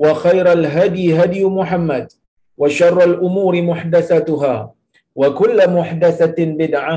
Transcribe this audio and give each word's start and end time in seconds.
وخير 0.00 0.46
الهدي 0.52 1.06
هدي 1.20 1.44
محمد 1.44 2.06
وشر 2.58 2.98
الأمور 3.04 3.54
محدثاتها 3.62 4.56
وكل 5.16 5.58
محدثة 5.70 6.38
بدعة 6.38 6.96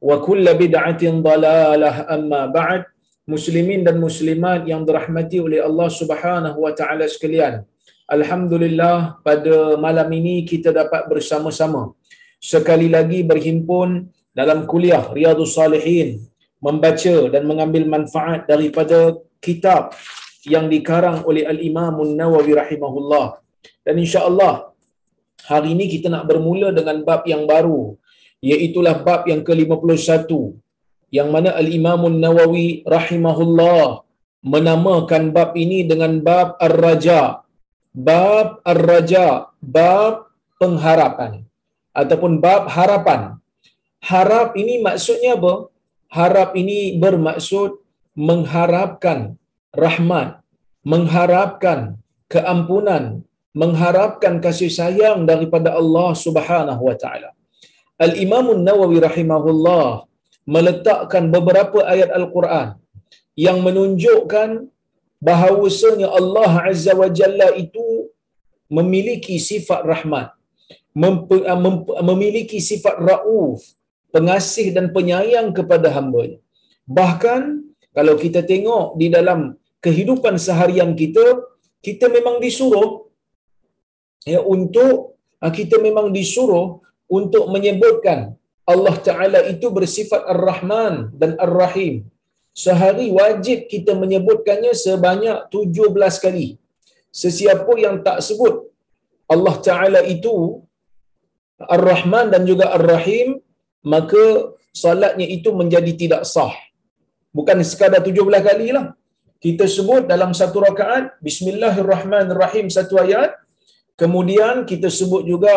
وكل 0.00 0.46
بدعة 0.54 1.02
ضلالة 1.28 1.92
أما 2.14 2.42
بعد 2.46 2.82
muslimin 3.24 3.80
dan 3.86 3.96
muslimat 3.96 4.68
yang 4.68 4.84
dirahmati 4.84 5.40
oleh 5.40 5.60
Allah 5.64 5.88
Subhanahu 5.88 6.58
wa 6.64 6.72
taala 6.76 7.08
sekalian. 7.08 7.64
Alhamdulillah 8.04 9.24
pada 9.24 9.80
malam 9.80 10.08
ini 10.12 10.44
kita 10.44 10.68
dapat 10.76 11.08
bersama-sama 11.08 11.96
sekali 12.36 12.92
lagi 12.92 13.24
berhimpun 13.24 14.12
dalam 14.36 14.68
kuliah 14.68 15.08
Riyadhus 15.08 15.56
Salihin 15.56 16.20
membaca 16.60 17.16
dan 17.32 17.48
mengambil 17.48 17.88
manfaat 17.88 18.44
daripada 18.44 19.16
kitab 19.40 19.96
yang 20.53 20.65
dikarang 20.73 21.17
oleh 21.29 21.43
Al-Imam 21.53 21.95
Nawawi 22.19 22.53
rahimahullah. 22.61 23.27
Dan 23.85 23.95
insya-Allah 24.03 24.53
hari 25.51 25.69
ini 25.75 25.85
kita 25.93 26.07
nak 26.13 26.25
bermula 26.29 26.69
dengan 26.79 26.97
bab 27.07 27.21
yang 27.33 27.43
baru 27.51 27.81
iaitu 28.49 28.79
bab 29.07 29.21
yang 29.31 29.41
ke-51 29.47 30.31
yang 31.17 31.29
mana 31.33 31.49
Al-Imam 31.61 32.01
Nawawi 32.23 32.67
rahimahullah 32.95 34.05
menamakan 34.53 35.23
bab 35.35 35.51
ini 35.63 35.79
dengan 35.91 36.21
bab 36.27 36.55
Ar-Raja. 36.67 37.21
Bab 37.89 38.61
Ar-Raja, 38.71 39.49
bab 39.77 40.29
pengharapan 40.61 41.49
ataupun 42.01 42.37
bab 42.45 42.69
harapan. 42.75 43.21
Harap 44.09 44.55
ini 44.61 44.79
maksudnya 44.87 45.35
apa? 45.39 45.53
Harap 46.17 46.55
ini 46.61 46.95
bermaksud 47.03 47.81
mengharapkan 48.15 49.38
rahmat, 49.75 50.41
mengharapkan 50.85 51.79
keampunan, 52.33 53.03
mengharapkan 53.61 54.37
kasih 54.45 54.71
sayang 54.79 55.25
daripada 55.29 55.75
Allah 55.81 56.09
Subhanahu 56.25 56.81
wa 56.89 56.95
taala. 56.95 57.29
Al-Imam 57.99 58.55
Nawawi 58.67 58.97
rahimahullah 59.03 60.07
meletakkan 60.55 61.29
beberapa 61.35 61.83
ayat 61.93 62.09
Al-Quran 62.19 62.79
yang 63.45 63.59
menunjukkan 63.65 64.49
bahawasanya 65.27 66.07
Allah 66.19 66.51
Azza 66.71 66.93
wa 67.01 67.09
Jalla 67.11 67.51
itu 67.63 68.07
memiliki 68.71 69.35
sifat 69.49 69.81
rahmat, 69.91 70.31
memiliki 72.09 72.59
sifat 72.69 72.95
rauf, 73.09 73.59
pengasih 74.15 74.73
dan 74.75 74.85
penyayang 74.95 75.49
kepada 75.57 75.89
hamba-Nya. 75.95 76.39
Bahkan 76.99 77.68
kalau 77.99 78.15
kita 78.23 78.41
tengok 78.51 78.95
di 79.01 79.07
dalam 79.15 79.39
kehidupan 79.85 80.35
seharian 80.43 80.91
kita, 81.01 81.25
kita 81.87 82.07
memang 82.15 82.35
disuruh 82.43 82.89
ya 84.31 84.39
untuk 84.55 85.19
ah, 85.43 85.51
kita 85.57 85.75
memang 85.87 86.07
disuruh 86.15 86.79
untuk 87.17 87.43
menyebutkan 87.55 88.39
Allah 88.71 88.95
Taala 89.07 89.39
itu 89.51 89.67
bersifat 89.77 90.21
Ar-Rahman 90.33 91.11
dan 91.21 91.35
Ar-Rahim. 91.45 92.07
Sehari 92.63 93.07
wajib 93.19 93.67
kita 93.73 93.91
menyebutkannya 94.03 94.71
sebanyak 94.85 95.51
17 95.51 96.23
kali. 96.23 96.47
Sesiapa 97.23 97.73
yang 97.83 97.99
tak 98.07 98.23
sebut 98.27 98.55
Allah 99.35 99.55
Taala 99.67 100.01
itu 100.15 100.63
Ar-Rahman 101.75 102.31
dan 102.31 102.47
juga 102.47 102.71
Ar-Rahim, 102.79 103.43
maka 103.83 104.55
salatnya 104.83 105.27
itu 105.37 105.51
menjadi 105.51 105.91
tidak 105.99 106.23
sah. 106.33 106.55
Bukan 107.37 107.57
sekadar 107.71 108.01
17 108.01 108.47
kali 108.49 108.67
lah. 108.77 108.85
Kita 109.39 109.65
sebut 109.75 110.03
dalam 110.11 110.31
satu 110.39 110.59
rakaat 110.67 111.15
Bismillahirrahmanirrahim 111.27 112.67
satu 112.77 112.99
ayat. 113.03 113.31
Kemudian 114.01 114.67
kita 114.71 114.87
sebut 114.99 115.23
juga 115.31 115.53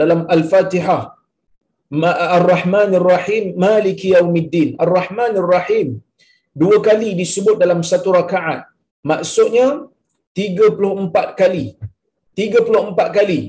dalam 0.00 0.26
Al-Fatihah 0.34 1.02
Ar-Rahmanir-Rahim 2.38 3.44
Maliki 3.64 4.14
Yaumiddin. 4.14 4.78
Ar-Rahmanir-Rahim 4.84 5.88
dua 6.54 6.76
kali 6.88 7.14
disebut 7.20 7.56
dalam 7.62 7.80
satu 7.90 8.10
rakaat. 8.18 8.66
Maksudnya 9.10 9.86
34 10.34 11.40
kali. 11.40 11.66
34 12.38 13.16
kali 13.18 13.40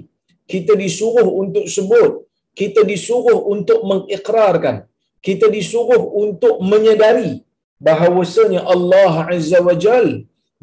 kita 0.53 0.73
disuruh 0.83 1.27
untuk 1.41 1.65
sebut, 1.75 2.27
kita 2.59 2.81
disuruh 2.91 3.39
untuk 3.53 3.79
mengikrarkan, 3.91 4.83
kita 5.23 5.47
disuruh 5.55 6.01
untuk 6.23 6.59
menyedari 6.71 7.45
bahawasanya 7.87 8.61
Allah 8.73 9.13
Azza 9.35 9.59
wa 9.67 9.75
Jal 9.83 10.07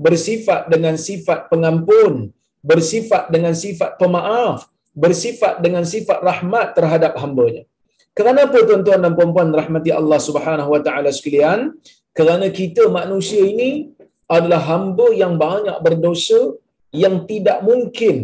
bersifat 0.06 0.60
dengan 0.72 0.94
sifat 1.06 1.50
pengampun, 1.52 2.12
bersifat 2.70 3.24
dengan 3.34 3.54
sifat 3.62 3.90
pemaaf, 4.00 4.70
bersifat 5.04 5.54
dengan 5.64 5.84
sifat 5.94 6.18
rahmat 6.28 6.66
terhadap 6.78 7.12
hamba-Nya. 7.22 7.64
Kenapa 8.18 8.56
tuan-tuan 8.68 9.00
dan 9.04 9.12
puan-puan 9.18 9.50
rahmati 9.60 9.90
Allah 10.00 10.18
Subhanahu 10.28 10.70
wa 10.74 10.80
taala 10.86 11.10
sekalian? 11.18 11.60
Kerana 12.18 12.46
kita 12.60 12.82
manusia 12.98 13.42
ini 13.52 13.70
adalah 14.36 14.60
hamba 14.70 15.06
yang 15.22 15.34
banyak 15.46 15.76
berdosa 15.86 16.40
yang 17.02 17.14
tidak 17.30 17.58
mungkin 17.68 18.16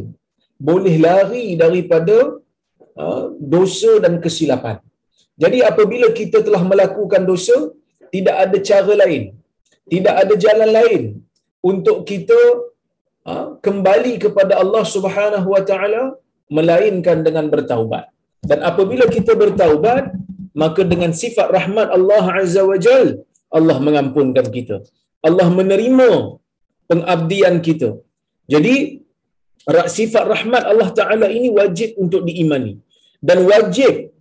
boleh 0.69 0.95
lari 1.07 1.47
daripada 1.63 2.17
uh, 3.03 3.25
dosa 3.55 3.93
dan 4.05 4.19
kesilapan. 4.25 4.77
Jadi 5.43 5.59
apabila 5.71 6.09
kita 6.21 6.39
telah 6.47 6.63
melakukan 6.63 7.23
dosa, 7.33 7.57
tidak 8.15 8.37
ada 8.45 8.59
cara 8.71 8.95
lain, 9.03 9.23
tidak 9.93 10.15
ada 10.23 10.35
jalan 10.45 10.71
lain 10.79 11.03
untuk 11.71 11.99
kita 12.11 12.41
uh, 13.31 13.49
kembali 13.67 14.13
kepada 14.25 14.55
Allah 14.63 14.85
Subhanahu 14.95 15.49
wa 15.55 15.63
taala 15.71 16.03
melainkan 16.57 17.19
dengan 17.27 17.47
bertaubat. 17.55 18.05
Dan 18.51 18.61
apabila 18.71 19.05
kita 19.17 19.33
bertaubat, 19.43 20.05
maka 20.63 20.81
dengan 20.93 21.13
sifat 21.23 21.49
rahmat 21.57 21.89
Allah 21.97 22.25
Azza 22.41 22.63
wa 22.71 22.79
Jal, 22.87 23.09
Allah 23.57 23.77
mengampunkan 23.87 24.47
kita. 24.57 24.77
Allah 25.27 25.49
menerima 25.59 26.09
pengabdian 26.91 27.55
kita. 27.67 27.91
Jadi, 28.53 28.75
sifat 29.99 30.25
rahmat 30.35 30.63
Allah 30.71 30.89
Ta'ala 30.99 31.27
ini 31.37 31.49
wajib 31.59 31.97
untuk 31.97 32.29
diimani. 32.29 32.73
Dan 33.29 33.49
wajib 33.49 34.13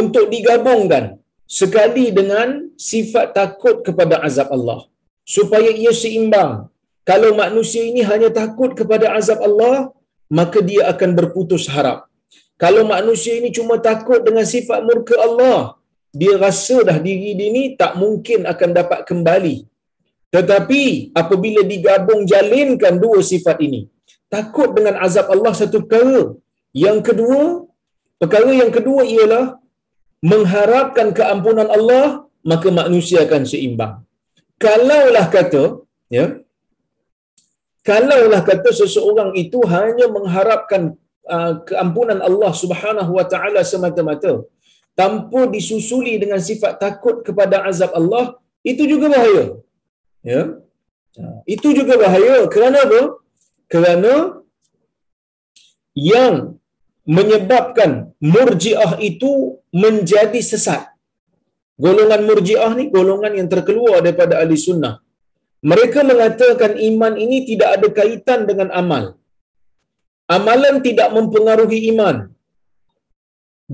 untuk 0.00 0.30
digabungkan 0.34 1.18
sekali 1.46 2.10
dengan 2.18 2.68
sifat 2.76 3.36
takut 3.38 3.84
kepada 3.86 4.20
azab 4.26 4.48
Allah. 4.56 4.80
Supaya 5.24 5.70
ia 5.72 5.92
seimbang. 5.92 6.68
Kalau 7.04 7.36
manusia 7.36 7.84
ini 7.84 8.00
hanya 8.04 8.28
takut 8.32 8.72
kepada 8.72 9.12
azab 9.16 9.40
Allah, 9.44 9.92
maka 10.28 10.58
dia 10.64 10.88
akan 10.92 11.10
berputus 11.18 11.64
harap. 11.68 12.08
Kalau 12.56 12.82
manusia 12.88 13.36
ini 13.40 13.50
cuma 13.52 13.76
takut 13.76 14.20
dengan 14.24 14.46
sifat 14.46 14.80
murka 14.88 15.16
Allah, 15.20 15.76
dia 16.14 16.34
rasa 16.38 16.76
dah 16.88 16.98
diri 17.06 17.34
dia 17.38 17.50
ni 17.56 17.64
tak 17.80 17.98
mungkin 18.02 18.46
akan 18.52 18.70
dapat 18.78 19.00
kembali. 19.08 19.56
Tetapi 20.34 20.82
apabila 21.20 21.62
digabung 21.62 22.22
jalinkan 22.32 22.94
dua 23.04 23.18
sifat 23.22 23.58
ini, 23.66 23.90
takut 24.30 24.70
dengan 24.76 24.98
azab 25.06 25.26
Allah 25.34 25.52
satu 25.60 25.82
perkara. 25.82 26.34
Yang 26.74 26.98
kedua, 27.08 27.42
perkara 28.18 28.50
yang 28.50 28.72
kedua 28.76 29.02
ialah 29.06 29.44
mengharapkan 30.30 31.08
keampunan 31.18 31.68
Allah, 31.76 32.04
maka 32.50 32.68
manusia 32.80 33.18
akan 33.26 33.42
seimbang. 33.52 33.94
Kalaulah 34.64 35.26
kata, 35.36 35.62
ya, 36.16 36.26
kalaulah 37.88 38.40
kata 38.50 38.70
seseorang 38.80 39.30
itu 39.42 39.60
hanya 39.74 40.06
mengharapkan 40.16 40.82
uh, 41.34 41.52
keampunan 41.68 42.20
Allah 42.28 42.52
Subhanahu 42.62 43.12
wa 43.18 43.26
taala 43.32 43.60
semata-mata 43.72 44.34
tanpa 45.00 45.40
disusuli 45.54 46.14
dengan 46.22 46.40
sifat 46.48 46.72
takut 46.84 47.16
kepada 47.26 47.56
azab 47.68 47.92
Allah 48.00 48.24
itu 48.70 48.82
juga 48.92 49.06
bahaya. 49.14 49.44
Ya. 50.32 50.42
Itu 51.54 51.68
juga 51.78 51.94
bahaya. 52.02 52.36
Kerana 52.54 52.78
apa? 52.86 53.00
Kerana 53.72 54.14
yang 56.12 56.34
menyebabkan 57.04 57.90
murjiah 58.34 58.96
itu 59.10 59.60
menjadi 59.84 60.40
sesat 60.50 60.82
golongan 61.84 62.22
murjiah 62.28 62.72
ni 62.78 62.88
golongan 62.88 63.32
yang 63.38 63.48
terkeluar 63.52 64.00
daripada 64.04 64.40
ahli 64.42 64.56
sunnah 64.56 65.04
mereka 65.70 66.00
mengatakan 66.10 66.72
iman 66.88 67.14
ini 67.24 67.38
tidak 67.48 67.68
ada 67.76 67.88
kaitan 67.98 68.40
dengan 68.48 68.68
amal. 68.80 69.04
Amalan 70.36 70.76
tidak 70.86 71.08
mempengaruhi 71.16 71.78
iman. 71.92 72.16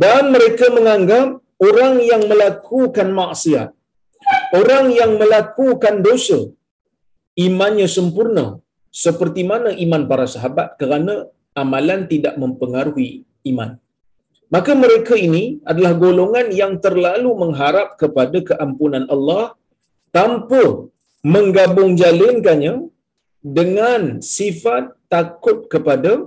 Dan 0.03 0.31
mereka 0.35 0.67
menganggap 0.77 1.43
orang 1.69 1.95
yang 2.11 2.23
melakukan 2.31 3.09
maksiat, 3.21 3.69
orang 4.61 4.87
yang 4.99 5.19
melakukan 5.23 5.99
dosa, 6.07 6.39
imannya 7.47 7.89
sempurna 7.97 8.47
seperti 9.05 9.43
mana 9.51 9.71
iman 9.85 10.03
para 10.11 10.27
sahabat 10.35 10.79
kerana 10.81 11.15
amalan 11.55 12.07
tidak 12.11 12.35
mempengaruhi 12.39 13.27
iman. 13.51 13.77
Maka 14.51 14.75
mereka 14.75 15.15
ini 15.15 15.63
adalah 15.63 15.95
golongan 15.95 16.51
yang 16.51 16.73
terlalu 16.83 17.31
mengharap 17.43 17.95
kepada 17.95 18.39
keampunan 18.43 19.07
Allah 19.07 19.55
tanpa 20.11 20.91
menggabung 21.23 21.95
jalinkannya 21.95 22.91
dengan 23.39 24.19
sifat 24.19 24.91
takut 25.07 25.71
kepada 25.71 26.27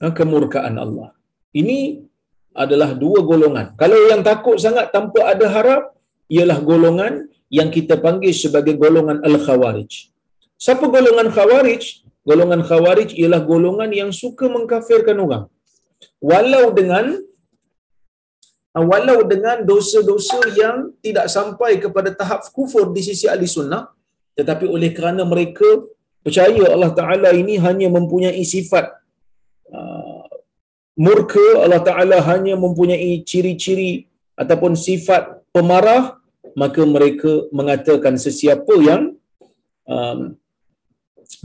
ha, 0.00 0.08
kemurkaan 0.18 0.80
Allah. 0.80 1.12
Ini 1.52 2.00
adalah 2.56 2.96
dua 2.96 3.20
golongan. 3.20 3.76
Kalau 3.76 3.98
yang 4.10 4.24
takut 4.24 4.56
sangat 4.56 4.88
tanpa 4.90 5.28
ada 5.32 5.46
harap, 5.52 5.82
ialah 6.32 6.58
golongan 6.60 7.28
yang 7.48 7.68
kita 7.72 7.96
panggil 8.00 8.32
sebagai 8.32 8.74
golongan 8.76 9.20
Al-Khawarij. 9.24 10.12
Siapa 10.56 10.84
golongan 10.88 11.28
Khawarij? 11.36 12.07
Golongan 12.28 12.62
Khawarij 12.68 13.10
ialah 13.20 13.40
golongan 13.50 13.90
yang 14.00 14.10
suka 14.20 14.46
mengkafirkan 14.56 15.16
orang. 15.24 15.44
Walau 16.30 16.64
dengan 16.78 17.06
ha, 18.72 18.78
walau 18.90 19.18
dengan 19.32 19.64
dosa-dosa 19.70 20.40
yang 20.60 20.76
tidak 21.04 21.26
sampai 21.36 21.72
kepada 21.84 22.10
tahap 22.20 22.40
kufur 22.56 22.84
di 22.96 23.02
sisi 23.08 23.26
ahli 23.34 23.48
sunnah, 23.56 23.82
tetapi 24.38 24.68
oleh 24.74 24.90
kerana 24.96 25.22
mereka 25.32 25.68
percaya 26.22 26.64
Allah 26.74 26.92
Taala 27.00 27.30
ini 27.42 27.56
hanya 27.66 27.88
mempunyai 27.96 28.42
sifat 28.54 28.86
uh, 29.72 30.26
murka 31.06 31.46
Allah 31.64 31.80
Taala 31.88 32.18
hanya 32.30 32.54
mempunyai 32.64 33.22
ciri-ciri 33.30 33.92
ataupun 34.42 34.72
sifat 34.88 35.22
pemarah 35.54 36.18
maka 36.62 36.82
mereka 36.82 37.46
mengatakan 37.58 38.14
sesiapa 38.18 38.74
yang 38.82 39.02
um, 39.86 40.34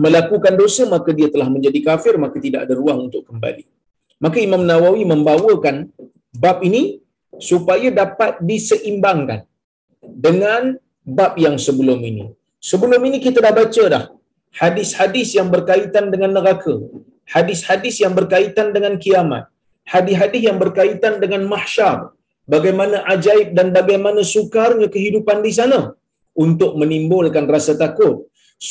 melakukan 0.03 0.53
dosa 0.61 0.83
maka 0.87 1.09
dia 1.17 1.27
telah 1.33 1.47
menjadi 1.55 1.79
kafir 1.87 2.15
maka 2.23 2.37
tidak 2.45 2.65
ada 2.65 2.73
ruang 2.81 3.11
untuk 3.11 3.23
kembali. 3.29 3.63
Maka 4.23 4.37
Imam 4.39 4.63
Nawawi 4.69 5.03
membawakan 5.13 5.91
bab 6.43 6.63
ini 6.67 7.03
supaya 7.49 7.87
dapat 7.91 8.39
diseimbangkan 8.49 9.43
dengan 10.25 10.79
bab 11.03 11.35
yang 11.45 11.55
sebelum 11.65 11.99
ini. 12.09 12.31
Sebelum 12.63 13.01
ini 13.09 13.17
kita 13.19 13.43
dah 13.43 13.53
baca 13.59 13.83
dah 13.93 14.03
hadis-hadis 14.55 15.35
yang 15.37 15.49
berkaitan 15.55 16.07
dengan 16.13 16.31
neraka, 16.37 16.75
hadis-hadis 17.35 17.95
yang 18.03 18.13
berkaitan 18.19 18.71
dengan 18.75 18.95
kiamat, 19.03 19.43
hadis-hadis 19.93 20.41
yang 20.47 20.57
berkaitan 20.63 21.19
dengan 21.23 21.43
mahsyar, 21.53 22.15
bagaimana 22.53 23.03
ajaib 23.13 23.51
dan 23.57 23.75
bagaimana 23.77 24.21
sukarnya 24.23 24.87
kehidupan 24.95 25.43
di 25.43 25.51
sana 25.59 25.81
untuk 26.45 26.71
menimbulkan 26.81 27.45
rasa 27.55 27.75
takut 27.83 28.15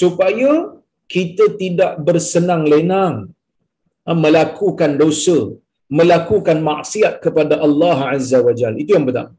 supaya 0.00 0.72
kita 1.14 1.44
tidak 1.60 1.92
bersenang 2.06 2.64
lenang 2.72 3.14
ha, 4.06 4.10
melakukan 4.24 4.92
dosa, 5.02 5.38
melakukan 5.98 6.58
maksiat 6.70 7.14
kepada 7.24 7.54
Allah 7.66 7.98
Azza 8.16 8.38
wa 8.46 8.54
Jalla. 8.58 8.78
Itu 8.84 8.92
yang 8.96 9.06
pertama. 9.08 9.32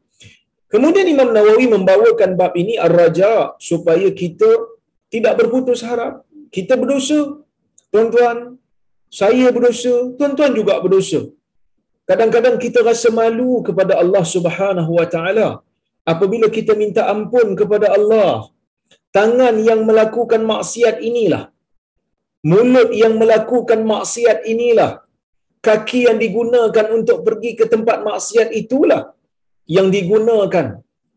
Kemudian 0.72 1.06
Imam 1.14 1.30
Nawawi 1.36 1.66
membawakan 1.74 2.30
bab 2.40 2.52
ini 2.62 2.74
ar-raja 2.86 3.54
supaya 3.68 4.08
kita 4.20 4.50
tidak 5.14 5.34
berputus 5.40 5.80
harap. 5.88 6.14
Kita 6.56 6.74
berdosa, 6.80 7.18
tuan-tuan. 7.94 8.38
Saya 9.20 9.46
berdosa, 9.54 9.94
tuan-tuan 10.18 10.52
juga 10.58 10.74
berdosa. 10.84 11.20
Kadang-kadang 12.10 12.56
kita 12.64 12.82
rasa 12.88 13.08
malu 13.18 13.62
kepada 13.66 13.94
Allah 14.02 14.24
Subhanahu 14.34 14.90
wa 14.98 15.06
taala 15.14 15.48
apabila 16.12 16.46
kita 16.56 16.74
minta 16.82 17.02
ampun 17.14 17.54
kepada 17.60 17.94
Allah. 17.98 18.50
Tangan 19.14 19.54
yang 19.68 19.80
melakukan 19.88 20.42
maksiat 20.42 20.98
inilah 20.98 21.53
mulut 22.50 22.90
yang 23.02 23.14
melakukan 23.22 23.80
maksiat 23.92 24.38
inilah. 24.52 24.92
Kaki 25.66 26.00
yang 26.06 26.18
digunakan 26.24 26.86
untuk 26.96 27.18
pergi 27.26 27.50
ke 27.58 27.64
tempat 27.74 27.98
maksiat 28.08 28.48
itulah 28.62 29.02
yang 29.76 29.88
digunakan 29.96 30.66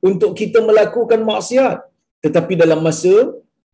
untuk 0.09 0.31
kita 0.39 0.59
melakukan 0.69 1.21
maksiat. 1.31 1.77
Tetapi 2.23 2.53
dalam 2.61 2.79
masa 2.87 3.15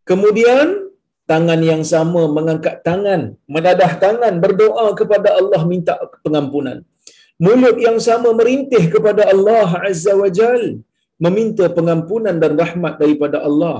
kemudian 0.10 0.90
tangan 1.32 1.62
yang 1.72 1.84
sama 1.92 2.22
mengangkat 2.38 2.76
tangan 2.88 3.22
menadah 3.54 3.92
tangan 4.04 4.34
berdoa 4.44 4.88
kepada 5.00 5.30
Allah 5.40 5.62
minta 5.74 5.94
pengampunan. 6.26 6.82
Mulut 7.46 7.78
yang 7.86 7.98
sama 8.08 8.30
merintih 8.40 8.84
kepada 8.94 9.24
Allah 9.34 9.70
azza 9.90 10.14
wajal 10.22 10.82
meminta 11.22 11.66
pengampunan 11.78 12.36
dan 12.44 12.58
rahmat 12.62 12.94
daripada 13.02 13.46
Allah. 13.48 13.78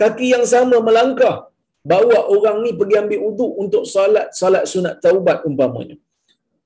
Kaki 0.00 0.26
yang 0.34 0.46
sama 0.54 0.78
melangkah 0.86 1.36
bawa 1.90 2.18
orang 2.34 2.56
ni 2.64 2.70
pergi 2.78 2.96
ambil 3.02 3.20
uduk 3.28 3.52
untuk 3.62 3.82
salat 3.94 4.26
salat 4.40 4.64
sunat 4.72 4.94
taubat 5.04 5.38
umpamanya. 5.48 5.96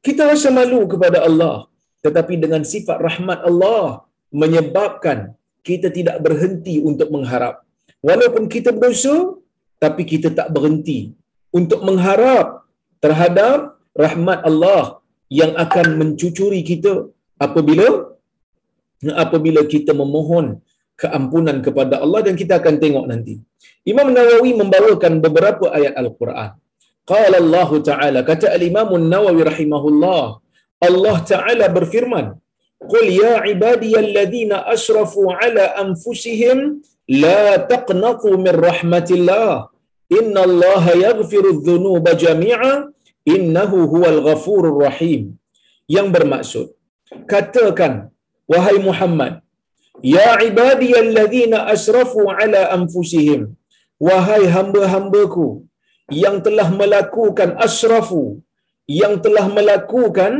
Kita 0.06 0.22
rasa 0.32 0.48
malu 0.58 0.80
kepada 0.92 1.18
Allah 1.28 1.56
tetapi 2.04 2.34
dengan 2.44 2.62
sifat 2.72 2.98
rahmat 3.08 3.40
Allah 3.50 4.08
menyebabkan 4.42 5.18
kita 5.68 5.88
tidak 5.98 6.16
berhenti 6.24 6.74
untuk 6.90 7.08
mengharap. 7.14 7.54
Walaupun 8.08 8.44
kita 8.54 8.70
berdosa 8.76 9.16
tapi 9.84 10.02
kita 10.12 10.28
tak 10.38 10.48
berhenti 10.56 11.00
untuk 11.58 11.80
mengharap 11.88 12.46
terhadap 13.04 13.58
rahmat 14.04 14.40
Allah 14.50 14.82
yang 15.40 15.52
akan 15.64 15.86
mencucuri 16.00 16.60
kita 16.70 16.92
apabila 17.44 17.88
apabila 19.24 19.60
kita 19.74 19.92
memohon 20.02 20.46
keampunan 21.02 21.58
kepada 21.66 21.94
Allah 22.04 22.20
dan 22.26 22.34
kita 22.40 22.54
akan 22.60 22.74
tengok 22.82 23.04
nanti. 23.10 23.34
Imam 23.92 24.08
Nawawi 24.16 24.52
membawakan 24.60 25.14
beberapa 25.24 25.66
ayat 25.78 25.94
Al-Quran. 26.02 26.50
Qala 27.10 27.36
Allah 27.42 27.70
Ta'ala, 27.90 28.20
kata 28.30 28.46
Al-Imam 28.56 28.90
Nawawi 29.12 29.42
rahimahullah, 29.50 30.24
Allah 30.88 31.16
Ta'ala 31.32 31.66
berfirman, 31.76 32.26
Qul 32.92 33.06
ya 33.22 33.34
ibadiyalladzina 33.54 34.64
asrafu 34.74 35.28
ala 35.28 35.64
anfusihim 35.82 36.80
la 37.24 37.60
taqnatu 37.72 38.36
min 38.44 38.54
rahmatillah. 38.68 39.68
Inna 40.18 40.40
Allah 40.48 40.84
yaghfiru 41.06 41.60
dhunuba 41.66 42.16
jami'a 42.24 42.88
innahu 43.34 43.84
huwal 43.92 44.20
ghafurur 44.28 44.78
rahim. 44.86 45.36
Yang 45.96 46.08
bermaksud, 46.14 46.66
katakan, 47.32 47.92
wahai 48.46 48.78
Muhammad, 48.88 49.42
Ya 50.14 50.30
ibadiyalladzina 50.48 51.66
asrafu 51.74 52.22
ala 52.30 52.60
anfusihim. 52.76 53.42
Wahai 54.08 54.44
hamba-hambaku 54.56 55.48
yang 56.08 56.36
telah 56.46 56.68
melakukan 56.80 57.50
asrafu, 57.66 58.40
yang 59.00 59.20
telah 59.24 59.46
melakukan 59.56 60.32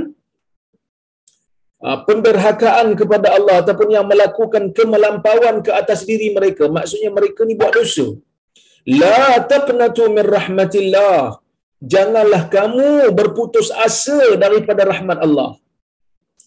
Ah, 1.80 1.98
penderhakaan 2.08 2.88
kepada 3.00 3.28
Allah 3.36 3.54
ataupun 3.64 3.88
yang 3.96 4.04
melakukan 4.04 4.64
kemelampauan 4.76 5.64
ke 5.66 5.72
atas 5.72 6.00
diri 6.04 6.28
mereka 6.36 6.68
maksudnya 6.76 7.08
mereka 7.18 7.40
ni 7.48 7.56
buat 7.60 7.72
dosa. 7.72 8.20
La 8.84 9.40
taqnatu 9.52 10.12
min 10.16 10.24
rahmatillah. 10.36 11.40
Janganlah 11.92 12.52
kamu 12.52 12.88
berputus 13.16 13.72
asa 13.86 14.36
daripada 14.36 14.84
rahmat 14.92 15.24
Allah 15.26 15.50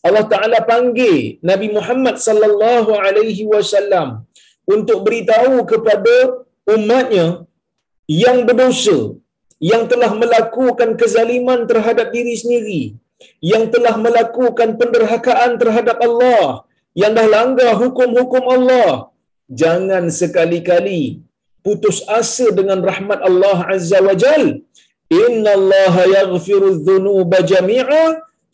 Allah 0.08 0.26
Taala 0.32 0.60
panggil 0.72 1.40
Nabi 1.50 1.68
Muhammad 1.78 2.16
sallallahu 2.28 2.92
alaihi 3.06 3.44
wasallam 3.54 4.08
untuk 4.76 4.98
beritahu 5.06 5.56
kepada 5.72 6.16
umatnya 6.76 7.28
yang 8.24 8.40
berdosa 8.48 9.00
yang 9.72 9.84
telah 9.92 10.12
melakukan 10.22 10.90
kezaliman 11.00 11.60
terhadap 11.72 12.08
diri 12.16 12.36
sendiri 12.42 12.84
yang 13.52 13.64
telah 13.74 13.96
melakukan 14.06 14.70
penderhakaan 14.80 15.52
terhadap 15.62 15.98
Allah 16.08 16.68
yang 17.02 17.12
dah 17.18 17.28
langgar 17.36 17.72
hukum-hukum 17.82 18.44
Allah. 18.56 18.92
Jangan 19.62 20.04
sekali-kali 20.20 21.24
putus 21.66 21.98
asa 22.20 22.48
dengan 22.60 22.80
rahmat 22.90 23.20
Allah 23.30 23.58
Azza 23.76 24.00
wa 24.08 24.16
Jal. 24.24 24.44
Inna 25.24 25.52
Allah 25.60 25.96
yaghfiru 26.18 26.70
dhunuba 26.86 27.40
jami'a 27.54 28.04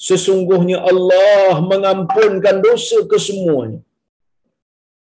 sesungguhnya 0.07 0.77
Allah 0.91 1.59
mengampunkan 1.71 2.55
dosa 2.67 2.97
kesemuanya. 3.11 3.79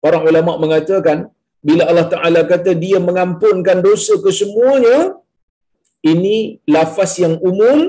Para 0.03 0.17
ulama 0.29 0.51
mengatakan 0.63 1.29
bila 1.67 1.83
Allah 1.89 2.07
Taala 2.13 2.41
kata 2.51 2.71
dia 2.83 2.99
mengampunkan 3.09 3.77
dosa 3.87 4.13
kesemuanya 4.25 4.97
ini 6.11 6.35
lafaz 6.75 7.13
yang 7.23 7.35
umum 7.49 7.79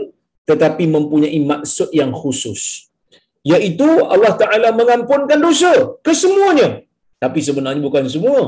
tetapi 0.48 0.84
mempunyai 0.96 1.40
maksud 1.52 1.88
yang 2.00 2.12
khusus. 2.20 2.62
Iaitu 3.50 3.88
Allah 4.14 4.32
Taala 4.40 4.68
mengampunkan 4.80 5.38
dosa 5.48 5.72
kesemuanya. 6.06 6.68
Tapi 7.22 7.40
sebenarnya 7.48 7.82
bukan 7.88 8.04
semua. 8.14 8.42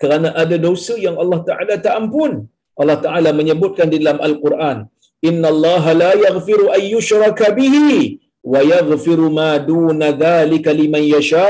Kerana 0.00 0.28
ada 0.42 0.56
dosa 0.68 0.94
yang 1.06 1.16
Allah 1.22 1.40
Taala 1.48 1.74
tak 1.84 1.94
ampun. 2.00 2.32
Allah 2.80 2.98
Taala 3.04 3.30
menyebutkan 3.40 3.88
di 3.92 3.96
dalam 4.00 4.18
Al-Quran 4.28 4.86
Inna 5.28 5.48
Allah 5.54 5.84
la 6.02 6.10
yaghfiru 6.26 6.70
yushraka 6.94 7.50
bihi 7.58 8.22
wa 8.52 8.60
yaghfiru 8.72 9.26
ma 9.38 9.50
duna 9.70 10.14
dhalika 10.24 10.70
liman 10.80 11.02
yasha. 11.14 11.48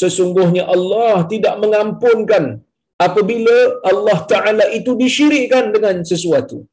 Sesungguhnya 0.00 0.64
Allah 0.74 1.28
tidak 1.32 1.54
mengampunkan 1.62 2.44
apabila 3.06 3.56
Allah 3.90 4.18
Taala 4.32 4.64
itu 4.78 4.92
disyirikkan 5.04 5.72
dengan 5.74 6.04
sesuatu. 6.04 6.64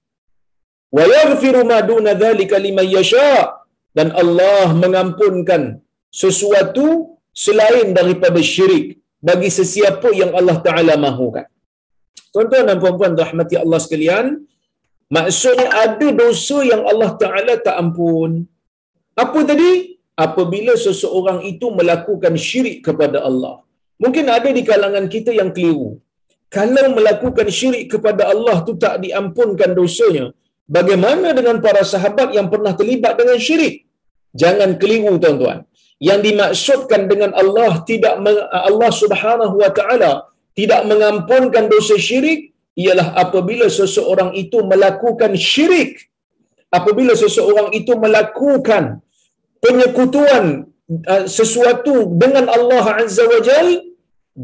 Wa 0.98 1.04
yaghfiru 1.16 1.64
ma 1.72 1.80
duna 1.92 2.14
dhalika 2.24 2.60
liman 2.66 2.88
yasha. 2.98 3.56
Dan 3.98 4.10
Allah 4.22 4.68
mengampunkan 4.84 5.62
sesuatu 6.22 7.18
selain 7.46 7.88
daripada 7.98 8.40
syirik 8.54 9.00
bagi 9.28 9.50
sesiapa 9.60 10.10
yang 10.22 10.32
Allah 10.40 10.58
Taala 10.66 10.94
mahukan. 10.96 11.48
Tuan-tuan 12.34 12.66
dan 12.70 12.78
puan-puan 12.78 13.14
rahmati 13.18 13.56
Allah 13.58 13.80
sekalian, 13.82 14.26
maksudnya 15.18 15.68
ada 15.86 16.08
dosa 16.22 16.58
yang 16.72 16.82
Allah 16.92 17.12
Taala 17.22 17.54
tak 17.68 17.76
ampun. 17.84 18.32
Apa 19.24 19.40
tadi? 19.52 19.72
Apabila 20.26 20.74
seseorang 20.86 21.40
itu 21.52 21.66
melakukan 21.80 22.34
syirik 22.36 22.78
kepada 22.88 23.24
Allah. 23.30 23.56
Mungkin 24.04 24.26
ada 24.38 24.50
di 24.58 24.64
kalangan 24.70 25.06
kita 25.14 25.32
yang 25.40 25.52
keliru. 25.56 26.00
Kalau 26.56 26.86
melakukan 26.98 27.48
syirik 27.58 27.86
kepada 27.94 28.24
Allah 28.34 28.58
tu 28.68 28.74
tak 28.84 28.96
diampunkan 29.04 29.72
dosanya, 29.80 30.26
bagaimana 30.66 31.30
dengan 31.38 31.58
para 31.66 31.84
sahabat 31.94 32.30
yang 32.38 32.48
pernah 32.54 32.74
terlibat 32.80 33.14
dengan 33.22 33.38
syirik? 33.48 33.76
Jangan 34.42 34.82
keliru 34.82 35.14
tuan-tuan. 35.22 35.60
Yang 36.00 36.20
dimaksudkan 36.28 37.02
dengan 37.12 37.32
Allah 37.42 37.84
tidak 37.90 38.14
Allah 38.70 38.92
Subhanahu 39.02 39.56
wa 39.62 39.72
taala 39.78 40.12
tidak 40.56 40.82
mengampunkan 40.92 41.68
dosa 41.68 41.96
syirik 42.00 42.49
ialah 42.76 43.08
apabila 43.24 43.66
seseorang 43.68 44.32
itu 44.38 44.62
melakukan 44.72 45.34
syirik 45.36 46.10
apabila 46.78 47.14
seseorang 47.18 47.70
itu 47.80 47.94
melakukan 47.98 49.02
penyekutuan 49.64 50.70
uh, 51.12 51.26
sesuatu 51.26 51.96
dengan 52.22 52.46
Allah 52.58 52.86
Azza 53.04 53.26
wa 53.26 53.42
Jal 53.42 53.68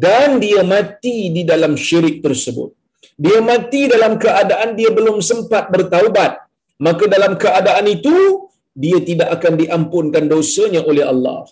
dan 0.05 0.41
dia 0.44 0.62
mati 0.65 1.32
di 1.32 1.48
dalam 1.48 1.79
syirik 1.79 2.20
tersebut. 2.25 2.74
Dia 3.15 3.39
mati 3.39 3.88
dalam 3.88 4.20
keadaan 4.20 4.75
dia 4.75 4.91
belum 4.91 5.24
sempat 5.24 5.72
bertaubat. 5.72 6.44
Maka 6.86 7.08
dalam 7.08 7.39
keadaan 7.39 7.88
itu 7.88 8.51
dia 8.75 9.00
tidak 9.00 9.39
akan 9.39 9.53
diampunkan 9.55 10.27
dosanya 10.27 10.84
oleh 10.84 11.08
Allah. 11.08 11.48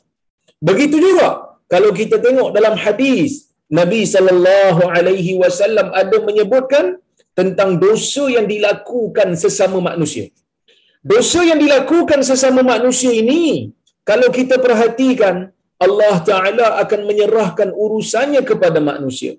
Begitu 0.59 0.99
juga 0.99 1.55
kalau 1.71 1.95
kita 1.95 2.19
tengok 2.19 2.51
dalam 2.51 2.75
hadis 2.75 3.47
Nabi 3.79 4.01
sallallahu 4.13 4.81
alaihi 4.95 5.33
wasallam 5.41 5.87
ada 6.01 6.17
menyebutkan 6.27 6.85
tentang 7.39 7.69
dosa 7.85 8.23
yang 8.35 8.45
dilakukan 8.53 9.29
sesama 9.43 9.79
manusia. 9.89 10.25
Dosa 11.13 11.39
yang 11.49 11.59
dilakukan 11.63 12.19
sesama 12.29 12.61
manusia 12.73 13.11
ini 13.23 13.43
kalau 14.09 14.29
kita 14.37 14.55
perhatikan 14.65 15.35
Allah 15.85 16.15
Taala 16.29 16.67
akan 16.83 17.01
menyerahkan 17.09 17.69
urusannya 17.83 18.41
kepada 18.49 18.79
manusia. 18.91 19.33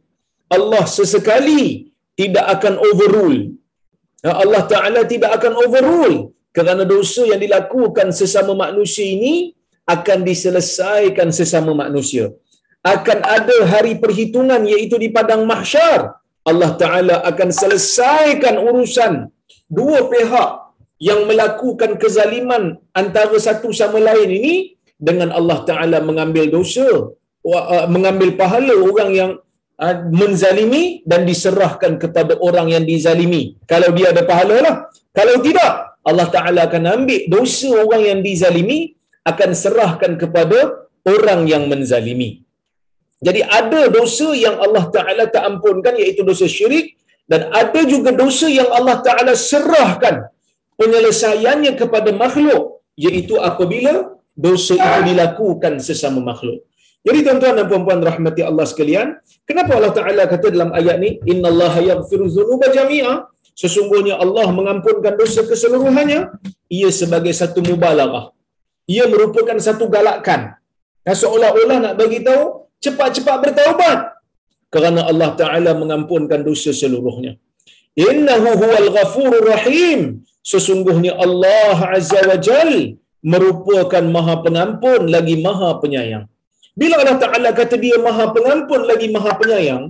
Allah 0.56 0.84
sesekali 0.96 1.94
tidak 2.20 2.46
akan 2.54 2.74
overrule. 2.88 3.40
Ya, 4.26 4.32
Allah 4.42 4.62
Taala 4.72 5.00
tidak 5.12 5.30
akan 5.38 5.52
overrule 5.64 6.18
kerana 6.56 6.82
dosa 6.94 7.22
yang 7.32 7.40
dilakukan 7.44 8.08
sesama 8.20 8.52
manusia 8.64 9.06
ini 9.16 9.34
akan 9.94 10.18
diselesaikan 10.28 11.28
sesama 11.38 11.72
manusia 11.82 12.26
akan 12.84 13.18
ada 13.36 13.56
hari 13.72 13.96
perhitungan 14.02 14.60
iaitu 14.72 14.96
di 15.00 15.08
padang 15.16 15.42
mahsyar. 15.48 16.20
Allah 16.44 16.70
taala 16.82 17.16
akan 17.30 17.48
selesaikan 17.60 18.60
urusan 18.60 19.12
dua 19.72 19.98
pihak 20.12 20.50
yang 21.00 21.24
melakukan 21.24 21.96
kezaliman 22.02 22.76
antara 22.92 23.36
satu 23.40 23.72
sama 23.72 23.96
lain 24.08 24.28
ini 24.28 24.54
dengan 25.00 25.32
Allah 25.32 25.64
taala 25.68 25.98
mengambil 26.04 26.52
dosa 26.52 26.88
uh, 27.48 27.86
mengambil 27.88 28.36
pahala 28.36 28.76
orang 28.76 29.10
yang 29.20 29.32
uh, 29.80 29.96
menzalimi 30.20 31.00
dan 31.08 31.24
diserahkan 31.24 31.96
kepada 31.96 32.36
orang 32.48 32.68
yang 32.76 32.84
dizalimi. 32.84 33.56
Kalau 33.64 33.90
dia 33.96 34.12
ada 34.12 34.22
pahala 34.28 34.56
lah. 34.60 34.76
Kalau 35.16 35.40
tidak 35.40 35.96
Allah 36.04 36.28
taala 36.28 36.60
akan 36.68 36.84
ambil 36.84 37.20
dosa 37.32 37.72
orang 37.72 38.02
yang 38.04 38.20
dizalimi 38.20 38.92
akan 39.24 39.50
serahkan 39.56 40.20
kepada 40.20 40.84
orang 41.08 41.48
yang 41.48 41.64
menzalimi 41.72 42.43
jadi 43.26 43.40
ada 43.58 43.80
dosa 43.96 44.28
yang 44.44 44.56
Allah 44.64 44.84
Ta'ala 44.94 45.24
tak 45.34 45.42
ampunkan 45.50 45.94
iaitu 46.02 46.20
dosa 46.30 46.46
syirik 46.56 46.86
dan 47.32 47.48
ada 47.60 47.80
juga 47.92 48.10
dosa 48.22 48.46
yang 48.58 48.68
Allah 48.78 48.96
Ta'ala 49.06 49.32
serahkan 49.50 50.28
penyelesaiannya 50.80 51.72
kepada 51.80 52.10
makhluk 52.22 52.62
iaitu 53.04 53.34
apabila 53.50 53.94
dosa 54.46 54.74
itu 54.76 55.00
dilakukan 55.08 55.80
sesama 55.88 56.20
makhluk. 56.30 56.60
Jadi 57.04 57.18
tuan-tuan 57.24 57.54
dan 57.60 57.66
puan-puan 57.70 58.00
rahmati 58.00 58.40
Allah 58.48 58.64
sekalian, 58.64 59.06
kenapa 59.48 59.76
Allah 59.76 59.92
Ta'ala 59.92 60.22
kata 60.24 60.48
dalam 60.56 60.72
ayat 60.72 60.96
ni, 61.04 61.20
Inna 61.32 61.52
Allah 61.52 61.74
yaghfiru 61.92 62.26
zunuba 62.32 62.72
jami'a, 62.72 63.28
sesungguhnya 63.52 64.16
Allah 64.24 64.48
mengampunkan 64.58 65.12
dosa 65.20 65.44
keseluruhannya, 65.44 66.20
ia 66.72 66.88
sebagai 67.00 67.32
satu 67.36 67.60
mubalagah. 67.60 68.32
Ia 68.88 69.04
merupakan 69.12 69.56
satu 69.60 69.84
galakan. 69.92 70.56
Seolah-olah 71.04 71.78
nak 71.84 71.94
bagi 72.00 72.24
tahu 72.24 72.63
cepat-cepat 72.84 73.36
bertaubat 73.44 73.98
kerana 74.74 75.00
Allah 75.10 75.30
Taala 75.40 75.72
mengampunkan 75.82 76.40
dosa 76.48 76.70
seluruhnya. 76.82 77.32
Innahu 78.08 78.50
huwal 78.62 78.88
ghafurur 78.96 79.46
rahim. 79.54 80.00
Sesungguhnya 80.52 81.12
Allah 81.24 81.76
Azza 81.96 82.20
wa 82.30 82.38
Jal 82.46 82.70
merupakan 83.32 84.04
Maha 84.16 84.34
Pengampun 84.44 85.02
lagi 85.14 85.36
Maha 85.46 85.70
Penyayang. 85.82 86.24
Bila 86.80 86.94
Allah 87.02 87.18
Taala 87.22 87.50
kata 87.60 87.76
dia 87.84 87.96
Maha 88.06 88.26
Pengampun 88.36 88.82
lagi 88.90 89.08
Maha 89.14 89.32
Penyayang, 89.40 89.84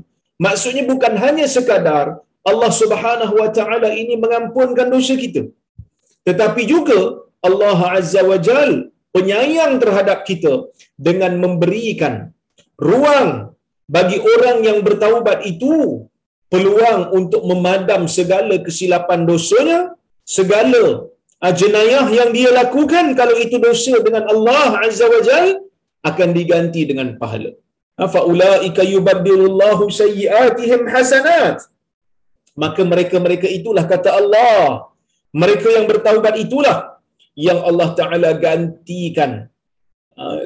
maksudnya 0.45 0.85
bukan 0.93 1.15
hanya 1.25 1.47
sekadar 1.57 2.07
Allah 2.51 2.71
Subhanahu 2.83 3.35
wa 3.41 3.49
taala 3.59 3.89
ini 4.03 4.15
mengampunkan 4.25 4.87
dosa 4.95 5.17
kita. 5.17 5.43
Tetapi 6.29 6.63
juga 6.73 7.25
Allah 7.49 7.79
Azza 7.97 8.21
wa 8.31 8.37
Jal 8.47 8.93
penyayang 9.17 9.81
terhadap 9.83 10.29
kita 10.29 10.69
dengan 11.07 11.33
memberikan 11.43 12.34
ruang 12.78 13.54
bagi 13.85 14.19
orang 14.35 14.59
yang 14.69 14.78
bertaubat 14.87 15.45
itu 15.52 16.09
peluang 16.52 17.00
untuk 17.19 17.43
memadam 17.50 18.09
segala 18.16 18.57
kesilapan 18.66 19.26
dosanya, 19.28 19.81
segala 20.23 21.11
jenayah 21.61 22.07
yang 22.09 22.31
dia 22.37 22.50
lakukan 22.61 23.12
kalau 23.19 23.37
itu 23.45 23.57
dosa 23.61 23.95
dengan 24.07 24.25
Allah 24.33 24.81
Azza 24.87 25.07
wa 25.14 25.21
Jal 25.21 25.61
akan 26.11 26.28
diganti 26.33 26.83
dengan 26.88 27.09
pahala. 27.21 27.52
Fa 28.14 28.21
ulaika 28.33 28.83
yubaddilullahu 28.95 29.93
hasanat. 30.95 31.59
Maka 32.62 32.81
mereka-mereka 32.87 33.50
itulah 33.50 33.83
kata 33.83 34.11
Allah, 34.14 34.87
mereka 35.35 35.69
yang 35.76 35.87
bertaubat 35.90 36.38
itulah 36.38 37.02
yang 37.35 37.59
Allah 37.69 37.88
Taala 37.99 38.31
gantikan 38.38 39.50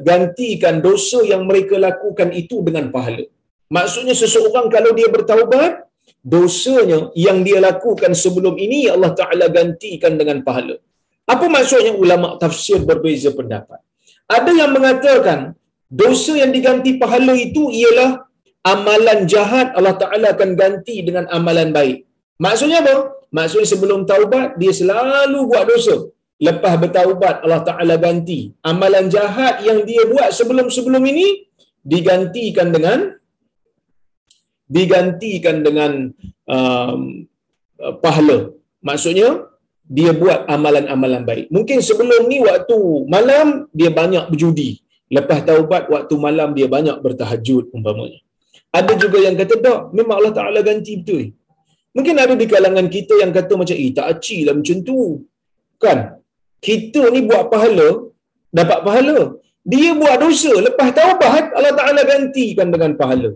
gantikan 0.00 0.80
dosa 0.84 1.20
yang 1.24 1.42
mereka 1.48 1.76
lakukan 1.76 2.30
itu 2.32 2.62
dengan 2.66 2.90
pahala. 2.94 3.24
Maksudnya 3.68 4.14
seseorang 4.16 4.66
kalau 4.72 4.96
dia 4.96 5.08
bertaubat, 5.12 5.84
dosanya 6.24 7.12
yang 7.12 7.44
dia 7.46 7.60
lakukan 7.60 8.12
sebelum 8.16 8.56
ini 8.56 8.88
Allah 8.88 9.12
Taala 9.12 9.46
gantikan 9.52 10.16
dengan 10.20 10.40
pahala. 10.46 10.76
Apa 11.28 11.46
maksudnya 11.52 11.92
ulama 11.92 12.40
tafsir 12.40 12.80
berbeza 12.80 13.30
pendapat? 13.36 13.80
Ada 14.28 14.52
yang 14.52 14.72
mengatakan 14.72 15.52
dosa 15.88 16.32
yang 16.40 16.52
diganti 16.56 16.96
pahala 16.96 17.36
itu 17.36 17.68
ialah 17.68 18.24
amalan 18.64 19.28
jahat 19.28 19.76
Allah 19.76 19.96
Taala 20.00 20.32
akan 20.36 20.50
ganti 20.56 21.04
dengan 21.04 21.28
amalan 21.28 21.68
baik. 21.72 22.08
Maksudnya 22.40 22.80
apa? 22.84 22.96
Maksudnya 23.28 23.68
sebelum 23.68 24.08
taubat 24.08 24.56
dia 24.60 24.72
selalu 24.72 25.38
buat 25.48 25.64
dosa. 25.68 26.08
Lepas 26.38 26.74
bertaubat 26.82 27.42
Allah 27.44 27.62
Taala 27.66 27.94
ganti 27.98 28.54
amalan 28.70 29.06
jahat 29.10 29.58
yang 29.68 29.82
dia 29.88 30.02
buat 30.06 30.30
sebelum-sebelum 30.38 31.02
ini 31.12 31.50
digantikan 31.92 32.70
dengan 32.74 32.98
digantikan 34.70 35.56
dengan 35.66 35.92
um, 36.46 37.00
pahala. 38.04 38.54
Maksudnya 38.88 39.50
dia 39.96 40.12
buat 40.22 40.46
amalan-amalan 40.54 41.22
baik. 41.30 41.46
Mungkin 41.56 41.78
sebelum 41.88 42.28
ni 42.30 42.38
waktu 42.44 42.78
malam 43.08 43.66
dia 43.74 43.90
banyak 44.00 44.30
berjudi. 44.30 44.70
Lepas 45.08 45.40
taubat 45.48 45.88
waktu 45.88 46.14
malam 46.20 46.52
dia 46.52 46.68
banyak 46.68 46.96
bertahajud 47.04 47.72
umpamanya. 47.72 48.20
Ada 48.78 48.92
juga 49.02 49.18
yang 49.26 49.34
kata 49.40 49.54
tak, 49.64 49.80
memang 49.96 50.20
Allah 50.20 50.34
Taala 50.38 50.60
ganti 50.60 51.00
betul. 51.00 51.32
Mungkin 51.96 52.14
ada 52.14 52.34
di 52.36 52.46
kalangan 52.46 52.86
kita 52.86 53.14
yang 53.22 53.32
kata 53.32 53.52
macam 53.56 53.74
eh 53.74 53.90
tak 53.96 54.06
aci 54.12 54.44
lah 54.46 54.54
macam 54.54 54.76
tu. 54.84 55.24
Kan? 55.80 55.98
Kita 56.66 57.02
ni 57.14 57.20
buat 57.30 57.44
pahala, 57.52 57.88
dapat 58.58 58.78
pahala. 58.86 59.18
Dia 59.72 59.90
buat 60.00 60.16
dosa, 60.24 60.52
lepas 60.66 60.88
taubat 60.98 61.44
Allah 61.58 61.74
Taala 61.78 62.02
gantikan 62.12 62.68
dengan 62.74 62.92
pahala. 63.00 63.30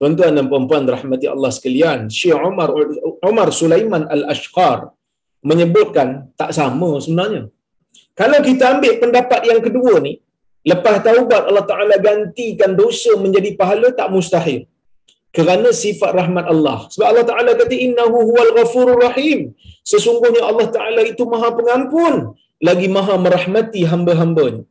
Tuan-tuan 0.00 0.32
dan 0.36 0.46
puan-puan 0.50 0.82
rahmati 0.94 1.26
Allah 1.34 1.50
sekalian, 1.56 1.98
Syekh 2.18 2.34
Umar 2.50 2.70
Umar 3.30 3.48
Sulaiman 3.60 4.04
Al-Ashqar 4.14 4.78
menyebutkan 5.50 6.08
tak 6.40 6.50
sama 6.58 6.90
sebenarnya. 7.04 7.42
Kalau 8.20 8.38
kita 8.48 8.64
ambil 8.74 8.92
pendapat 9.02 9.40
yang 9.50 9.60
kedua 9.66 9.94
ni, 10.06 10.14
lepas 10.70 10.96
taubat 11.06 11.42
Allah 11.48 11.64
Taala 11.70 11.96
gantikan 12.08 12.72
dosa 12.82 13.14
menjadi 13.24 13.50
pahala 13.60 13.94
tak 14.00 14.10
mustahil. 14.16 14.66
Kerana 15.36 15.68
sifat 15.82 16.12
rahmat 16.20 16.44
Allah. 16.54 16.78
Sebab 16.92 17.06
Allah 17.10 17.26
Taala 17.30 17.50
kata 17.60 17.74
innahu 17.86 18.16
huwal 18.28 18.52
ghafurur 18.58 19.00
rahim. 19.06 19.56
Sesungguhnya 19.92 20.42
Allah 20.50 20.68
Taala 20.76 21.02
itu 21.12 21.24
Maha 21.32 21.48
Pengampun 21.58 22.36
lagi 22.68 22.86
Maha 22.96 23.14
merahmati 23.24 23.82
hamba-hambanya. 23.92 24.62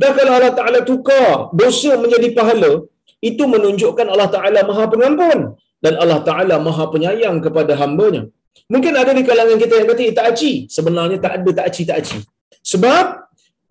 Dan 0.00 0.10
kalau 0.18 0.32
Allah 0.38 0.54
Taala 0.58 0.78
tukar 0.90 1.54
dosa 1.60 1.94
menjadi 2.02 2.34
pahala, 2.38 2.72
itu 3.18 3.44
menunjukkan 3.54 4.06
Allah 4.06 4.28
Ta'ala 4.30 4.60
maha 4.62 4.84
pengampun 4.92 5.38
dan 5.84 5.94
Allah 6.02 6.20
Ta'ala 6.22 6.54
maha 6.62 6.84
penyayang 6.94 7.42
kepada 7.42 7.74
hambanya. 7.82 8.30
Mungkin 8.72 8.92
ada 8.94 9.10
di 9.18 9.22
kalangan 9.26 9.58
kita 9.62 9.74
yang 9.80 9.88
kata, 9.90 10.02
eh, 10.06 10.14
tak 10.14 10.26
aci. 10.34 10.52
Sebenarnya 10.68 11.18
tak 11.24 11.32
ada 11.40 11.50
tak 11.58 11.66
aci, 11.70 11.82
tak 11.88 11.96
aci. 12.04 12.18
Sebab 12.62 13.04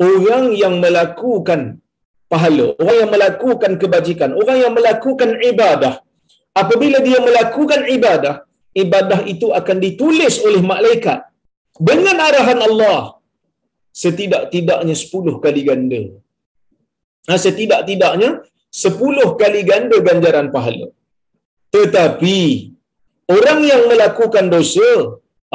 orang 0.02 0.46
yang 0.58 0.82
melakukan 0.84 1.80
pahala, 2.32 2.74
orang 2.82 2.98
yang 3.06 3.12
melakukan 3.12 3.72
kebajikan, 3.82 4.30
orang 4.34 4.58
yang 4.64 4.74
melakukan 4.74 5.30
ibadah, 5.38 6.02
apabila 6.62 6.98
dia 7.08 7.20
melakukan 7.28 7.82
ibadah, 7.96 8.36
ibadah 8.84 9.20
itu 9.34 9.48
akan 9.60 9.78
ditulis 9.86 10.36
oleh 10.48 10.62
malaikat 10.72 11.20
dengan 11.90 12.18
arahan 12.28 12.60
Allah 12.68 13.00
setidak-tidaknya 14.04 14.96
sepuluh 15.04 15.36
kali 15.44 15.62
ganda. 15.70 16.02
Nah, 17.28 17.40
setidak-tidaknya 17.46 18.30
sepuluh 18.84 19.30
kali 19.42 19.62
ganda 19.72 19.98
ganjaran 20.08 20.48
pahala. 20.56 20.88
Tetapi 21.76 22.38
orang 23.36 23.60
yang 23.72 23.84
melakukan 23.92 24.46
dosa, 24.56 24.90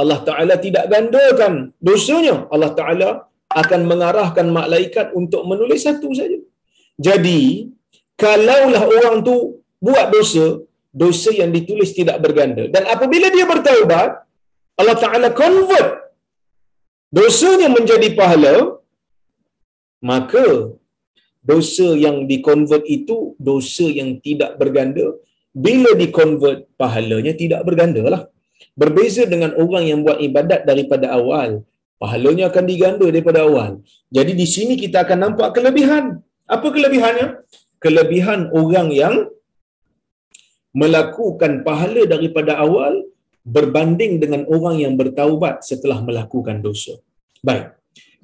Allah 0.00 0.18
Ta'ala 0.28 0.54
tidak 0.64 0.84
gandakan 0.92 1.54
dosanya. 1.88 2.36
Allah 2.54 2.72
Ta'ala 2.78 3.10
akan 3.62 3.80
mengarahkan 3.90 4.46
malaikat 4.58 5.06
untuk 5.20 5.42
menulis 5.50 5.80
satu 5.86 6.08
saja. 6.18 6.38
Jadi, 7.06 7.40
kalaulah 8.22 8.84
orang 8.96 9.16
tu 9.28 9.36
buat 9.86 10.06
dosa, 10.16 10.46
dosa 10.92 11.30
yang 11.40 11.50
ditulis 11.56 11.90
tidak 11.98 12.20
berganda. 12.24 12.64
Dan 12.74 12.84
apabila 12.94 13.28
dia 13.34 13.46
bertaubat, 13.52 14.10
Allah 14.80 14.96
Ta'ala 15.04 15.28
convert 15.42 15.90
dosanya 17.18 17.68
menjadi 17.76 18.08
pahala, 18.20 18.54
maka 20.10 20.46
dosa 21.50 21.88
yang 22.04 22.16
dikonvert 22.30 22.84
itu 22.98 23.16
dosa 23.48 23.86
yang 23.88 24.20
tidak 24.26 24.56
berganda. 24.60 25.06
Bila 25.52 25.90
dikonvert 26.02 26.60
pahalanya 26.80 27.32
tidak 27.36 27.60
berganda 27.68 28.02
lah 28.08 28.22
berbeza 28.72 29.22
dengan 29.32 29.52
orang 29.62 29.84
yang 29.90 30.00
buat 30.00 30.16
ibadat 30.26 30.64
daripada 30.70 31.12
awal 31.12 31.60
pahalanya 32.02 32.50
akan 32.50 32.64
diganda 32.66 33.06
daripada 33.06 33.46
awal. 33.46 33.72
Jadi 34.10 34.32
di 34.40 34.46
sini 34.54 34.74
kita 34.74 35.06
akan 35.06 35.18
nampak 35.24 35.48
kelebihan. 35.56 36.18
Apa 36.50 36.66
kelebihannya? 36.74 37.26
Kelebihan 37.78 38.50
orang 38.50 38.88
yang 38.90 39.14
melakukan 40.80 41.52
pahala 41.66 42.02
daripada 42.14 42.52
awal 42.64 43.04
berbanding 43.44 44.22
dengan 44.22 44.42
orang 44.54 44.76
yang 44.84 44.94
bertaubat 45.00 45.66
setelah 45.70 45.98
melakukan 46.08 46.62
dosa. 46.66 46.94
Baik. 47.42 47.74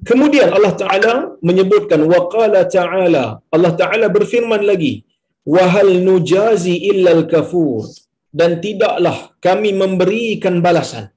Kemudian 0.09 0.47
Allah 0.55 0.73
Taala 0.79 1.13
menyebutkan 1.43 2.01
waqala 2.07 2.63
Taala. 2.71 3.43
Allah 3.55 3.73
Taala 3.81 4.07
berfirman 4.07 4.63
lagi 4.63 5.03
wahal 5.43 5.91
nujazi 6.07 6.75
illal 6.91 7.27
kafur. 7.27 7.83
Dan 8.29 8.61
tidaklah 8.63 9.33
kami 9.41 9.73
memberikan 9.73 10.61
balasan. 10.65 11.09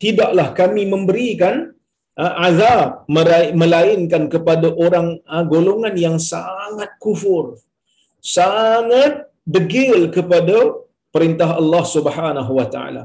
Tidaklah 0.00 0.56
kami 0.56 0.82
memberikan 0.88 1.76
uh, 2.16 2.32
azab 2.48 3.04
melainkan 3.60 4.32
kepada 4.32 4.72
orang 4.72 5.20
uh, 5.28 5.44
golongan 5.44 5.94
yang 5.94 6.16
sangat 6.16 6.90
kufur. 7.04 7.60
Sangat 8.24 9.28
degil 9.44 10.08
kepada 10.16 10.56
perintah 11.14 11.50
Allah 11.60 11.84
Subhanahu 11.96 12.52
wa 12.58 12.66
taala. 12.74 13.02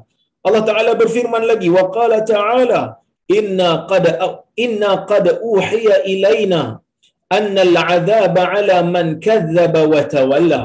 Allah 0.48 0.64
Taala 0.70 0.92
berfirman 1.02 1.44
lagi 1.52 1.70
waqala 1.78 2.24
Taala 2.34 2.82
inna 3.38 3.70
qad 3.92 4.06
inna 4.66 4.92
qad 5.12 5.26
uhiya 5.54 6.08
ilaina 6.14 6.62
anna 7.38 7.62
al'adhab 7.68 8.36
'ala 8.40 8.78
man 8.96 9.20
kadzdzaba 9.26 9.84
wa 9.94 10.02
tawalla. 10.16 10.64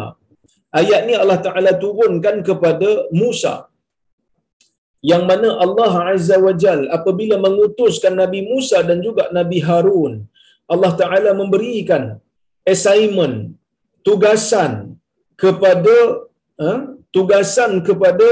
Ayat 0.80 1.00
ni 1.08 1.14
Allah 1.22 1.38
Taala 1.46 1.72
turunkan 1.84 2.36
kepada 2.48 3.10
Musa 3.20 3.54
yang 5.10 5.28
mana 5.30 5.48
Allah 5.64 5.92
Azza 6.12 6.36
wa 6.46 6.54
Jal 6.62 6.88
apabila 6.96 7.36
mengutuskan 7.46 8.14
Nabi 8.22 8.40
Musa 8.50 8.80
dan 8.88 9.04
juga 9.06 9.28
Nabi 9.38 9.58
Harun 9.60 10.24
Allah 10.72 10.92
Taala 11.00 11.30
memberikan 11.36 12.16
assignment 12.64 13.52
tugasan 14.00 14.93
kepada 15.42 15.96
ha, 16.62 16.72
tugasan 17.14 17.72
kepada 17.88 18.28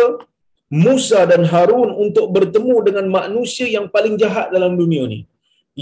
Musa 0.72 1.20
dan 1.30 1.42
Harun 1.52 1.90
untuk 2.04 2.26
bertemu 2.36 2.76
dengan 2.86 3.06
manusia 3.18 3.66
yang 3.76 3.86
paling 3.94 4.14
jahat 4.22 4.48
dalam 4.54 4.72
dunia 4.80 5.04
ni. 5.12 5.20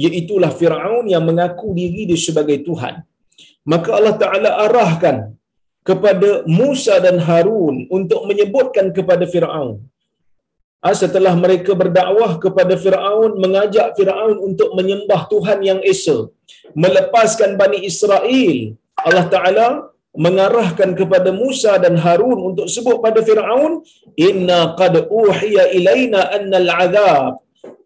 Iaitulah 0.03 0.51
Firaun 0.59 1.07
yang 1.13 1.23
mengaku 1.29 1.69
diri 1.79 2.03
dia 2.11 2.19
sebagai 2.19 2.59
Tuhan. 2.67 2.95
Maka 3.73 3.91
Allah 3.99 4.17
Taala 4.23 4.51
arahkan 4.67 5.17
kepada 5.89 6.43
Musa 6.61 6.95
dan 7.07 7.17
Harun 7.27 7.87
untuk 7.97 8.27
menyebutkan 8.31 8.87
kepada 8.97 9.25
Firaun. 9.33 9.79
Ah, 10.81 10.97
setelah 10.97 11.33
mereka 11.37 11.77
berdakwah 11.81 12.41
kepada 12.45 12.75
Firaun 12.83 13.37
mengajak 13.43 13.89
Firaun 13.97 14.37
untuk 14.49 14.73
menyembah 14.79 15.29
Tuhan 15.33 15.59
yang 15.61 15.81
esa. 15.85 16.19
Melepaskan 16.83 17.51
Bani 17.61 17.79
Israel 17.91 18.59
Allah 19.09 19.27
Taala 19.35 19.67
mengarahkan 20.15 20.99
kepada 20.99 21.31
Musa 21.31 21.79
dan 21.79 21.95
Harun 21.95 22.55
untuk 22.55 22.67
sebut 22.67 22.99
pada 22.99 23.23
Firaun 23.23 23.87
inna 24.19 24.75
qad 24.75 25.07
uhiya 25.07 25.71
ilaina 25.71 26.35
annal 26.35 26.71
azab. 26.71 27.33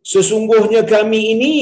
Sesungguhnya 0.05 0.85
kami 0.85 1.37
ini 1.37 1.57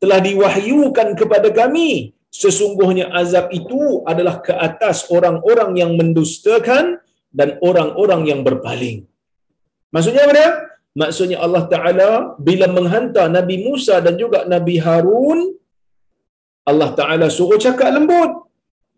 telah 0.00 0.20
diwahyukan 0.24 1.12
kepada 1.16 1.48
kami. 1.52 2.16
Sesungguhnya 2.28 3.08
azab 3.12 3.52
itu 3.52 4.04
adalah 4.04 4.40
ke 4.44 4.52
atas 4.52 5.08
orang-orang 5.08 5.80
yang 5.80 5.92
mendustakan 5.96 7.00
dan 7.32 7.56
orang-orang 7.64 8.28
yang 8.28 8.40
berpaling. 8.44 9.08
Maksudnya 9.92 10.28
apa 10.28 10.34
dia? 10.36 10.50
Maksudnya 10.96 11.38
Allah 11.44 11.64
taala 11.72 12.10
bila 12.40 12.66
menghantar 12.68 13.28
Nabi 13.28 13.56
Musa 13.64 14.00
dan 14.00 14.16
juga 14.18 14.44
Nabi 14.48 14.76
Harun 14.80 15.54
Allah 16.66 16.90
taala 16.98 17.26
suruh 17.30 17.60
cakap 17.60 17.94
lembut 17.96 18.47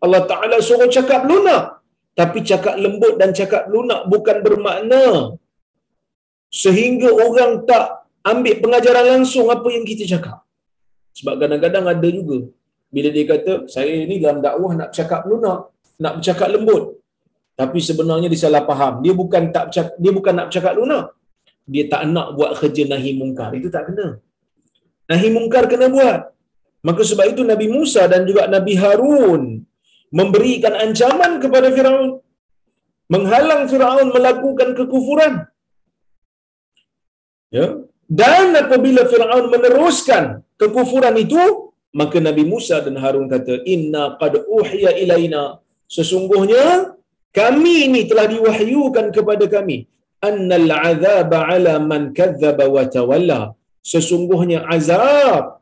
Allah 0.05 0.21
Ta'ala 0.31 0.57
suruh 0.67 0.89
cakap 0.97 1.23
lunak. 1.29 1.63
Tapi 2.19 2.39
cakap 2.49 2.75
lembut 2.83 3.13
dan 3.21 3.29
cakap 3.39 3.63
lunak 3.73 4.01
bukan 4.13 4.37
bermakna 4.45 5.03
sehingga 6.61 7.09
orang 7.25 7.63
tak 7.69 7.85
ambil 8.31 8.55
pengajaran 8.63 9.05
langsung 9.13 9.47
apa 9.55 9.67
yang 9.75 9.85
kita 9.87 10.03
cakap. 10.13 10.37
Sebab 11.17 11.33
kadang-kadang 11.41 11.85
ada 11.93 12.09
juga 12.17 12.51
bila 12.91 13.07
dia 13.15 13.25
kata, 13.31 13.53
saya 13.73 14.03
ni 14.09 14.19
dalam 14.23 14.39
dakwah 14.45 14.71
nak 14.79 14.89
cakap 14.97 15.23
lunak, 15.29 15.59
nak 16.03 16.13
bercakap 16.19 16.47
lembut. 16.51 16.83
Tapi 17.55 17.79
sebenarnya 17.87 18.27
dia 18.27 18.41
salah 18.43 18.63
faham. 18.69 18.93
Dia 19.03 19.13
bukan 19.21 19.43
tak 19.55 19.63
bercakap, 19.71 19.95
dia 20.03 20.11
bukan 20.17 20.33
nak 20.37 20.45
bercakap 20.51 20.73
lunak. 20.79 21.05
Dia 21.73 21.83
tak 21.93 22.01
nak 22.11 22.27
buat 22.35 22.51
kerja 22.59 22.83
nahi 22.91 23.11
mungkar. 23.21 23.49
Itu 23.59 23.71
tak 23.75 23.83
kena. 23.87 24.07
Nahi 25.07 25.27
mungkar 25.31 25.63
kena 25.71 25.87
buat. 25.87 26.19
Maka 26.87 27.01
sebab 27.09 27.25
itu 27.31 27.41
Nabi 27.47 27.67
Musa 27.71 28.03
dan 28.11 28.27
juga 28.27 28.43
Nabi 28.55 28.73
Harun 28.81 29.63
memberikan 30.19 30.73
ancaman 30.83 31.39
kepada 31.43 31.69
Firaun 31.75 32.19
menghalang 33.13 33.63
Firaun 33.71 34.07
melakukan 34.15 34.69
kekufuran. 34.79 35.33
Ya. 37.57 37.67
Dan 38.19 38.55
apabila 38.63 39.01
Firaun 39.11 39.45
meneruskan 39.53 40.23
kekufuran 40.61 41.15
itu, 41.25 41.43
maka 41.99 42.17
Nabi 42.27 42.43
Musa 42.51 42.79
dan 42.85 42.95
Harun 43.03 43.27
kata, 43.33 43.63
"Inna 43.73 44.03
qad 44.21 44.33
uhiya 44.57 44.91
ilaina." 45.03 45.43
Sesungguhnya 45.95 46.95
kami 47.39 47.73
ini 47.87 48.01
telah 48.09 48.27
diwahyukan 48.31 49.07
kepada 49.15 49.45
kami 49.55 49.77
annal 50.29 50.69
azaba 50.91 51.39
ala 51.51 51.73
man 51.91 52.15
kadzdzaba 52.19 52.65
wa 52.75 52.83
tawalla. 52.95 53.41
Sesungguhnya 53.91 54.59
azab 54.75 55.59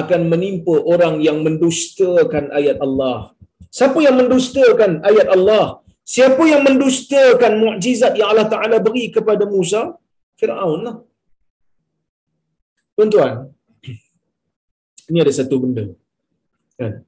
akan 0.00 0.22
menimpa 0.32 0.74
orang 0.92 1.14
yang 1.26 1.38
mendustakan 1.46 2.44
ayat 2.58 2.78
Allah. 2.86 3.35
Siapa 3.72 3.98
yang 4.06 4.16
mendustakan 4.20 5.02
ayat 5.10 5.28
Allah? 5.36 5.82
Siapa 6.06 6.42
yang 6.46 6.62
mendustakan 6.62 7.52
mukjizat 7.62 8.14
yang 8.14 8.30
Allah 8.32 8.46
Taala 8.46 8.78
beri 8.78 9.10
kepada 9.10 9.42
Musa? 9.42 9.98
Firaun 10.38 10.80
lah. 10.86 10.96
Tuan-tuan, 12.96 13.32
ini 15.10 15.18
ada 15.24 15.32
satu 15.38 15.56
benda. 15.62 15.84
Kan? 16.78 17.02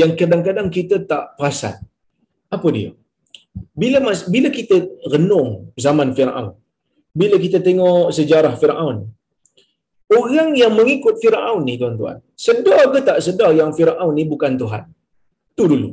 Yang 0.00 0.12
kadang-kadang 0.20 0.68
kita 0.76 0.96
tak 1.10 1.36
perasan. 1.36 1.76
Apa 2.56 2.68
dia? 2.76 2.90
Bila 3.76 3.98
mas, 4.06 4.20
bila 4.34 4.48
kita 4.58 4.76
renung 5.12 5.72
zaman 5.84 6.12
Firaun, 6.16 6.48
bila 7.20 7.36
kita 7.44 7.58
tengok 7.66 8.12
sejarah 8.18 8.54
Firaun, 8.60 9.08
orang 10.18 10.50
yang 10.62 10.72
mengikut 10.76 11.16
Firaun 11.22 11.62
ni 11.68 11.74
tuan-tuan, 11.80 12.20
sedar 12.46 12.82
ke 12.92 13.00
tak 13.08 13.18
sedar 13.26 13.50
yang 13.60 13.72
Firaun 13.76 14.12
ni 14.18 14.24
bukan 14.32 14.54
Tuhan? 14.62 14.84
Tu 15.56 15.64
dulu. 15.64 15.90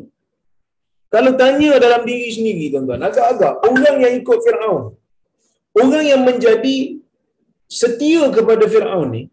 Kalau 1.14 1.32
tanya 1.40 1.78
dalam 1.78 2.02
diri 2.10 2.30
sendiri 2.36 2.74
tuan-tuan, 2.74 3.02
agak-agak 3.08 3.54
orang 3.70 3.98
yang 4.04 4.14
ikut 4.18 4.40
Firaun, 4.46 4.84
orang 5.78 6.06
yang 6.10 6.22
menjadi 6.26 6.78
setia 7.70 8.24
kepada 8.34 8.66
Firaun 8.66 9.08
ni, 9.14 9.24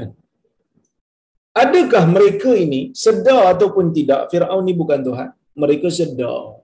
kan? 0.00 0.16
adakah 1.62 2.04
mereka 2.08 2.50
ini 2.56 2.80
sedar 2.96 3.52
ataupun 3.52 3.92
tidak 3.92 4.32
Firaun 4.32 4.64
ni 4.64 4.72
bukan 4.72 5.00
Tuhan? 5.04 5.28
Mereka 5.56 5.88
sedar. 5.92 6.56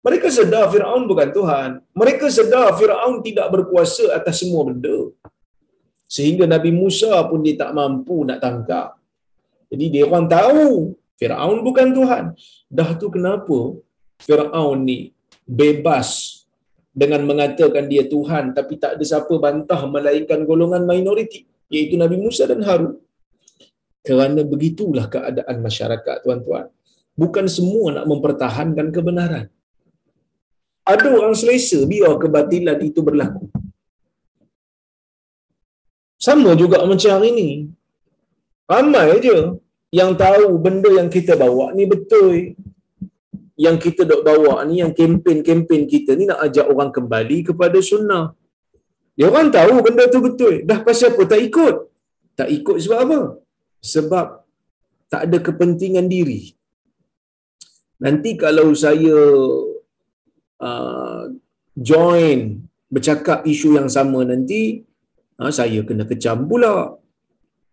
Mereka 0.00 0.28
sedar 0.32 0.64
Firaun 0.72 1.04
bukan 1.04 1.28
Tuhan. 1.28 1.70
Mereka 1.92 2.26
sedar 2.32 2.72
Firaun 2.80 3.20
tidak 3.20 3.46
berkuasa 3.52 4.16
atas 4.18 4.40
semua 4.40 4.64
benda. 4.68 5.12
Sehingga 6.08 6.48
Nabi 6.48 6.72
Musa 6.72 7.12
pun 7.28 7.44
dia 7.44 7.60
tak 7.60 7.76
mampu 7.76 8.24
nak 8.24 8.40
tangkap. 8.40 8.96
Jadi 9.68 9.84
dia 9.92 10.08
orang 10.08 10.24
tahu 10.24 10.96
Firaun 11.18 11.66
bukan 11.66 11.90
Tuhan. 11.98 12.24
Dah 12.70 12.90
tu 12.94 13.10
kenapa 13.10 13.58
Firaun 14.22 14.86
ni 14.86 15.10
bebas 15.42 16.08
dengan 16.94 17.26
mengatakan 17.26 17.90
dia 17.90 18.06
Tuhan 18.06 18.54
tapi 18.54 18.78
tak 18.82 18.96
ada 18.96 19.04
siapa 19.10 19.34
bantah 19.44 19.80
melainkan 19.90 20.46
golongan 20.46 20.82
minoriti 20.86 21.46
iaitu 21.74 21.98
Nabi 21.98 22.16
Musa 22.22 22.46
dan 22.46 22.62
Harun. 22.62 22.94
Kerana 24.06 24.40
begitulah 24.46 25.06
keadaan 25.10 25.56
masyarakat 25.58 26.16
tuan-tuan. 26.24 26.70
Bukan 27.18 27.46
semua 27.50 27.98
nak 27.98 28.06
mempertahankan 28.06 28.94
kebenaran. 28.94 29.46
Ada 30.86 31.08
orang 31.12 31.34
selesa 31.36 31.82
biar 31.84 32.14
kebatilan 32.16 32.78
itu 32.80 33.02
berlaku. 33.04 33.50
Sama 36.16 36.54
juga 36.56 36.80
macam 36.90 37.10
hari 37.14 37.28
ini. 37.34 37.48
Ramai 38.70 39.18
je 39.20 39.36
yang 39.88 40.12
tahu 40.22 40.60
benda 40.64 40.90
yang 41.00 41.08
kita 41.16 41.32
bawa 41.42 41.72
ni 41.76 41.84
betul. 41.88 42.56
Yang 43.58 43.76
kita 43.84 44.02
dok 44.06 44.22
bawa 44.22 44.62
ni, 44.68 44.78
yang 44.82 44.92
kempen-kempen 44.94 45.90
kita 45.90 46.14
ni 46.14 46.30
nak 46.30 46.40
ajak 46.46 46.66
orang 46.72 46.90
kembali 46.94 47.38
kepada 47.48 47.78
sunnah. 47.82 48.30
Dia 49.18 49.26
orang 49.30 49.50
tahu 49.50 49.82
benda 49.82 50.06
tu 50.06 50.22
betul. 50.22 50.62
Dah 50.62 50.78
pasal 50.86 51.10
apa 51.10 51.22
tak 51.26 51.40
ikut? 51.42 51.74
Tak 52.38 52.48
ikut 52.54 52.76
sebab 52.84 52.98
apa? 53.02 53.18
Sebab 53.82 54.26
tak 55.10 55.22
ada 55.26 55.38
kepentingan 55.42 56.06
diri. 56.06 56.54
Nanti 57.98 58.38
kalau 58.38 58.68
saya 58.78 59.18
uh, 60.62 61.22
join 61.74 62.62
bercakap 62.86 63.42
isu 63.42 63.74
yang 63.74 63.90
sama 63.90 64.22
nanti, 64.22 64.86
uh, 65.42 65.50
saya 65.50 65.82
kena 65.82 66.06
kecam 66.06 66.46
pula 66.46 66.94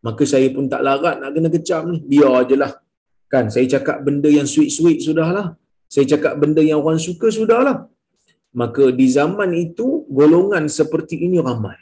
maka 0.06 0.24
saya 0.32 0.48
pun 0.56 0.66
tak 0.74 0.82
larat 0.88 1.16
nak 1.22 1.32
kena 1.36 1.50
kecam 1.56 1.84
ni. 1.94 2.00
Biar 2.12 2.46
je 2.50 2.56
lah 2.64 2.72
kan 3.34 3.46
saya 3.54 3.66
cakap 3.74 3.98
benda 4.06 4.30
yang 4.38 4.48
sweet-sweet 4.54 5.00
sudahlah. 5.06 5.48
Saya 5.94 6.06
cakap 6.14 6.34
benda 6.42 6.62
yang 6.70 6.80
orang 6.86 7.02
suka 7.08 7.28
sudahlah. 7.38 7.78
Maka 8.62 8.84
di 9.00 9.08
zaman 9.18 9.50
itu 9.66 9.88
golongan 10.18 10.66
seperti 10.80 11.16
ini 11.26 11.38
ramai. 11.48 11.78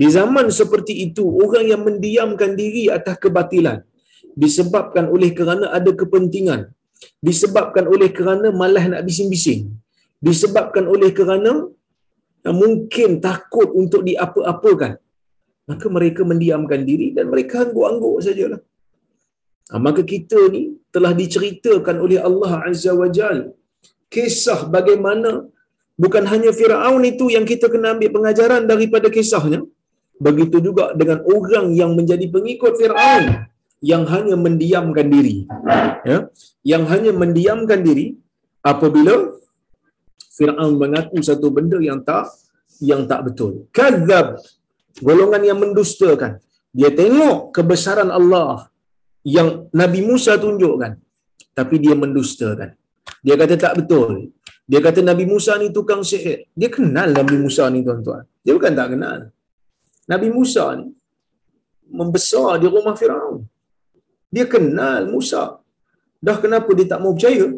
Di 0.00 0.08
zaman 0.16 0.46
seperti 0.58 0.94
itu 1.06 1.24
orang 1.44 1.64
yang 1.72 1.82
mendiamkan 1.88 2.50
diri 2.60 2.82
atas 2.96 3.16
kebatilan 3.22 3.78
disebabkan 4.42 5.06
oleh 5.14 5.30
kerana 5.38 5.66
ada 5.78 5.90
kepentingan 6.00 6.60
disebabkan 7.18 7.84
oleh 7.94 8.10
kerana 8.18 8.48
malas 8.60 8.84
nak 8.92 9.02
bising-bising 9.08 9.62
disebabkan 10.22 10.86
oleh 10.94 11.10
kerana 11.18 11.66
mungkin 12.62 13.18
takut 13.26 13.68
untuk 13.80 14.06
diapa-apakan 14.08 14.92
maka 15.70 15.86
mereka 15.96 16.22
mendiamkan 16.30 16.82
diri 16.88 17.08
dan 17.16 17.26
mereka 17.32 17.56
angguk-angguk 17.64 18.16
sajalah. 18.26 18.60
Ha, 19.70 19.76
maka 19.86 20.02
kita 20.12 20.40
ni 20.54 20.62
telah 20.94 21.12
diceritakan 21.20 21.96
oleh 22.04 22.18
Allah 22.28 22.52
Azza 22.68 22.92
wa 23.00 23.08
Jal 23.16 23.38
kisah 24.14 24.60
bagaimana 24.76 25.30
bukan 26.02 26.24
hanya 26.32 26.50
Fir'aun 26.60 27.02
itu 27.12 27.28
yang 27.36 27.44
kita 27.52 27.68
kena 27.72 27.92
ambil 27.94 28.10
pengajaran 28.16 28.64
daripada 28.72 29.08
kisahnya, 29.16 29.60
begitu 30.26 30.56
juga 30.66 30.84
dengan 31.00 31.20
orang 31.36 31.66
yang 31.80 31.92
menjadi 31.98 32.26
pengikut 32.34 32.74
Fir'aun 32.80 33.24
yang 33.84 34.04
hanya 34.12 34.36
mendiamkan 34.46 35.06
diri. 35.14 35.36
Ya? 36.10 36.18
Yang 36.72 36.84
hanya 36.92 37.12
mendiamkan 37.22 37.80
diri 37.88 38.06
apabila 38.72 39.36
Fir'aun 40.36 40.74
mengaku 40.82 41.18
satu 41.28 41.52
benda 41.56 41.78
yang 41.88 42.00
tak 42.08 42.26
yang 42.90 43.04
tak 43.10 43.20
betul. 43.26 43.66
Kadzab 43.74 44.38
golongan 45.06 45.42
yang 45.48 45.58
mendustakan. 45.64 46.32
Dia 46.78 46.90
tengok 47.00 47.54
kebesaran 47.56 48.10
Allah 48.18 48.68
yang 49.36 49.48
Nabi 49.80 50.00
Musa 50.08 50.32
tunjukkan. 50.44 50.92
Tapi 51.58 51.74
dia 51.84 51.94
mendustakan. 52.02 52.70
Dia 53.24 53.34
kata 53.40 53.54
tak 53.64 53.74
betul. 53.82 54.30
Dia 54.68 54.80
kata 54.84 55.00
Nabi 55.00 55.24
Musa 55.32 55.56
ni 55.60 55.72
tukang 55.76 56.02
sihir. 56.10 56.38
Dia 56.52 56.68
kenal 56.76 57.08
Nabi 57.18 57.36
Musa 57.42 57.64
ni 57.72 57.80
tuan-tuan. 57.86 58.22
Dia 58.44 58.52
bukan 58.56 58.72
tak 58.78 58.88
kenal. 58.94 59.20
Nabi 60.12 60.28
Musa 60.36 60.64
ni 60.78 60.86
membesar 61.88 62.60
di 62.60 62.66
rumah 62.68 62.94
Firaun. 63.00 63.48
Dia 64.34 64.44
kenal 64.44 65.08
Musa. 65.08 65.56
Dah 66.20 66.36
kenapa 66.44 66.68
dia 66.76 66.86
tak 66.92 67.00
mau 67.00 67.16
percaya? 67.16 67.48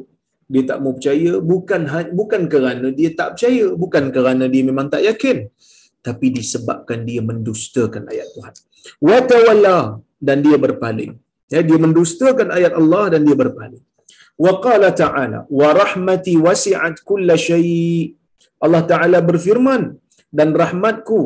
Dia 0.51 0.63
tak 0.71 0.79
mau 0.83 0.93
percaya 0.97 1.33
bukan 1.51 1.83
ha- 1.93 2.13
bukan 2.21 2.43
kerana 2.53 2.87
dia 2.99 3.11
tak 3.19 3.29
percaya, 3.35 3.67
bukan 3.83 4.05
kerana 4.15 4.45
dia 4.53 4.63
memang 4.71 4.87
tak 4.93 5.03
yakin 5.09 5.51
tapi 6.07 6.27
disebabkan 6.39 7.05
dia 7.09 7.21
mendustakan 7.31 8.03
ayat 8.13 8.29
Tuhan. 8.35 8.55
Wa 9.09 9.19
tawalla 9.31 9.79
dan 10.29 10.39
dia 10.47 10.57
berpaling. 10.67 11.13
Ya, 11.53 11.61
dia 11.69 11.79
mendustakan 11.85 12.49
ayat 12.59 12.73
Allah 12.81 13.05
dan 13.13 13.21
dia 13.27 13.37
berpaling. 13.43 13.83
Wa 14.45 14.53
qala 14.65 14.89
ta'ala 15.03 15.39
wa 15.61 15.69
rahmati 15.83 16.35
wasi'at 16.47 17.05
kulla 17.09 17.35
syai' 17.37 18.17
Allah 18.65 18.83
Ta'ala 18.91 19.19
berfirman 19.29 19.83
dan 20.39 20.49
rahmatku 20.63 21.21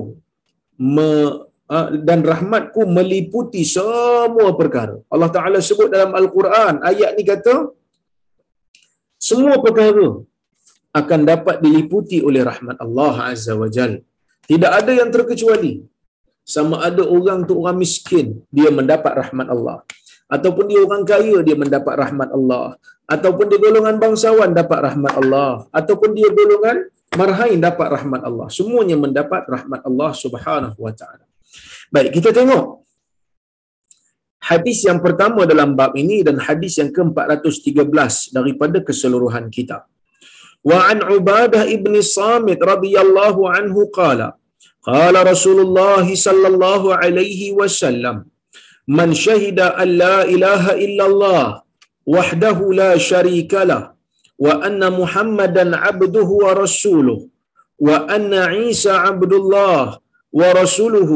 me, 0.78 1.08
dan 2.08 2.20
rahmatku 2.32 2.80
meliputi 2.98 3.62
semua 3.76 4.50
perkara. 4.60 4.96
Allah 5.14 5.30
Ta'ala 5.36 5.58
sebut 5.68 5.88
dalam 5.94 6.14
Al-Quran, 6.20 6.74
ayat 6.90 7.18
ni 7.18 7.24
kata, 7.26 7.54
semua 9.28 9.58
perkara 9.66 10.08
akan 11.00 11.20
dapat 11.32 11.56
diliputi 11.64 12.18
oleh 12.28 12.42
rahmat 12.50 12.76
Allah 12.78 13.14
Azza 13.34 13.54
wa 13.62 13.66
Jalla. 13.76 13.98
Tidak 14.50 14.70
ada 14.80 14.92
yang 14.92 15.08
terkecuali. 15.14 15.84
Sama 16.44 16.84
ada 16.88 17.02
orang 17.16 17.48
tu 17.48 17.56
orang 17.60 17.80
miskin, 17.80 18.44
dia 18.52 18.68
mendapat 18.68 19.12
rahmat 19.16 19.48
Allah. 19.48 19.78
Ataupun 20.28 20.64
dia 20.68 20.80
orang 20.84 21.02
kaya, 21.08 21.40
dia 21.46 21.56
mendapat 21.56 21.94
rahmat 22.02 22.28
Allah. 22.36 22.76
Ataupun 23.04 23.44
dia 23.48 23.60
golongan 23.60 23.96
bangsawan, 24.00 24.50
dapat 24.52 24.78
rahmat 24.92 25.12
Allah. 25.20 25.64
Ataupun 25.72 26.12
dia 26.16 26.28
golongan 26.32 26.76
marhain, 27.16 27.56
dapat 27.60 27.88
rahmat 27.96 28.20
Allah. 28.28 28.46
Semuanya 28.52 28.96
mendapat 28.96 29.44
rahmat 29.48 29.80
Allah 29.88 30.10
subhanahu 30.12 30.76
wa 30.76 30.92
ta'ala. 30.92 31.24
Baik, 31.92 32.20
kita 32.20 32.32
tengok. 32.32 32.84
Hadis 34.44 34.84
yang 34.84 35.00
pertama 35.00 35.48
dalam 35.48 35.72
bab 35.72 35.96
ini 35.96 36.20
dan 36.20 36.36
hadis 36.36 36.76
yang 36.76 36.92
ke-413 36.92 38.36
daripada 38.36 38.76
keseluruhan 38.84 39.48
kitab. 39.48 39.88
وعن 40.64 41.02
عبادة 41.02 41.62
ابن 41.76 41.94
الصامت 41.96 42.62
رضي 42.62 42.94
الله 43.00 43.50
عنه 43.50 43.76
قال 43.98 44.32
قال 44.82 45.14
رسول 45.30 45.58
الله 45.60 46.14
صلى 46.14 46.46
الله 46.48 46.82
عليه 46.96 47.52
وسلم 47.52 48.24
من 48.88 49.14
شهد 49.14 49.60
أن 49.60 49.88
لا 49.88 50.24
إله 50.24 50.64
إلا 50.84 51.04
الله 51.06 51.62
وحده 52.06 52.58
لا 52.72 52.92
شريك 52.98 53.54
له 53.54 53.82
وأن 54.38 54.92
محمدا 55.00 55.76
عبده 55.76 56.28
ورسوله 56.44 57.18
وأن 57.78 58.34
عيسى 58.34 58.90
عبد 58.90 59.32
الله 59.32 59.98
ورسوله 60.32 61.10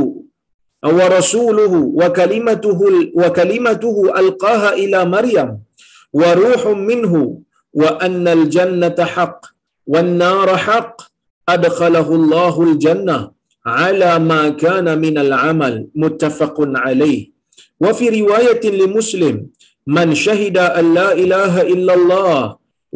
ورسوله 0.84 1.72
وكلمته 2.00 2.80
وكلمته 3.14 3.96
ألقاها 4.20 4.70
إلى 4.72 5.04
مريم 5.04 5.48
وروح 6.12 6.66
منه 6.66 7.12
wa 7.78 7.90
ruhum 7.94 8.02
minhu 8.02 8.02
wa 8.02 8.02
anna 8.06 8.30
al-jannata 8.38 9.06
haqq 9.14 9.40
wan 9.86 10.18
nar 10.18 10.48
haqq 10.66 10.96
adkhalahu 11.54 12.12
Allahu 12.20 12.60
al-jannah 12.70 13.30
ala 13.64 14.10
ma 14.18 14.42
kana 14.62 14.96
min 14.96 15.16
al-amal 15.24 15.86
muttafaqun 15.94 16.76
alayh. 16.76 17.30
Wa 17.78 17.94
fi 17.98 18.10
riwayatin 18.10 18.74
li 18.80 18.86
muslim 18.96 19.36
man 19.96 20.08
syahida 20.24 20.74
an 20.78 20.86
la 20.98 21.08
ilaha 21.24 21.62
illallah 21.74 22.40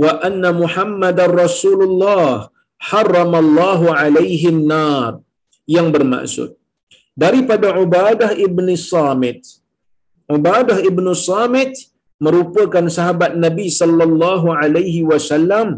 wa 0.03 0.09
anna 0.29 0.51
muhammadar 0.53 1.31
rasulullah 1.31 2.51
harramallahu 2.91 3.95
alaihi 3.95 4.51
nar 4.51 5.23
yang 5.69 5.89
bermaksud 5.95 6.59
daripada 7.15 7.79
Ubadah 7.79 8.33
ibn 8.35 8.67
Samit 8.75 9.41
Ubadah 10.27 10.81
ibn 10.83 11.07
Samit 11.15 11.92
merupakan 12.25 12.85
sahabat 12.97 13.33
Nabi 13.45 13.67
sallallahu 13.81 14.49
alaihi 14.63 15.01
wasallam 15.11 15.69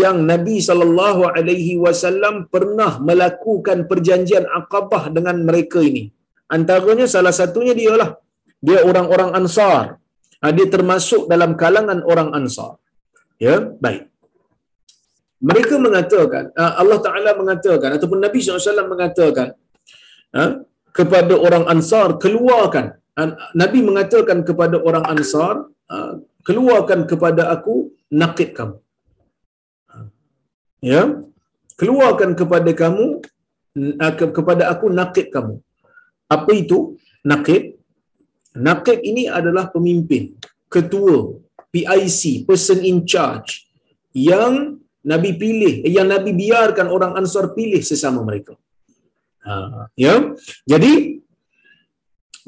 yang 0.00 0.16
Nabi 0.30 0.56
sallallahu 0.68 1.22
alaihi 1.36 1.74
wasallam 1.84 2.34
pernah 2.54 2.92
melakukan 3.08 3.78
perjanjian 3.90 4.44
Aqabah 4.58 5.02
dengan 5.16 5.36
mereka 5.48 5.80
ini. 5.90 6.04
Antaranya 6.56 7.06
salah 7.14 7.34
satunya 7.40 7.74
dialah 7.80 8.10
dia 8.68 8.80
orang-orang 8.90 9.30
Ansar. 9.38 9.96
Ha, 10.40 10.52
dia 10.56 10.66
termasuk 10.74 11.22
dalam 11.32 11.50
kalangan 11.62 11.98
orang 12.12 12.30
Ansar. 12.38 12.72
Ya, 13.46 13.56
baik. 13.84 14.02
Mereka 15.40 15.74
mengatakan, 15.80 16.52
ha, 16.58 16.64
Allah 16.80 16.98
Taala 17.06 17.30
mengatakan 17.40 17.96
ataupun 17.96 18.20
Nabi 18.24 18.38
SAW 18.44 18.92
mengatakan 18.92 19.48
ha, 20.36 20.60
kepada 20.92 21.34
orang 21.46 21.64
Ansar 21.72 22.20
keluarkan. 22.24 22.99
Nabi 23.56 23.78
mengatakan 23.82 24.46
kepada 24.46 24.76
orang 24.80 25.04
Ansar, 25.08 25.66
keluarkan 26.46 27.04
kepada 27.10 27.50
aku 27.54 27.90
nakid 28.10 28.54
kamu. 28.58 28.76
Ya? 30.80 31.02
Keluarkan 31.76 32.32
kepada 32.36 32.70
kamu 32.72 33.20
kepada 34.36 34.72
aku 34.72 34.86
nakid 34.90 35.30
kamu. 35.34 35.62
Apa 36.30 36.50
itu? 36.54 36.96
Nakid 37.20 37.80
nakid 38.56 38.98
ini 39.06 39.30
adalah 39.30 39.70
pemimpin 39.70 40.34
ketua 40.66 41.38
PIC 41.70 42.46
person 42.46 42.82
in 42.82 43.06
charge 43.06 43.70
yang 44.10 44.82
nabi 45.06 45.38
pilih 45.38 45.86
yang 45.86 46.10
nabi 46.10 46.34
biarkan 46.34 46.90
orang 46.90 47.14
ansar 47.14 47.54
pilih 47.54 47.78
sesama 47.82 48.26
mereka. 48.26 48.58
Ha 49.46 49.86
ya? 49.94 50.34
Jadi 50.66 51.22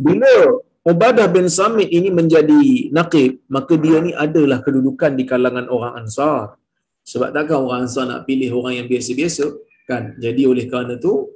bila 0.07 0.35
Ubadah 0.83 1.27
bin 1.31 1.47
Samit 1.47 1.89
ini 1.99 2.11
menjadi 2.11 2.91
nakib, 2.97 3.33
maka 3.55 3.79
dia 3.79 3.99
ni 4.07 4.13
adalah 4.25 4.59
kedudukan 4.67 5.15
di 5.15 5.25
kalangan 5.31 5.67
orang 5.75 5.93
Ansar. 6.03 6.59
Sebab 7.11 7.29
takkan 7.37 7.59
orang 7.63 7.87
Ansar 7.87 8.05
nak 8.11 8.27
pilih 8.27 8.51
orang 8.59 8.83
yang 8.83 8.87
biasa-biasa 8.91 9.47
kan. 9.87 10.03
Jadi 10.25 10.43
oleh 10.53 10.67
kerana 10.71 10.99
tu 10.99 11.31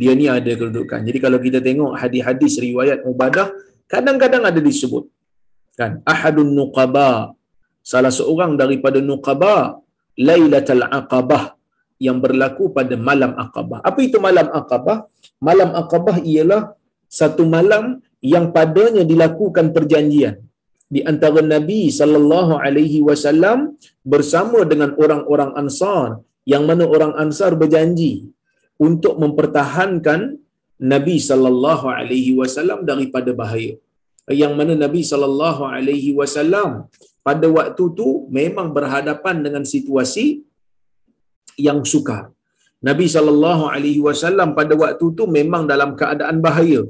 dia 0.00 0.12
ni 0.18 0.26
ada 0.26 0.50
kedudukan. 0.60 1.00
Jadi 1.06 1.18
kalau 1.24 1.38
kita 1.46 1.58
tengok 1.62 1.94
hadis-hadis 2.02 2.58
riwayat 2.58 2.98
Ubadah 3.06 3.46
kadang-kadang 3.92 4.42
ada 4.50 4.60
disebut 4.68 5.04
kan 5.78 6.02
ahadun 6.12 6.50
nuqaba 6.58 7.10
salah 7.90 8.12
seorang 8.18 8.52
daripada 8.62 8.98
nuqaba 9.10 9.78
lailatul 10.28 10.84
aqabah 10.98 11.44
yang 12.06 12.18
berlaku 12.24 12.70
pada 12.76 12.94
malam 13.08 13.32
aqabah. 13.44 13.78
Apa 13.88 13.98
itu 14.06 14.18
malam 14.26 14.46
aqabah? 14.60 15.06
Malam 15.48 15.70
aqabah 15.80 16.16
ialah 16.32 16.62
satu 17.18 17.42
malam 17.56 17.84
yang 18.34 18.46
padanya 18.56 19.02
dilakukan 19.12 19.66
perjanjian 19.76 20.36
di 20.94 21.00
antara 21.10 21.40
Nabi 21.54 21.80
sallallahu 21.98 22.54
alaihi 22.66 23.00
wasallam 23.08 23.58
bersama 24.12 24.60
dengan 24.70 24.90
orang-orang 25.02 25.50
Ansar 25.60 26.24
yang 26.52 26.64
mana 26.68 26.84
orang 26.94 27.12
Ansar 27.22 27.52
berjanji 27.62 28.12
untuk 28.86 29.14
mempertahankan 29.22 30.20
Nabi 30.92 31.16
sallallahu 31.28 31.86
alaihi 31.98 32.32
wasallam 32.40 32.80
daripada 32.90 33.30
bahaya. 33.40 33.74
Yang 34.40 34.52
mana 34.58 34.72
Nabi 34.84 35.02
sallallahu 35.10 35.62
alaihi 35.76 36.10
wasallam 36.18 36.70
pada 37.28 37.46
waktu 37.58 37.84
tu 37.98 38.08
memang 38.38 38.68
berhadapan 38.76 39.36
dengan 39.44 39.64
situasi 39.74 40.26
yang 41.66 41.80
sukar. 41.92 42.22
Nabi 42.88 43.06
sallallahu 43.14 43.64
alaihi 43.74 44.00
wasallam 44.06 44.48
pada 44.58 44.74
waktu 44.82 45.06
tu 45.18 45.24
memang 45.38 45.62
dalam 45.72 45.92
keadaan 46.00 46.38
bahaya. 46.46 46.82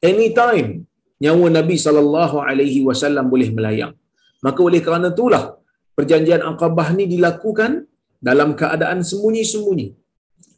Anytime 0.00 0.88
nyawa 1.24 1.46
Nabi 1.58 1.76
sallallahu 1.86 2.36
alaihi 2.48 2.80
wasallam 2.88 3.28
boleh 3.32 3.48
melayang. 3.56 3.92
Maka 4.46 4.60
oleh 4.68 4.80
kerana 4.86 5.08
itulah 5.12 5.44
perjanjian 5.96 6.42
Aqabah 6.50 6.88
ni 6.96 7.04
dilakukan 7.14 7.84
dalam 8.28 8.56
keadaan 8.60 9.00
sembunyi-sembunyi. 9.10 9.88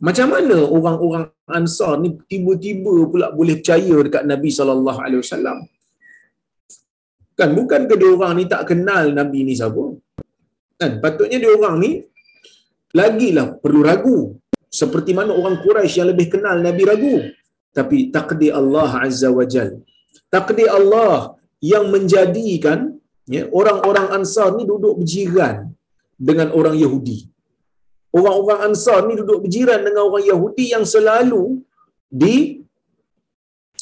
Macam 0.07 0.29
mana 0.35 0.59
orang-orang 0.77 1.27
Ansar 1.59 1.99
ni 2.03 2.09
tiba-tiba 2.31 2.95
pula 3.13 3.27
boleh 3.39 3.59
percaya 3.59 3.97
dekat 4.07 4.25
Nabi 4.33 4.51
sallallahu 4.59 4.99
alaihi 5.05 5.21
wasallam? 5.25 5.59
Kan 7.39 7.51
bukan 7.59 7.91
ke 7.91 7.95
orang 8.15 8.33
ni 8.39 8.45
tak 8.53 8.63
kenal 8.71 9.11
Nabi 9.19 9.41
ni 9.49 9.55
siapa? 9.59 9.85
Kan 10.79 11.03
patutnya 11.03 11.39
dia 11.43 11.51
orang 11.59 11.77
ni 11.83 11.91
lagilah 12.95 13.59
perlu 13.63 13.81
ragu. 13.91 14.19
Seperti 14.81 15.13
mana 15.19 15.37
orang 15.41 15.61
Quraisy 15.65 15.97
yang 16.01 16.09
lebih 16.13 16.27
kenal 16.35 16.57
Nabi 16.67 16.83
ragu. 16.91 17.15
Tapi 17.73 18.13
takdir 18.15 18.53
Allah 18.61 18.91
Azza 19.07 19.29
wa 19.33 19.47
Jalla 19.49 19.81
takdir 20.33 20.69
Allah 20.79 21.37
yang 21.73 21.85
menjadikan 21.95 22.79
ya, 23.29 23.45
orang-orang 23.59 24.07
Ansar 24.17 24.57
ni 24.57 24.65
duduk 24.65 25.05
berjiran 25.05 25.69
dengan 26.29 26.49
orang 26.59 26.77
Yahudi. 26.81 27.19
Orang-orang 28.17 28.73
Ansar 28.73 29.05
ni 29.09 29.15
duduk 29.21 29.45
berjiran 29.45 29.85
dengan 29.85 30.03
orang 30.09 30.25
Yahudi 30.33 30.73
yang 30.73 30.85
selalu 30.95 31.61
di 32.09 32.37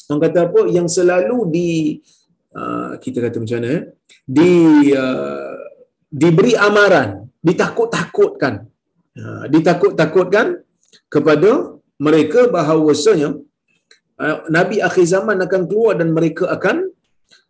orang 0.07 0.21
kata 0.27 0.39
apa 0.47 0.61
yang 0.67 0.87
selalu 0.91 1.37
di 1.55 1.69
uh, 2.51 2.99
kita 3.03 3.23
kata 3.23 3.39
macam 3.39 3.59
mana 3.63 3.75
di 4.27 4.51
uh, 4.91 5.55
diberi 6.21 6.53
amaran, 6.67 7.31
ditakut-takutkan. 7.39 8.67
Uh, 9.11 9.43
ditakut-takutkan 9.51 10.63
kepada 11.11 11.51
mereka 11.99 12.47
bahawasanya 12.55 13.39
Nabi 14.53 14.77
akhir 14.79 15.05
zaman 15.09 15.37
akan 15.41 15.61
keluar 15.65 15.97
dan 15.97 16.13
mereka 16.13 16.45
akan 16.53 16.93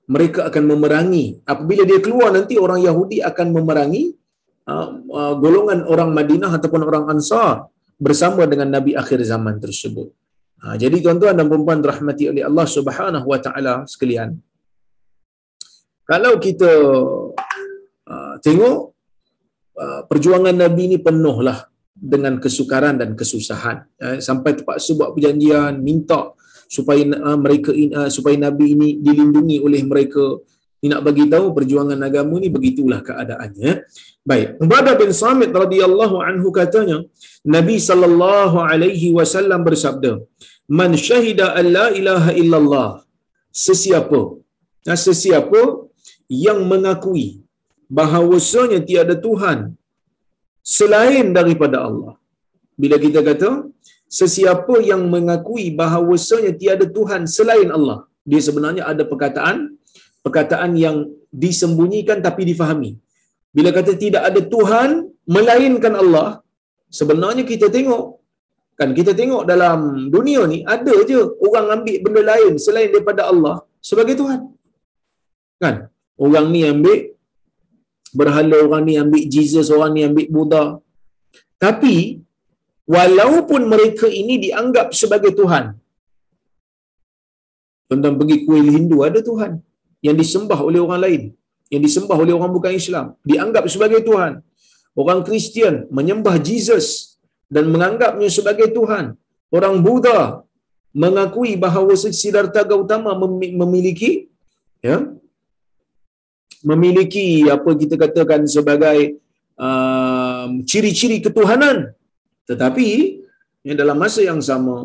mereka 0.07 0.47
akan 0.47 0.63
memerangi. 0.71 1.39
Apabila 1.43 1.84
dia 1.84 1.99
keluar 1.99 2.31
nanti 2.31 2.55
orang 2.55 2.79
Yahudi 2.84 3.19
akan 3.23 3.47
memerangi 3.55 4.15
uh, 4.67 4.88
uh, 5.07 5.34
golongan 5.39 5.84
orang 5.88 6.15
Madinah 6.15 6.51
ataupun 6.51 6.81
orang 6.84 7.05
Ansar 7.12 7.67
bersama 7.99 8.47
dengan 8.47 8.71
Nabi 8.71 8.95
akhir 8.97 9.19
zaman 9.27 9.60
tersebut. 9.62 10.10
Jadi 10.62 11.01
tuan-tuan 11.01 11.34
dan 11.34 11.49
puan 11.49 11.81
rahmati 11.81 12.29
oleh 12.29 12.45
Allah 12.45 12.69
Subhanahu 12.69 13.25
wa 13.25 13.39
taala 13.41 13.81
sekalian. 13.89 14.38
Kalau 16.05 16.38
kita 16.38 16.69
tengok 18.45 18.93
perjuangan 20.05 20.53
Nabi 20.53 20.81
ini 20.93 20.97
penuhlah 21.01 21.65
dengan 22.01 22.38
kesukaran 22.41 22.97
dan 22.97 23.13
kesusahan. 23.13 23.86
Uh, 24.01 24.17
sampai 24.17 24.57
terpaksa 24.57 24.97
buat 24.97 25.13
perjanjian, 25.13 25.77
minta 25.81 26.34
supaya 26.75 27.03
uh, 27.27 27.38
mereka 27.43 27.71
uh, 27.99 28.10
supaya 28.15 28.36
nabi 28.45 28.65
ini 28.75 28.89
dilindungi 29.05 29.57
oleh 29.67 29.81
mereka. 29.91 30.25
Ni 30.81 30.89
nak 30.91 31.01
bagi 31.07 31.25
tahu 31.34 31.47
perjuangan 31.57 31.99
agama 32.07 32.36
ni 32.43 32.49
begitulah 32.55 32.99
keadaannya. 33.07 33.71
Baik. 34.29 34.47
Ubadah 34.63 34.93
bin 35.01 35.12
Samit 35.21 35.51
radhiyallahu 35.63 36.15
anhu 36.29 36.49
katanya 36.60 36.97
Nabi 37.55 37.75
sallallahu 37.89 38.57
alaihi 38.71 39.07
wasallam 39.17 39.62
bersabda 39.67 40.13
man 40.79 40.91
syahida 41.07 41.47
an 41.60 41.65
la 41.77 41.86
ilaha 41.99 42.31
illallah 42.41 42.89
sesiapa 43.65 44.21
nah, 44.88 44.97
sesiapa 45.05 45.62
yang 46.45 46.60
mengakui 46.71 47.27
bahawasanya 47.99 48.79
tiada 48.89 49.15
tuhan 49.25 49.60
selain 50.77 51.27
daripada 51.38 51.77
Allah. 51.88 52.13
Bila 52.81 52.97
kita 53.05 53.19
kata 53.29 53.49
sesiapa 54.19 54.76
yang 54.91 55.02
mengakui 55.13 55.65
bahawasanya 55.82 56.52
tiada 56.62 56.86
Tuhan 56.97 57.21
selain 57.36 57.69
Allah. 57.78 58.00
Dia 58.30 58.41
sebenarnya 58.47 58.84
ada 58.91 59.04
perkataan 59.12 59.58
perkataan 60.26 60.71
yang 60.86 60.97
disembunyikan 61.43 62.19
tapi 62.28 62.41
difahami. 62.52 62.91
Bila 63.56 63.69
kata 63.78 63.93
tidak 64.04 64.24
ada 64.30 64.41
Tuhan 64.54 64.89
melainkan 65.36 65.93
Allah, 66.04 66.28
sebenarnya 67.00 67.43
kita 67.52 67.67
tengok 67.78 68.04
kan 68.80 68.89
kita 69.00 69.12
tengok 69.19 69.43
dalam 69.52 69.80
dunia 70.15 70.41
ni 70.52 70.60
ada 70.76 70.93
je 71.10 71.19
orang 71.47 71.65
ambil 71.76 71.97
benda 72.04 72.21
lain 72.32 72.54
selain 72.65 72.89
daripada 72.93 73.21
Allah 73.32 73.56
sebagai 73.89 74.15
Tuhan. 74.21 74.39
Kan? 75.63 75.76
Orang 76.26 76.47
ni 76.54 76.62
ambil 76.74 76.97
berhala, 78.19 78.58
orang 78.65 78.84
ni 78.88 78.93
ambil 79.04 79.24
Jesus, 79.36 79.67
orang 79.76 79.91
ni 79.95 80.02
ambil 80.10 80.28
Buddha. 80.36 80.63
Tapi 81.63 81.95
walaupun 82.93 83.62
mereka 83.73 84.08
ini 84.21 84.36
dianggap 84.45 84.88
sebagai 85.01 85.32
Tuhan. 85.39 85.65
Tuan-tuan 87.88 88.15
pergi 88.19 88.38
kuil 88.47 88.67
Hindu 88.75 88.97
ada 89.08 89.19
Tuhan 89.30 89.51
yang 90.06 90.15
disembah 90.21 90.60
oleh 90.67 90.80
orang 90.86 91.01
lain, 91.06 91.21
yang 91.73 91.82
disembah 91.88 92.17
oleh 92.23 92.34
orang 92.38 92.51
bukan 92.58 92.73
Islam, 92.82 93.06
dianggap 93.32 93.63
sebagai 93.73 93.99
Tuhan. 94.10 94.34
Orang 95.01 95.19
Kristian 95.27 95.75
menyembah 95.97 96.36
Jesus 96.47 96.86
dan 97.56 97.65
menganggapnya 97.73 98.30
sebagai 98.38 98.67
Tuhan. 98.77 99.06
Orang 99.58 99.75
Buddha 99.86 100.19
mengakui 101.01 101.51
bahawa 101.56 101.95
Siddhartha 101.95 102.63
Gautama 102.67 103.12
memiliki 103.62 104.12
ya 104.84 104.97
memiliki 106.71 107.47
apa 107.56 107.69
kita 107.82 107.95
katakan 108.04 108.43
sebagai 108.56 108.99
uh, 109.56 110.47
ciri-ciri 110.69 111.17
ketuhanan 111.23 111.95
tetapi 112.51 112.87
ya, 113.67 113.73
dalam 113.81 113.97
masa 114.03 114.21
yang 114.29 114.41
sama 114.49 114.77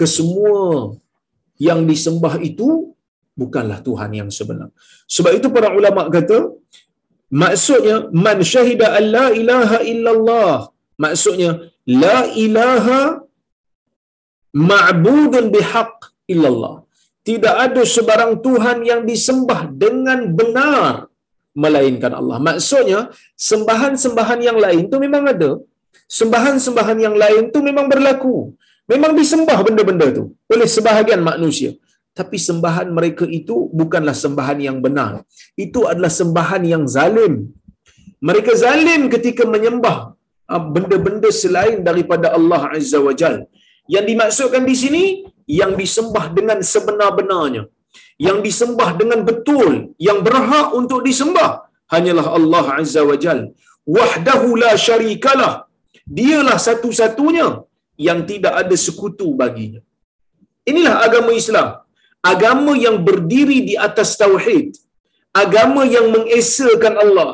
kesemua 0.00 0.96
yang 1.68 1.80
disembah 1.90 2.34
itu 2.50 2.68
bukanlah 3.40 3.78
Tuhan 3.88 4.10
yang 4.20 4.30
sebenar. 4.38 4.68
Sebab 5.16 5.32
itu 5.38 5.48
para 5.56 5.68
ulama 5.78 6.02
kata 6.16 6.38
maksudnya 7.42 7.96
man 8.24 8.38
syahida 8.52 8.86
an 8.98 9.04
la 9.16 9.26
ilaha 9.40 9.78
illallah 9.92 10.54
maksudnya 11.04 11.50
la 12.04 12.18
ilaha 12.46 13.00
ma'budun 14.70 15.52
bihaq 15.56 15.92
illallah. 16.32 16.76
Tidak 17.28 17.54
ada 17.66 17.82
sebarang 17.94 18.32
Tuhan 18.44 18.78
yang 18.90 19.00
disembah 19.10 19.60
dengan 19.82 20.20
benar 20.38 21.10
melainkan 21.62 22.12
Allah. 22.20 22.38
Maksudnya 22.48 23.00
sembahan-sembahan 23.48 24.40
yang 24.48 24.58
lain 24.64 24.82
tu 24.92 24.96
memang 25.04 25.24
ada. 25.34 25.50
Sembahan-sembahan 26.18 26.98
yang 27.06 27.16
lain 27.22 27.42
tu 27.54 27.60
memang 27.68 27.86
berlaku. 27.92 28.36
Memang 28.90 29.12
disembah 29.18 29.58
benda-benda 29.66 30.06
tu 30.18 30.24
oleh 30.54 30.68
sebahagian 30.76 31.22
manusia. 31.30 31.70
Tapi 32.18 32.36
sembahan 32.48 32.88
mereka 32.96 33.24
itu 33.38 33.56
bukanlah 33.80 34.14
sembahan 34.22 34.58
yang 34.68 34.78
benar. 34.86 35.22
Itu 35.64 35.86
adalah 35.90 36.12
sembahan 36.20 36.62
yang 36.72 36.84
zalim. 36.94 37.34
Mereka 38.28 38.52
zalim 38.62 39.02
ketika 39.14 39.46
menyembah 39.54 39.98
ah, 40.52 40.62
benda-benda 40.74 41.30
selain 41.42 41.78
daripada 41.88 42.34
Allah 42.38 42.62
Azza 42.76 42.98
wa 43.06 43.14
Jal. 43.20 43.36
Yang 43.94 44.04
dimaksudkan 44.10 44.64
di 44.70 44.74
sini, 44.82 45.04
yang 45.60 45.72
disembah 45.80 46.26
dengan 46.38 46.58
sebenar-benarnya. 46.72 47.62
Yang 48.26 48.38
disembah 48.46 48.90
dengan 49.00 49.22
betul. 49.30 49.94
Yang 50.08 50.18
berhak 50.26 50.68
untuk 50.80 51.00
disembah. 51.08 51.50
Hanyalah 51.94 52.26
Allah 52.38 52.66
Azza 52.82 53.02
wa 53.10 53.16
Jal. 53.24 53.40
Wahdahu 53.86 54.48
la 54.62 54.72
syarikalah. 54.86 55.69
Dialah 56.18 56.58
satu-satunya 56.66 57.48
yang 58.06 58.20
tidak 58.30 58.54
ada 58.62 58.76
sekutu 58.86 59.28
baginya. 59.40 59.80
Inilah 60.70 60.94
agama 61.06 61.30
Islam. 61.42 61.68
Agama 62.32 62.72
yang 62.84 62.96
berdiri 63.06 63.58
di 63.68 63.74
atas 63.88 64.10
tauhid. 64.22 64.68
Agama 65.42 65.82
yang 65.94 66.06
mengesakan 66.14 66.94
Allah. 67.04 67.30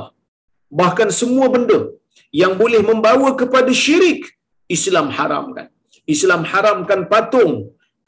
Bahkan 0.81 1.09
semua 1.21 1.47
benda 1.55 1.81
yang 2.43 2.53
boleh 2.61 2.81
membawa 2.91 3.29
kepada 3.41 3.73
syirik, 3.83 4.23
Islam 4.77 5.09
haramkan. 5.17 5.67
Islam 6.15 6.43
haramkan 6.51 7.01
patung 7.13 7.53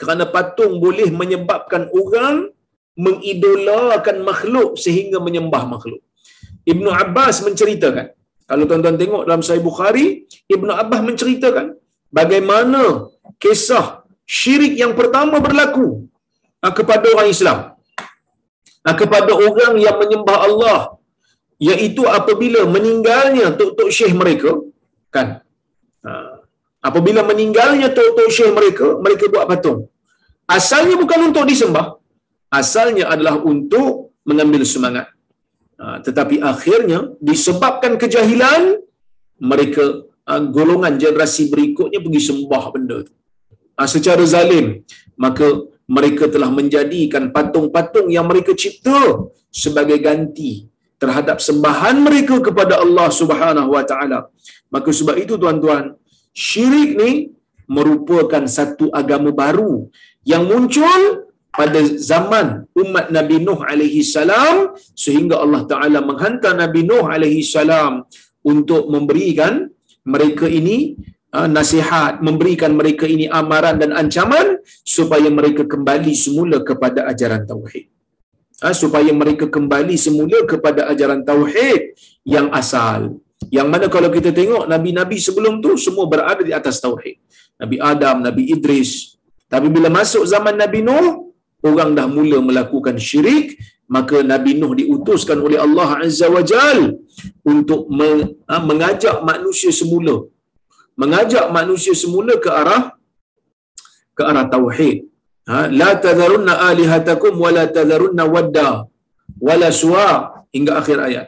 kerana 0.01 0.25
patung 0.35 0.73
boleh 0.85 1.09
menyebabkan 1.21 1.83
orang 2.01 2.37
mengidolakan 3.07 4.17
makhluk 4.29 4.71
sehingga 4.85 5.19
menyembah 5.27 5.63
makhluk. 5.75 6.03
Ibnu 6.73 6.91
Abbas 7.03 7.37
menceritakan, 7.47 8.07
kalau 8.49 8.65
tuan-tuan 8.69 8.97
tengok 9.03 9.23
dalam 9.29 9.43
Sahih 9.47 9.63
Bukhari, 9.69 10.07
Ibnu 10.55 10.73
Abbas 10.83 11.01
menceritakan 11.09 11.67
bagaimana 12.19 12.83
kisah 13.43 13.87
syirik 14.37 14.75
yang 14.83 14.93
pertama 15.01 15.37
berlaku 15.47 15.87
ah, 16.65 16.73
kepada 16.79 17.07
orang 17.15 17.29
Islam. 17.37 17.59
Ah, 18.87 18.95
kepada 19.01 19.33
orang 19.47 19.75
yang 19.85 19.97
menyembah 20.03 20.39
Allah 20.49 20.79
iaitu 21.69 22.03
apabila 22.19 22.61
meninggalnya 22.75 23.47
tok-tok 23.59 23.91
syekh 23.99 24.15
mereka 24.23 24.51
kan? 25.17 25.29
Ah, 26.09 26.41
apabila 26.89 27.21
meninggalnya 27.31 27.89
tok-tok 27.99 28.31
syekh 28.37 28.53
mereka 28.59 28.89
mereka 29.05 29.25
buat 29.35 29.47
patung. 29.53 29.81
Asalnya 30.57 30.97
bukan 31.03 31.21
untuk 31.29 31.45
disembah 31.51 31.87
asalnya 32.61 33.05
adalah 33.13 33.37
untuk 33.53 34.17
mengambil 34.29 34.63
semangat 34.73 35.07
tetapi 35.79 36.43
akhirnya 36.53 37.15
disebabkan 37.23 37.95
kejahilan 38.03 38.63
mereka 39.39 40.03
golongan 40.51 40.99
generasi 41.03 41.47
berikutnya 41.53 42.03
pergi 42.05 42.23
sembah 42.29 42.65
benda 42.75 42.97
tu 43.07 43.15
secara 43.95 44.25
zalim 44.27 44.83
maka 45.15 45.47
mereka 45.97 46.25
telah 46.35 46.51
menjadikan 46.59 47.33
patung-patung 47.37 48.09
yang 48.17 48.27
mereka 48.31 48.53
cipta 48.63 49.25
sebagai 49.49 49.99
ganti 50.07 50.69
terhadap 51.03 51.39
sembahan 51.41 51.97
mereka 52.07 52.37
kepada 52.47 52.75
Allah 52.85 53.09
Subhanahu 53.21 53.71
Wa 53.77 53.85
Taala. 53.91 54.21
Maka 54.75 54.91
sebab 54.99 55.17
itu 55.25 55.35
tuan-tuan, 55.43 55.85
syirik 56.37 56.91
ni 57.01 57.13
merupakan 57.65 58.45
satu 58.45 58.93
agama 59.01 59.31
baru 59.33 59.89
yang 60.29 60.45
muncul 60.51 61.01
pada 61.53 61.81
zaman 62.11 62.69
umat 62.77 63.09
Nabi 63.17 63.37
Nuh 63.47 63.61
alaihi 63.65 64.05
salam 64.05 64.77
sehingga 65.05 65.41
Allah 65.45 65.63
Taala 65.71 65.99
menghantar 66.05 66.53
Nabi 66.55 66.85
Nuh 66.85 67.05
alaihi 67.09 67.43
salam 67.43 68.05
untuk 68.45 68.87
memberikan 68.95 69.69
mereka 70.07 70.47
ini 70.49 70.97
uh, 71.37 71.49
nasihat, 71.49 72.25
memberikan 72.25 72.73
mereka 72.73 73.05
ini 73.05 73.29
amaran 73.29 73.77
dan 73.83 73.93
ancaman 73.93 74.61
supaya 74.97 75.29
mereka 75.29 75.69
kembali 75.69 76.13
semula 76.17 76.65
kepada 76.65 77.05
ajaran 77.13 77.45
tauhid. 77.45 77.87
Uh, 78.59 78.75
supaya 78.75 79.11
mereka 79.15 79.47
kembali 79.47 79.95
semula 79.95 80.39
kepada 80.49 80.89
ajaran 80.93 81.23
tauhid 81.23 81.95
yang 82.25 82.49
asal. 82.61 83.21
Yang 83.55 83.69
mana 83.71 83.87
kalau 83.87 84.11
kita 84.11 84.35
tengok 84.35 84.67
nabi-nabi 84.67 85.17
sebelum 85.23 85.63
tu 85.63 85.79
semua 85.79 86.11
berada 86.11 86.43
di 86.43 86.51
atas 86.51 86.83
tauhid. 86.83 87.17
Nabi 87.59 87.77
Adam, 87.83 88.17
Nabi 88.23 88.51
Idris. 88.55 89.19
Tapi 89.53 89.67
bila 89.73 89.89
masuk 89.91 90.23
zaman 90.27 90.55
Nabi 90.55 90.81
Nuh, 90.85 91.28
orang 91.69 91.91
dah 91.99 92.07
mula 92.17 92.39
melakukan 92.49 92.97
syirik, 93.09 93.59
maka 93.97 94.17
Nabi 94.33 94.53
Nuh 94.61 94.73
diutuskan 94.81 95.39
oleh 95.47 95.59
Allah 95.67 95.89
Azza 96.05 96.27
wa 96.37 96.43
Jal 96.51 96.81
untuk 97.53 97.81
ha, 98.51 98.57
mengajak 98.71 99.17
manusia 99.31 99.73
semula. 99.81 100.17
Mengajak 101.01 101.45
manusia 101.59 101.95
semula 102.03 102.35
ke 102.45 102.51
arah 102.61 102.83
ke 104.19 104.23
arah 104.31 104.45
tauhid. 104.55 104.97
Ha 105.51 105.59
la 105.81 105.91
tadharunna 106.05 106.55
alihatakum 106.69 107.35
wala 107.45 107.65
tadharunna 107.77 108.25
wadda 108.35 108.71
wala 109.49 109.69
suwa 109.81 110.09
hingga 110.55 110.73
akhir 110.81 110.99
ayat. 111.09 111.27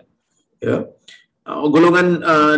Ya 0.61 0.77
uh, 1.51 1.67
golongan 1.75 2.07
uh, 2.23 2.55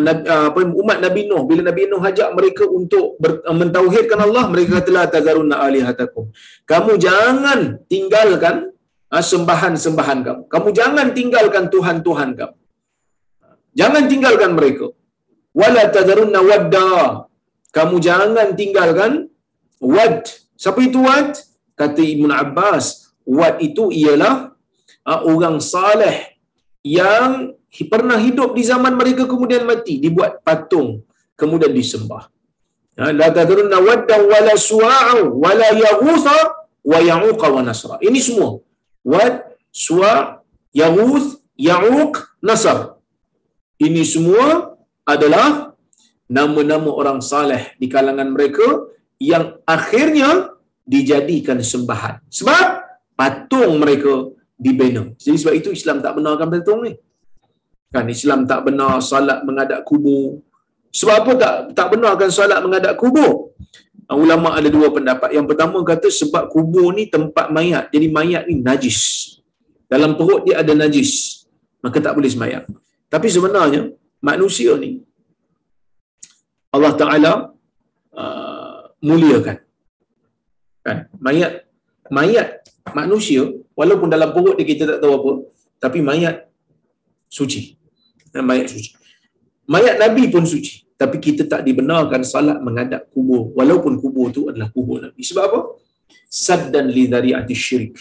apa 0.52 0.60
umat 0.82 0.98
Nabi 1.00 1.20
Nuh. 1.30 1.42
Bila 1.48 1.60
Nabi 1.64 1.88
Nuh 1.88 2.02
ajak 2.10 2.28
mereka 2.36 2.64
untuk 2.68 3.16
ber, 3.22 3.40
uh, 3.48 3.56
mentauhidkan 3.56 4.20
Allah 4.26 4.44
mereka 4.52 4.80
kata 4.80 4.90
la 4.92 5.04
tadharunna 5.08 5.56
alihatakum. 5.64 6.28
Kamu 6.68 6.92
jangan 7.06 7.60
tinggalkan 7.92 8.56
uh, 9.08 9.24
sembahan-sembahan 9.24 10.18
kamu. 10.26 10.42
Kamu 10.52 10.68
jangan 10.80 11.06
tinggalkan 11.16 11.64
tuhan-tuhan 11.72 12.30
kamu. 12.36 12.56
Jangan 13.72 14.04
tinggalkan 14.12 14.52
mereka. 14.52 14.86
Wala 15.56 15.88
tadharunna 15.88 16.40
wadda. 16.44 16.92
Kamu 17.72 17.96
jangan 18.04 18.52
tinggalkan 18.52 19.32
wad. 19.80 20.28
Siapa 20.60 20.80
itu 20.84 21.00
wad? 21.00 21.32
Kata 21.72 22.04
Ibn 22.04 22.28
Abbas 22.28 23.16
wad 23.24 23.56
itu 23.64 23.88
ialah 23.88 24.52
uh, 25.08 25.20
orang 25.24 25.56
saleh 25.62 26.36
yang 26.84 27.54
pernah 27.92 28.18
hidup 28.26 28.52
di 28.58 28.62
zaman 28.72 28.94
mereka 29.00 29.24
kemudian 29.32 29.64
mati 29.70 29.96
dibuat 30.04 30.44
patung 30.46 30.88
kemudian 31.40 31.72
disembah 31.72 32.22
ha, 33.00 33.04
la 33.20 33.28
tadharunna 33.36 33.78
wadda 33.88 34.16
wala 34.32 34.54
su'a 34.70 35.24
wala 35.44 35.68
yaghutha 35.84 36.38
wa 36.92 36.98
ya'uq 37.10 37.40
wa 37.56 37.62
nasra 37.68 37.96
ini 38.08 38.20
semua 38.28 38.50
wad 39.12 39.34
su'a 39.86 40.44
yaghuth 40.82 41.40
ya'uq 41.56 42.14
nasr 42.44 42.78
ini 43.86 44.02
semua 44.06 44.46
adalah 45.02 45.74
nama-nama 46.30 46.90
orang 47.00 47.18
saleh 47.18 47.74
di 47.80 47.86
kalangan 47.94 48.30
mereka 48.30 48.66
yang 49.18 49.44
akhirnya 49.66 50.30
dijadikan 50.92 51.58
sembahan. 51.72 52.14
Sebab 52.38 52.66
patung 53.18 53.78
mereka 53.82 54.30
dibina. 54.64 55.02
Jadi 55.18 55.36
sebab 55.42 55.54
itu 55.60 55.68
Islam 55.78 55.98
tak 56.04 56.14
benarkan 56.18 56.48
patung 56.54 56.80
ni. 56.86 56.92
Kan 57.92 58.08
Islam 58.08 58.48
tak 58.50 58.60
benar 58.66 59.04
salat 59.04 59.44
menghadap 59.46 59.80
kubur. 59.88 60.40
Sebab 60.98 61.14
apa 61.20 61.32
tak 61.42 61.54
tak 61.78 61.86
benarkan 61.92 62.30
salat 62.38 62.58
menghadap 62.64 62.94
kubur? 63.02 63.52
Ulama 64.12 64.48
ada 64.58 64.68
dua 64.76 64.88
pendapat. 64.96 65.30
Yang 65.36 65.46
pertama 65.50 65.78
kata 65.90 66.08
sebab 66.20 66.44
kubur 66.54 66.88
ni 66.96 67.04
tempat 67.08 67.48
mayat. 67.56 67.84
Jadi 67.94 68.06
mayat 68.18 68.44
ni 68.48 68.56
najis. 68.68 69.00
dalam 69.92 70.16
perut 70.16 70.40
dia 70.48 70.54
ada 70.64 70.72
najis, 70.72 71.44
maka 71.84 72.00
tak 72.04 72.16
boleh 72.16 72.30
semayang. 72.34 72.64
Tapi 73.12 73.28
sebenarnya 73.28 73.92
manusia 74.24 74.72
ni 74.80 75.04
Allah 76.72 76.92
Taala 76.96 77.32
uh, 78.16 78.88
muliakan. 79.04 79.60
Kan? 80.80 80.98
Mayat 81.20 81.68
mayat 82.08 82.64
manusia 82.96 83.52
walaupun 83.76 84.08
dalam 84.08 84.32
perut 84.32 84.56
dia 84.56 84.64
kita 84.72 84.84
tak 84.96 84.98
tahu 85.04 85.12
apa, 85.20 85.32
tapi 85.84 86.00
mayat 86.00 86.48
suci. 87.28 87.76
Dan 88.32 88.48
mayat 88.48 88.72
suci. 88.72 88.96
Mayat 89.68 90.00
Nabi 90.00 90.32
pun 90.32 90.44
suci. 90.48 90.82
Tapi 90.96 91.16
kita 91.20 91.44
tak 91.46 91.62
dibenarkan 91.66 92.22
salat 92.24 92.58
menghadap 92.64 93.12
kubur. 93.12 93.52
Walaupun 93.58 94.00
kubur 94.02 94.32
tu 94.32 94.48
adalah 94.50 94.72
kubur 94.72 95.04
Nabi. 95.04 95.20
Sebab 95.20 95.44
apa? 95.44 95.60
Saddan 96.26 96.88
li 96.88 97.04
dhari'ati 97.12 97.54
syirik. 97.54 97.96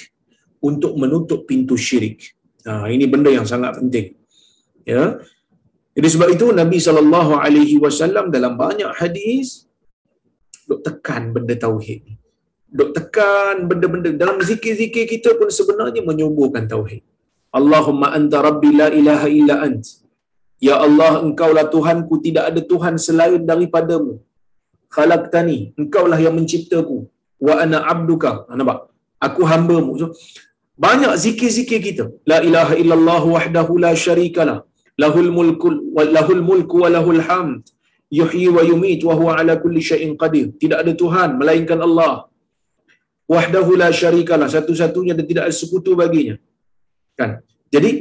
Untuk 0.64 0.96
menutup 0.96 1.44
pintu 1.50 1.76
syirik. 1.76 2.32
Ha, 2.66 2.88
ini 2.94 3.06
benda 3.10 3.30
yang 3.34 3.44
sangat 3.44 3.82
penting. 3.82 4.14
Ya. 4.88 5.20
Jadi 5.92 6.08
sebab 6.08 6.30
itu 6.32 6.46
Nabi 6.56 6.80
wasallam 7.84 8.32
dalam 8.32 8.56
banyak 8.56 8.96
hadis 8.96 9.68
dok 10.64 10.82
tekan 10.88 11.36
benda 11.36 11.52
tauhid 11.60 12.16
Dok 12.72 12.96
tekan 12.96 13.68
benda-benda 13.68 14.16
dalam 14.16 14.40
zikir-zikir 14.40 15.04
kita 15.04 15.36
pun 15.36 15.52
sebenarnya 15.52 16.08
menyuburkan 16.08 16.72
tauhid. 16.72 17.04
Allahumma 17.52 18.16
anta 18.16 18.40
rabbi 18.40 18.72
la 18.72 18.88
ilaha 18.88 19.28
illa 19.28 19.60
ant. 19.68 19.84
Ya 20.68 20.76
Allah, 20.86 21.12
engkaulah 21.26 21.66
Tuhanku, 21.76 22.14
tidak 22.26 22.44
ada 22.50 22.62
Tuhan 22.72 22.96
selain 23.06 23.42
daripadamu. 23.50 24.14
Khalaqtani, 24.96 25.60
engkaulah 25.82 26.20
yang 26.26 26.36
menciptaku. 26.40 26.98
Wa 27.48 27.54
ana 27.64 27.78
abduka. 27.94 28.32
Ha, 28.48 28.54
nampak? 28.60 28.80
Aku 29.28 29.42
hambamu. 29.52 29.92
So, 30.02 30.08
banyak 30.86 31.14
zikir-zikir 31.24 31.80
kita. 31.88 32.06
La 32.32 32.38
ilaha 32.50 32.74
illallah 32.82 33.24
wahdahu 33.36 33.82
la 33.86 33.94
syarikalah. 34.06 34.58
Lahul 35.04 35.32
mulku 35.38 35.70
wa 35.98 36.06
lahul 36.16 36.44
mulku 36.50 36.78
wa 36.84 36.90
lahul 36.96 37.22
hamd. 37.28 37.64
Yuhyi 38.20 38.48
wa 38.56 38.62
yumit 38.70 39.02
wa 39.10 39.14
huwa 39.20 39.32
ala 39.40 39.54
kulli 39.64 39.82
syai'in 39.90 40.14
qadir. 40.22 40.48
Tidak 40.62 40.78
ada 40.84 40.94
Tuhan 41.02 41.30
melainkan 41.42 41.80
Allah. 41.88 42.14
Wahdahu 43.34 43.82
la 43.82 43.90
syarikalah. 44.02 44.48
Satu-satunya 44.56 45.14
dan 45.18 45.26
tidak 45.32 45.44
ada 45.48 45.56
sekutu 45.62 45.94
baginya. 46.02 46.36
Kan? 47.20 47.32
Jadi, 47.74 47.92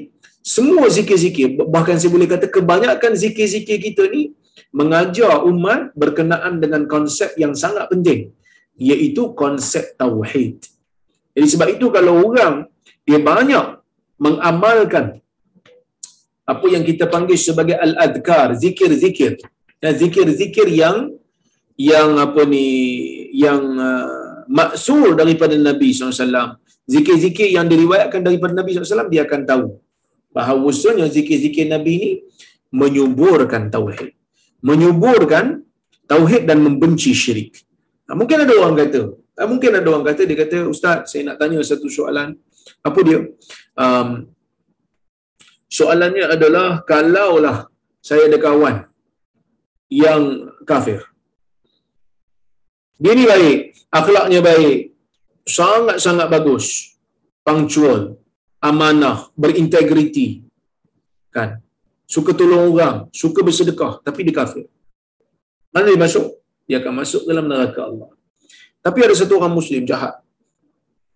semua 0.41 0.88
zikir-zikir, 0.88 1.61
bahkan 1.68 2.01
saya 2.01 2.11
boleh 2.12 2.24
kata 2.24 2.49
kebanyakan 2.49 3.12
zikir-zikir 3.12 3.76
kita 3.76 4.09
ni 4.09 4.32
mengajar 4.72 5.45
umat 5.45 5.93
berkenaan 5.93 6.57
dengan 6.62 6.88
konsep 6.88 7.36
yang 7.36 7.53
sangat 7.53 7.93
penting, 7.93 8.32
iaitu 8.80 9.36
konsep 9.36 9.93
tauhid. 10.01 10.64
Jadi 11.36 11.47
sebab 11.47 11.68
itu 11.76 11.93
kalau 11.93 12.24
orang 12.32 12.64
dia 13.05 13.20
banyak 13.20 13.84
mengamalkan 14.16 15.20
apa 16.49 16.66
yang 16.66 16.82
kita 16.82 17.07
panggil 17.07 17.36
sebagai 17.36 17.76
al-adkar, 17.76 18.57
zikir-zikir. 18.57 19.38
Dan 19.80 19.93
zikir-zikir 19.97 20.66
yang 20.68 21.14
yang 21.76 22.20
apa 22.20 22.45
ni 22.45 22.66
yang 23.32 23.61
uh, 23.80 24.45
maksur 24.45 25.16
daripada 25.16 25.57
Nabi 25.57 25.97
SAW. 25.97 26.61
Zikir-zikir 26.84 27.55
yang 27.55 27.70
diriwayatkan 27.70 28.20
daripada 28.20 28.53
Nabi 28.53 28.76
SAW, 28.76 29.09
dia 29.09 29.24
akan 29.24 29.41
tahu 29.47 29.80
bahawasanya 30.37 31.07
zikir-zikir 31.11 31.66
Nabi 31.70 31.91
ini 31.99 32.11
menyuburkan 32.70 33.70
tauhid. 33.74 34.14
Menyuburkan 34.62 35.66
tauhid 36.07 36.47
dan 36.47 36.59
membenci 36.62 37.11
syirik. 37.14 37.55
Nah, 38.07 38.14
mungkin 38.18 38.43
ada 38.45 38.55
orang 38.59 38.76
kata, 38.78 39.01
nah, 39.39 39.47
mungkin 39.47 39.70
ada 39.78 39.87
orang 39.87 40.07
kata, 40.11 40.22
dia 40.26 40.39
kata, 40.39 40.59
Ustaz, 40.66 41.14
saya 41.14 41.22
nak 41.31 41.39
tanya 41.41 41.62
satu 41.62 41.87
soalan. 41.87 42.35
Apa 42.83 42.99
dia? 43.07 43.26
Um, 43.78 44.31
soalannya 45.70 46.26
adalah, 46.35 46.83
kalaulah 46.83 47.70
saya 48.03 48.26
ada 48.28 48.39
kawan 48.39 48.76
yang 49.91 50.51
kafir. 50.66 51.03
Dia 53.01 53.16
ni 53.16 53.24
baik, 53.24 53.59
akhlaknya 53.89 54.41
baik, 54.45 54.93
sangat-sangat 55.49 56.28
bagus, 56.28 56.97
punctual, 57.41 58.19
amanah, 58.61 59.32
berintegriti. 59.34 60.44
Kan? 61.32 61.64
Suka 62.04 62.36
tolong 62.36 62.70
orang, 62.74 63.08
suka 63.11 63.40
bersedekah, 63.40 64.04
tapi 64.04 64.26
dia 64.26 64.34
kafir. 64.36 64.66
Mana 65.72 65.90
dia 65.90 65.98
masuk? 65.98 66.26
Dia 66.68 66.78
akan 66.82 66.92
masuk 67.02 67.22
dalam 67.26 67.46
neraka 67.48 67.80
Allah. 67.86 68.11
Tapi 68.84 68.98
ada 69.02 69.14
satu 69.16 69.40
orang 69.40 69.54
Muslim 69.54 69.82
jahat. 69.88 70.20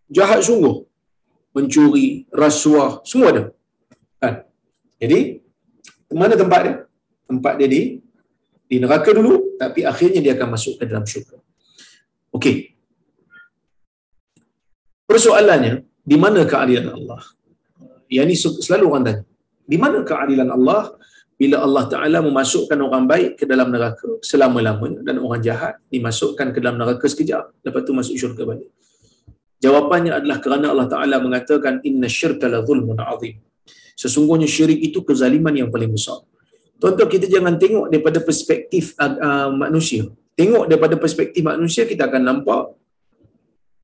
Jahat 0.08 0.40
sungguh. 0.42 0.86
Mencuri, 1.54 2.26
rasuah, 2.34 3.02
semua 3.06 3.30
ada. 3.30 3.44
Kan? 4.18 4.42
Jadi, 4.98 5.38
mana 6.10 6.34
tempat 6.34 6.60
dia? 6.66 6.74
Tempat 7.30 7.52
dia 7.58 7.68
di 7.70 7.82
di 8.64 8.76
neraka 8.80 9.12
dulu, 9.12 9.54
tapi 9.60 9.84
akhirnya 9.84 10.20
dia 10.24 10.32
akan 10.34 10.48
masuk 10.56 10.80
ke 10.80 10.88
dalam 10.88 11.04
syurga. 11.04 11.38
Okey. 12.34 12.74
Persoalannya, 15.06 15.84
di 16.04 16.16
mana 16.20 16.44
keadilan 16.44 16.92
Allah? 16.92 17.20
Yang 18.12 18.24
ini 18.28 18.36
selalu 18.60 18.84
orang 18.92 19.04
tanya. 19.08 19.22
Di 19.64 19.76
mana 19.80 19.98
keadilan 20.04 20.48
Allah 20.52 20.92
bila 21.34 21.56
Allah 21.66 21.84
Ta'ala 21.90 22.18
memasukkan 22.22 22.78
orang 22.78 23.04
baik 23.10 23.42
ke 23.42 23.44
dalam 23.48 23.72
neraka 23.74 24.06
selama-lamanya 24.22 25.00
dan 25.02 25.18
orang 25.18 25.40
jahat 25.42 25.74
dimasukkan 25.90 26.54
ke 26.54 26.58
dalam 26.62 26.78
neraka 26.78 27.10
sekejap 27.10 27.50
lepas 27.64 27.82
tu 27.82 27.92
masuk 27.96 28.14
syurga 28.14 28.42
balik. 28.46 28.70
Jawapannya 29.64 30.12
adalah 30.20 30.38
kerana 30.44 30.66
Allah 30.70 30.88
Ta'ala 30.92 31.16
mengatakan 31.24 31.80
inna 31.88 32.06
syirka 32.06 32.46
la 32.52 32.60
zulmun 32.62 33.00
azim. 33.00 33.40
Sesungguhnya 33.96 34.46
syirik 34.46 34.78
itu 34.78 35.00
kezaliman 35.00 35.54
yang 35.56 35.72
paling 35.74 35.90
besar. 35.90 36.20
Tuan-tuan 36.78 37.08
kita 37.08 37.26
jangan 37.30 37.56
tengok 37.56 37.88
daripada 37.88 38.18
perspektif 38.20 38.92
uh, 39.00 39.50
manusia. 39.54 40.04
Tengok 40.34 40.66
daripada 40.68 40.98
perspektif 40.98 41.40
manusia 41.40 41.86
kita 41.86 42.10
akan 42.10 42.22
nampak 42.28 42.74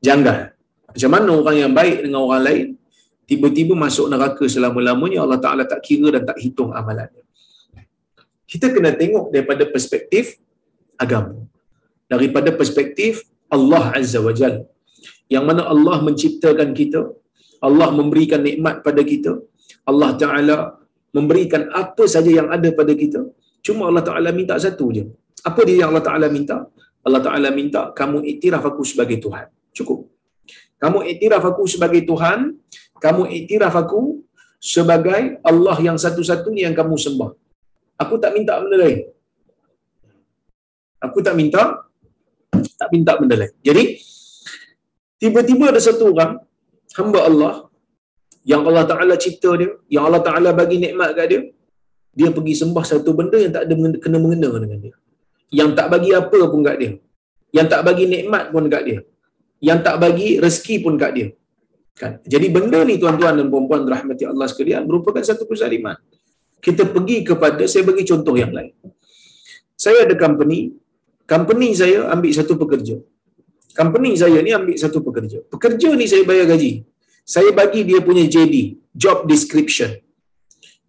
janggal. 0.04 0.52
Macam 0.94 1.10
mana 1.14 1.30
orang 1.40 1.56
yang 1.62 1.72
baik 1.80 1.96
dengan 2.04 2.20
orang 2.26 2.42
lain 2.48 2.66
tiba-tiba 3.30 3.74
masuk 3.78 4.06
neraka 4.12 4.44
selama-lamanya 4.54 5.18
Allah 5.24 5.38
Ta'ala 5.44 5.62
tak 5.72 5.80
kira 5.86 6.10
dan 6.14 6.22
tak 6.26 6.38
hitung 6.42 6.74
amalannya. 6.74 7.22
Kita 8.50 8.66
kena 8.74 8.90
tengok 8.98 9.30
daripada 9.30 9.62
perspektif 9.74 10.34
agama. 10.98 11.38
Daripada 12.10 12.50
perspektif 12.50 13.22
Allah 13.46 13.94
Azza 13.94 14.18
wa 14.18 14.34
Jal. 14.34 14.66
Yang 15.30 15.44
mana 15.46 15.62
Allah 15.70 15.96
menciptakan 16.02 16.74
kita, 16.74 17.06
Allah 17.62 17.88
memberikan 17.94 18.42
nikmat 18.42 18.82
pada 18.82 19.02
kita, 19.06 19.38
Allah 19.86 20.10
Ta'ala 20.18 20.56
memberikan 21.14 21.70
apa 21.70 22.04
saja 22.10 22.26
yang 22.26 22.50
ada 22.50 22.66
pada 22.74 22.90
kita, 22.98 23.22
cuma 23.62 23.86
Allah 23.86 24.02
Ta'ala 24.02 24.34
minta 24.34 24.58
satu 24.58 24.90
je. 24.90 25.06
Apa 25.46 25.62
dia 25.62 25.86
yang 25.86 25.94
Allah 25.94 26.06
Ta'ala 26.10 26.26
minta? 26.26 26.66
Allah 27.06 27.22
Ta'ala 27.22 27.48
minta 27.54 27.94
kamu 27.94 28.26
iktiraf 28.26 28.66
aku 28.66 28.82
sebagai 28.82 29.22
Tuhan. 29.22 29.46
Cukup. 29.70 30.09
Kamu 30.80 30.98
iktiraf 31.12 31.44
aku 31.44 31.68
sebagai 31.68 32.02
Tuhan, 32.08 32.56
kamu 33.04 33.22
iktiraf 33.38 33.74
aku 33.76 34.24
sebagai 34.60 35.40
Allah 35.44 35.76
yang 35.80 35.96
satu-satunya 36.00 36.68
yang 36.68 36.76
kamu 36.76 36.96
sembah. 36.96 37.30
Aku 38.00 38.16
tak 38.16 38.32
minta 38.36 38.56
benda 38.60 38.76
lain. 38.80 39.00
Aku 41.04 41.20
tak 41.24 41.36
minta 41.36 41.62
tak 42.80 42.88
minta 42.94 43.12
benda 43.20 43.36
lain. 43.40 43.52
Jadi 43.60 43.84
tiba-tiba 45.20 45.68
ada 45.72 45.80
satu 45.88 46.12
orang 46.12 46.40
hamba 46.96 47.20
Allah 47.28 47.54
yang 48.50 48.64
Allah 48.64 48.84
Taala 48.88 49.14
cipta 49.20 49.52
dia, 49.60 49.70
yang 49.94 50.08
Allah 50.08 50.22
Taala 50.24 50.50
bagi 50.60 50.80
nikmat 50.80 51.12
kat 51.12 51.26
dia, 51.32 51.40
dia 52.16 52.28
pergi 52.36 52.54
sembah 52.56 52.84
satu 52.92 53.12
benda 53.12 53.36
yang 53.36 53.52
tak 53.56 53.68
ada 53.68 53.74
kena 54.00 54.16
mengena 54.16 54.48
dengan 54.56 54.78
dia. 54.80 54.94
Yang 55.52 55.70
tak 55.78 55.86
bagi 55.92 56.10
apa 56.20 56.40
pun 56.52 56.60
kat 56.68 56.76
dia. 56.80 56.92
Yang 57.56 57.66
tak 57.72 57.80
bagi 57.88 58.04
nikmat 58.14 58.44
pun 58.54 58.64
kat 58.72 58.82
dia. 58.88 59.00
Yang 59.60 59.78
tak 59.86 59.96
bagi 60.00 60.28
rezeki 60.40 60.74
pun 60.84 60.96
kat 60.96 61.12
dia. 61.16 61.28
Kan? 62.00 62.12
Jadi 62.24 62.46
benda 62.48 62.80
ni 62.88 62.96
tuan-tuan 62.96 63.36
dan 63.36 63.46
puan-puan 63.52 63.84
rahmati 63.84 64.24
Allah 64.24 64.48
sekalian 64.48 64.88
merupakan 64.88 65.20
satu 65.20 65.44
kezaliman. 65.44 66.00
Kita 66.64 66.88
pergi 66.88 67.24
kepada, 67.28 67.64
saya 67.68 67.84
bagi 67.84 68.04
contoh 68.08 68.32
yang 68.36 68.52
lain. 68.56 68.72
Saya 69.76 70.04
ada 70.04 70.16
company, 70.16 70.72
company 71.28 71.68
saya 71.76 72.08
ambil 72.12 72.32
satu 72.32 72.56
pekerja. 72.56 72.96
Company 73.76 74.16
saya 74.16 74.40
ni 74.44 74.52
ambil 74.52 74.76
satu 74.80 75.04
pekerja. 75.04 75.44
Pekerja 75.52 75.92
ni 75.96 76.08
saya 76.08 76.24
bayar 76.24 76.48
gaji. 76.52 76.84
Saya 77.24 77.52
bagi 77.52 77.84
dia 77.88 78.00
punya 78.00 78.24
JD, 78.24 78.80
job 78.96 79.28
description. 79.28 79.92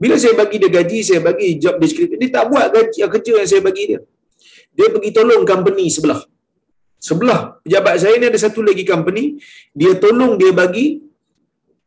Bila 0.02 0.16
saya 0.18 0.34
bagi 0.34 0.58
dia 0.64 0.72
gaji, 0.72 1.00
saya 1.08 1.20
bagi 1.24 1.60
job 1.60 1.76
description. 1.84 2.18
Dia 2.24 2.32
tak 2.40 2.46
buat 2.52 2.68
gaji, 2.72 3.00
kerja 3.16 3.32
yang 3.40 3.50
saya 3.52 3.62
bagi 3.64 3.84
dia. 3.96 4.00
Dia 4.72 4.88
pergi 4.92 5.12
tolong 5.12 5.44
company 5.44 5.92
sebelah 5.92 6.20
sebelah 7.08 7.40
pejabat 7.66 7.96
saya 8.04 8.16
ni 8.22 8.26
ada 8.32 8.40
satu 8.46 8.62
lagi 8.70 8.84
company 8.92 9.24
dia 9.80 9.92
tolong 10.04 10.34
dia 10.42 10.52
bagi 10.62 10.88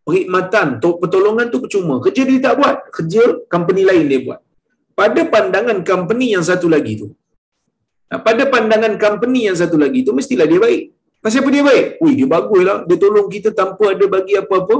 perkhidmatan. 0.04 0.78
Pertolongan 1.02 1.48
tu 1.52 1.58
percuma. 1.64 1.94
Kerja 2.04 2.22
dia 2.28 2.38
tak 2.46 2.54
buat 2.60 2.76
kerja 2.96 3.22
company 3.54 3.82
lain 3.88 4.04
dia 4.12 4.20
buat. 4.26 4.40
Pada 4.94 5.20
pandangan 5.34 5.78
company 5.82 6.36
yang 6.36 6.44
satu 6.44 6.68
lagi 6.74 6.92
tu. 7.02 7.08
Pada 8.26 8.46
pandangan 8.46 8.94
company 9.00 9.50
yang 9.50 9.56
satu 9.58 9.76
lagi 9.80 10.06
tu 10.06 10.12
mestilah 10.14 10.46
dia 10.46 10.60
baik. 10.60 10.82
Pasal 11.24 11.40
apa 11.40 11.50
dia 11.56 11.64
baik? 11.64 11.86
Ui 12.04 12.12
dia 12.20 12.28
bagus 12.28 12.62
lah 12.68 12.78
dia 12.88 12.96
tolong 13.00 13.26
kita 13.32 13.50
tanpa 13.60 13.96
ada 13.96 14.06
bagi 14.06 14.36
apa-apa. 14.38 14.76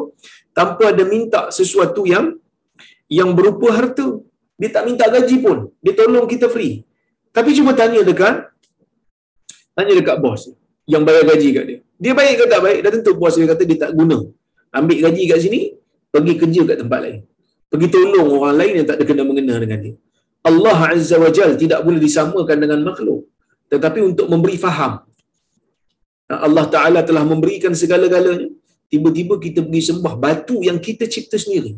Tanpa 0.55 0.93
ada 0.93 1.03
minta 1.09 1.41
sesuatu 1.59 2.05
yang 2.07 2.37
yang 3.11 3.33
berupa 3.35 3.75
harta. 3.75 4.07
Dia 4.61 4.71
tak 4.71 4.85
minta 4.87 5.09
gaji 5.11 5.37
pun. 5.43 5.59
Dia 5.83 5.93
tolong 5.99 6.29
kita 6.31 6.47
free. 6.53 6.87
Tapi 7.35 7.51
cuba 7.57 7.75
tanya 7.75 8.07
dekat 8.07 8.54
tanya 9.77 9.93
dekat 9.99 10.17
bos 10.25 10.43
yang 10.93 11.03
bayar 11.07 11.25
gaji 11.31 11.49
kat 11.57 11.65
dia. 11.71 11.79
Dia 12.03 12.13
baik 12.19 12.35
ke 12.41 12.45
tak 12.53 12.61
baik? 12.67 12.79
Dah 12.85 12.91
tentu 12.95 13.13
bos 13.23 13.35
dia 13.39 13.47
kata 13.53 13.63
dia 13.71 13.79
tak 13.85 13.93
guna. 13.99 14.19
Ambil 14.79 14.99
gaji 15.07 15.23
kat 15.31 15.39
sini, 15.45 15.61
pergi 16.15 16.35
kerja 16.43 16.63
kat 16.71 16.77
tempat 16.83 17.01
lain. 17.05 17.21
Pergi 17.71 17.87
tolong 17.95 18.29
orang 18.39 18.57
lain 18.61 18.73
yang 18.79 18.87
tak 18.89 18.97
ada 18.99 19.05
kena 19.11 19.23
mengena 19.29 19.55
dengan 19.63 19.79
dia. 19.85 19.95
Allah 20.51 20.79
Azza 20.93 21.17
wa 21.23 21.31
Jal 21.37 21.51
tidak 21.63 21.81
boleh 21.87 22.01
disamakan 22.07 22.57
dengan 22.63 22.81
makhluk. 22.89 23.21
Tetapi 23.73 23.99
untuk 24.11 24.27
memberi 24.33 24.57
faham. 24.65 24.93
Allah 26.47 26.67
Ta'ala 26.75 27.01
telah 27.09 27.25
memberikan 27.25 27.73
segala-galanya. 27.83 28.49
Tiba-tiba 28.93 29.35
kita 29.41 29.61
pergi 29.67 29.83
sembah 29.91 30.15
batu 30.25 30.61
yang 30.69 30.79
kita 30.87 31.09
cipta 31.15 31.37
sendiri. 31.41 31.73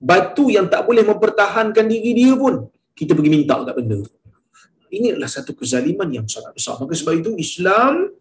Batu 0.00 0.48
yang 0.56 0.66
tak 0.72 0.82
boleh 0.88 1.04
mempertahankan 1.10 1.84
diri 1.92 2.10
dia 2.16 2.32
pun. 2.42 2.66
Kita 2.96 3.12
pergi 3.16 3.30
minta 3.36 3.60
kat 3.60 3.74
benda. 3.76 4.00
Ini 4.90 5.16
adalah 5.16 5.30
satu 5.30 5.52
kezaliman 5.52 6.08
yang 6.08 6.26
sangat 6.26 6.52
besar. 6.56 6.78
Maka 6.80 6.94
sebab 6.96 7.14
itu 7.20 7.30
Islam 7.38 8.12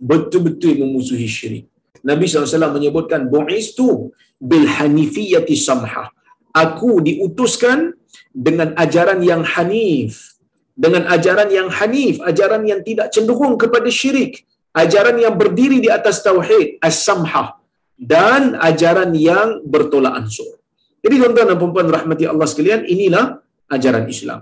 betul-betul 0.00 0.80
memusuhi 0.80 1.28
syirik. 1.28 1.64
Nabi 2.00 2.24
SAW 2.24 2.72
menyebutkan 2.72 3.28
bu'istu 3.28 4.10
bil 4.40 4.66
hanifiyati 4.66 5.52
samha. 5.52 6.08
Aku 6.50 7.04
diutuskan 7.04 7.92
dengan 8.32 8.72
ajaran 8.74 9.20
yang 9.20 9.44
hanif. 9.44 10.34
Dengan 10.80 11.04
ajaran 11.12 11.52
yang 11.52 11.68
hanif, 11.68 12.24
ajaran 12.24 12.64
yang 12.64 12.80
tidak 12.80 13.12
cenderung 13.12 13.60
kepada 13.60 13.92
syirik, 13.92 14.48
ajaran 14.72 15.20
yang 15.20 15.36
berdiri 15.36 15.76
di 15.76 15.92
atas 15.92 16.24
tauhid, 16.24 16.80
as-samha 16.80 17.60
dan 18.00 18.56
ajaran 18.56 19.12
yang 19.12 19.60
bertolak 19.68 20.16
ansur. 20.16 20.56
Jadi 21.04 21.14
tuan-tuan 21.20 21.52
dan 21.52 21.56
puan 21.60 21.88
rahmati 21.88 22.24
Allah 22.24 22.48
sekalian, 22.48 22.88
inilah 22.88 23.44
ajaran 23.74 24.06
Islam. 24.14 24.40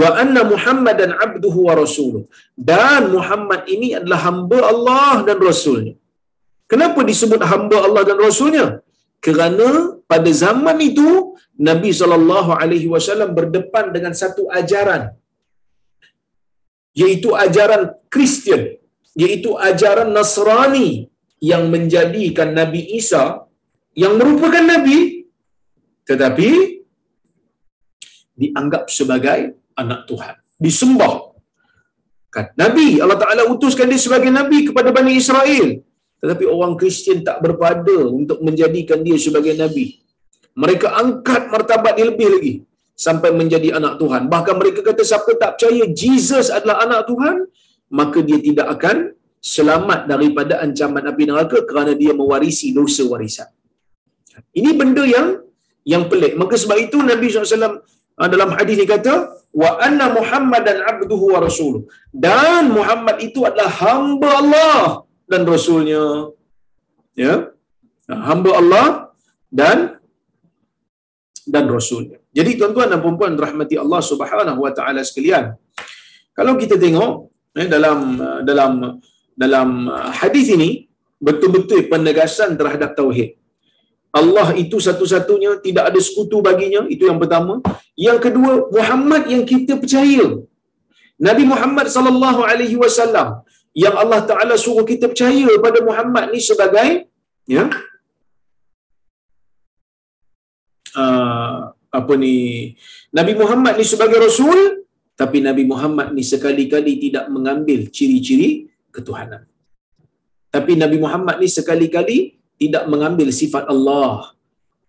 Wa 0.00 0.08
anna 0.22 0.42
Muhammadan 0.52 1.12
abduhu 1.26 1.60
wa 1.68 1.74
rasuluh. 1.82 2.22
Dan 2.70 3.02
Muhammad 3.16 3.62
ini 3.74 3.88
adalah 3.98 4.20
hamba 4.26 4.58
Allah 4.72 5.14
dan 5.28 5.38
Rasulnya. 5.50 5.94
Kenapa 6.72 7.00
disebut 7.10 7.40
hamba 7.52 7.76
Allah 7.86 8.02
dan 8.08 8.18
Rasulnya? 8.28 8.66
Kerana 9.26 9.68
pada 10.12 10.30
zaman 10.44 10.78
itu 10.90 11.08
Nabi 11.68 11.90
saw 12.00 13.28
berdepan 13.38 13.86
dengan 13.94 14.12
satu 14.22 14.42
ajaran 14.60 15.02
iaitu 17.02 17.30
ajaran 17.44 17.82
Kristian, 18.14 18.62
iaitu 19.22 19.50
ajaran 19.70 20.10
Nasrani 20.16 20.88
yang 21.50 21.64
menjadikan 21.74 22.50
Nabi 22.60 22.82
Isa 23.00 23.24
yang 24.02 24.14
merupakan 24.18 24.62
nabi 24.62 24.98
tetapi 26.08 26.50
dianggap 28.42 28.86
sebagai 28.98 29.38
anak 29.74 30.00
Tuhan, 30.10 30.34
disembah. 30.66 31.14
Kan? 32.34 32.46
Nabi 32.62 33.02
Allah 33.02 33.18
Taala 33.22 33.42
utuskan 33.54 33.90
dia 33.90 34.00
sebagai 34.06 34.30
nabi 34.38 34.58
kepada 34.68 34.94
Bani 34.96 35.12
Israel. 35.22 35.82
Tetapi 36.18 36.44
orang 36.54 36.72
Kristian 36.80 37.18
tak 37.28 37.38
berpada 37.44 37.96
untuk 38.18 38.38
menjadikan 38.46 39.02
dia 39.06 39.16
sebagai 39.26 39.54
nabi. 39.62 39.86
Mereka 40.62 40.90
angkat 41.02 41.42
martabat 41.54 41.92
dia 41.98 42.06
lebih 42.10 42.28
lagi 42.34 42.54
sampai 43.06 43.30
menjadi 43.40 43.68
anak 43.78 43.94
Tuhan. 44.02 44.26
Bahkan 44.26 44.54
mereka 44.60 44.80
kata 44.88 45.02
siapa 45.10 45.30
tak 45.42 45.50
percaya 45.54 45.84
Jesus 46.02 46.50
adalah 46.50 46.82
anak 46.86 47.06
Tuhan, 47.10 47.36
maka 47.98 48.18
dia 48.28 48.38
tidak 48.42 48.66
akan 48.74 48.96
selamat 49.38 50.10
daripada 50.12 50.54
ancaman 50.64 51.06
api 51.10 51.24
neraka 51.30 51.58
kerana 51.68 51.94
dia 51.94 52.10
mewarisi 52.20 52.74
dosa 52.74 53.06
warisan. 53.06 53.46
Ini 54.58 54.70
benda 54.80 55.06
yang 55.06 55.28
yang 55.92 56.04
pelik. 56.10 56.34
Maka 56.40 56.54
sebab 56.62 56.78
itu 56.86 56.98
Nabi 57.10 57.26
SAW 57.30 57.78
dalam 58.26 58.50
hadis 58.56 58.74
ni 58.82 58.86
kata, 58.94 59.14
wa 59.54 59.70
anna 59.86 60.10
Muhammadan 60.18 60.82
abduhu 60.90 61.34
wa 61.34 61.40
rasuluh. 61.46 61.86
Dan 62.10 62.74
Muhammad 62.74 63.22
itu 63.22 63.46
adalah 63.48 63.70
hamba 63.82 64.30
Allah 64.42 64.82
dan 65.30 65.42
rasulnya. 65.46 66.34
Ya. 67.14 67.54
Hamba 68.08 68.50
Allah 68.60 68.86
dan 69.60 69.78
dan 71.54 71.64
rasulnya. 71.76 72.18
Jadi 72.38 72.60
tuan-tuan 72.60 72.88
dan 72.92 73.00
puan-puan 73.04 73.34
rahmati 73.46 73.74
Allah 73.80 74.00
Subhanahu 74.10 74.60
wa 74.64 74.72
taala 74.76 75.00
sekalian. 75.10 75.56
Kalau 76.36 76.54
kita 76.60 76.76
tengok 76.84 77.12
eh, 77.58 77.68
dalam 77.74 77.98
dalam 78.48 78.72
dalam 79.42 79.68
hadis 80.20 80.46
ini 80.56 80.70
betul-betul 81.18 81.90
penegasan 81.92 82.54
terhadap 82.60 82.94
tauhid. 82.98 83.38
Allah 84.08 84.56
itu 84.56 84.80
satu-satunya 84.80 85.60
tidak 85.60 85.92
ada 85.92 86.00
sekutu 86.00 86.40
baginya 86.40 86.88
itu 86.88 87.04
yang 87.04 87.20
pertama. 87.20 87.60
Yang 87.92 88.18
kedua 88.30 88.52
Muhammad 88.72 89.28
yang 89.28 89.44
kita 89.44 89.76
percaya. 89.76 90.26
Nabi 91.18 91.44
Muhammad 91.44 91.86
sallallahu 91.90 92.40
alaihi 92.46 92.78
wasallam 92.78 93.42
yang 93.74 93.94
Allah 93.98 94.22
taala 94.24 94.54
suruh 94.54 94.86
kita 94.86 95.10
percaya 95.12 95.50
pada 95.60 95.78
Muhammad 95.82 96.30
ni 96.32 96.40
sebagai 96.40 97.10
ya 97.44 97.66
uh, 100.94 101.74
apa 101.98 102.12
ni 102.22 102.36
Nabi 103.18 103.34
Muhammad 103.34 103.74
ni 103.76 103.84
sebagai 103.84 104.18
rasul 104.22 104.86
tapi 105.18 105.42
Nabi 105.42 105.66
Muhammad 105.66 106.14
ni 106.14 106.22
sekali-kali 106.22 107.02
tidak 107.02 107.26
mengambil 107.34 107.90
ciri-ciri 107.90 108.70
ketuhanan. 108.94 109.50
Tapi 110.54 110.78
Nabi 110.78 110.96
Muhammad 111.02 111.42
ni 111.42 111.50
sekali-kali 111.50 112.37
tidak 112.60 112.84
mengambil 112.92 113.28
sifat 113.30 113.64
Allah 113.72 114.34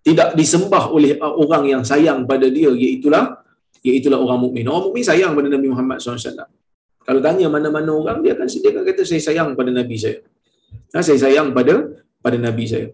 tidak 0.02 0.34
disembah 0.40 0.90
oleh 0.96 1.12
orang 1.22 1.64
yang 1.70 1.84
sayang 1.86 2.26
pada 2.30 2.48
dia 2.50 2.72
iaitulah 2.72 3.46
iaitulah 3.80 4.20
orang 4.20 4.40
mukmin. 4.44 4.66
Orang 4.68 4.84
mukmin 4.90 5.06
sayang 5.06 5.32
pada 5.38 5.48
Nabi 5.56 5.68
Muhammad 5.72 5.98
SAW 6.02 6.50
kalau 7.10 7.22
tanya 7.26 7.48
mana-mana 7.54 7.92
orang 8.02 8.18
dia 8.24 8.32
akan 8.36 8.48
dia 8.64 8.70
akan 8.74 8.84
kata 8.90 9.02
saya 9.12 9.22
sayang 9.28 9.48
pada 9.60 9.72
nabi 9.74 9.96
saya. 10.04 10.18
Ha, 10.94 11.02
saya 11.08 11.18
sayang 11.26 11.48
pada 11.58 11.76
pada 12.26 12.38
nabi 12.38 12.66
saya. 12.72 12.88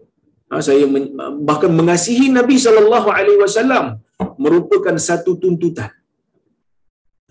Ha, 0.48 0.62
saya 0.64 0.84
men, 0.92 1.04
bahkan 1.48 1.68
mengasihi 1.80 2.26
nabi 2.38 2.56
sallallahu 2.66 3.08
alaihi 3.12 3.36
wasallam 3.44 4.00
merupakan 4.44 4.96
satu 5.08 5.36
tuntutan. 5.42 5.92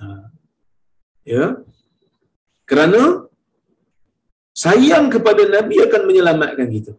Ha, 0.01 0.29
ya. 1.33 1.45
Kerana 2.69 3.01
sayang 4.65 5.09
kepada 5.15 5.41
nabi 5.55 5.81
akan 5.87 6.01
menyelamatkan 6.09 6.69
kita 6.69 6.93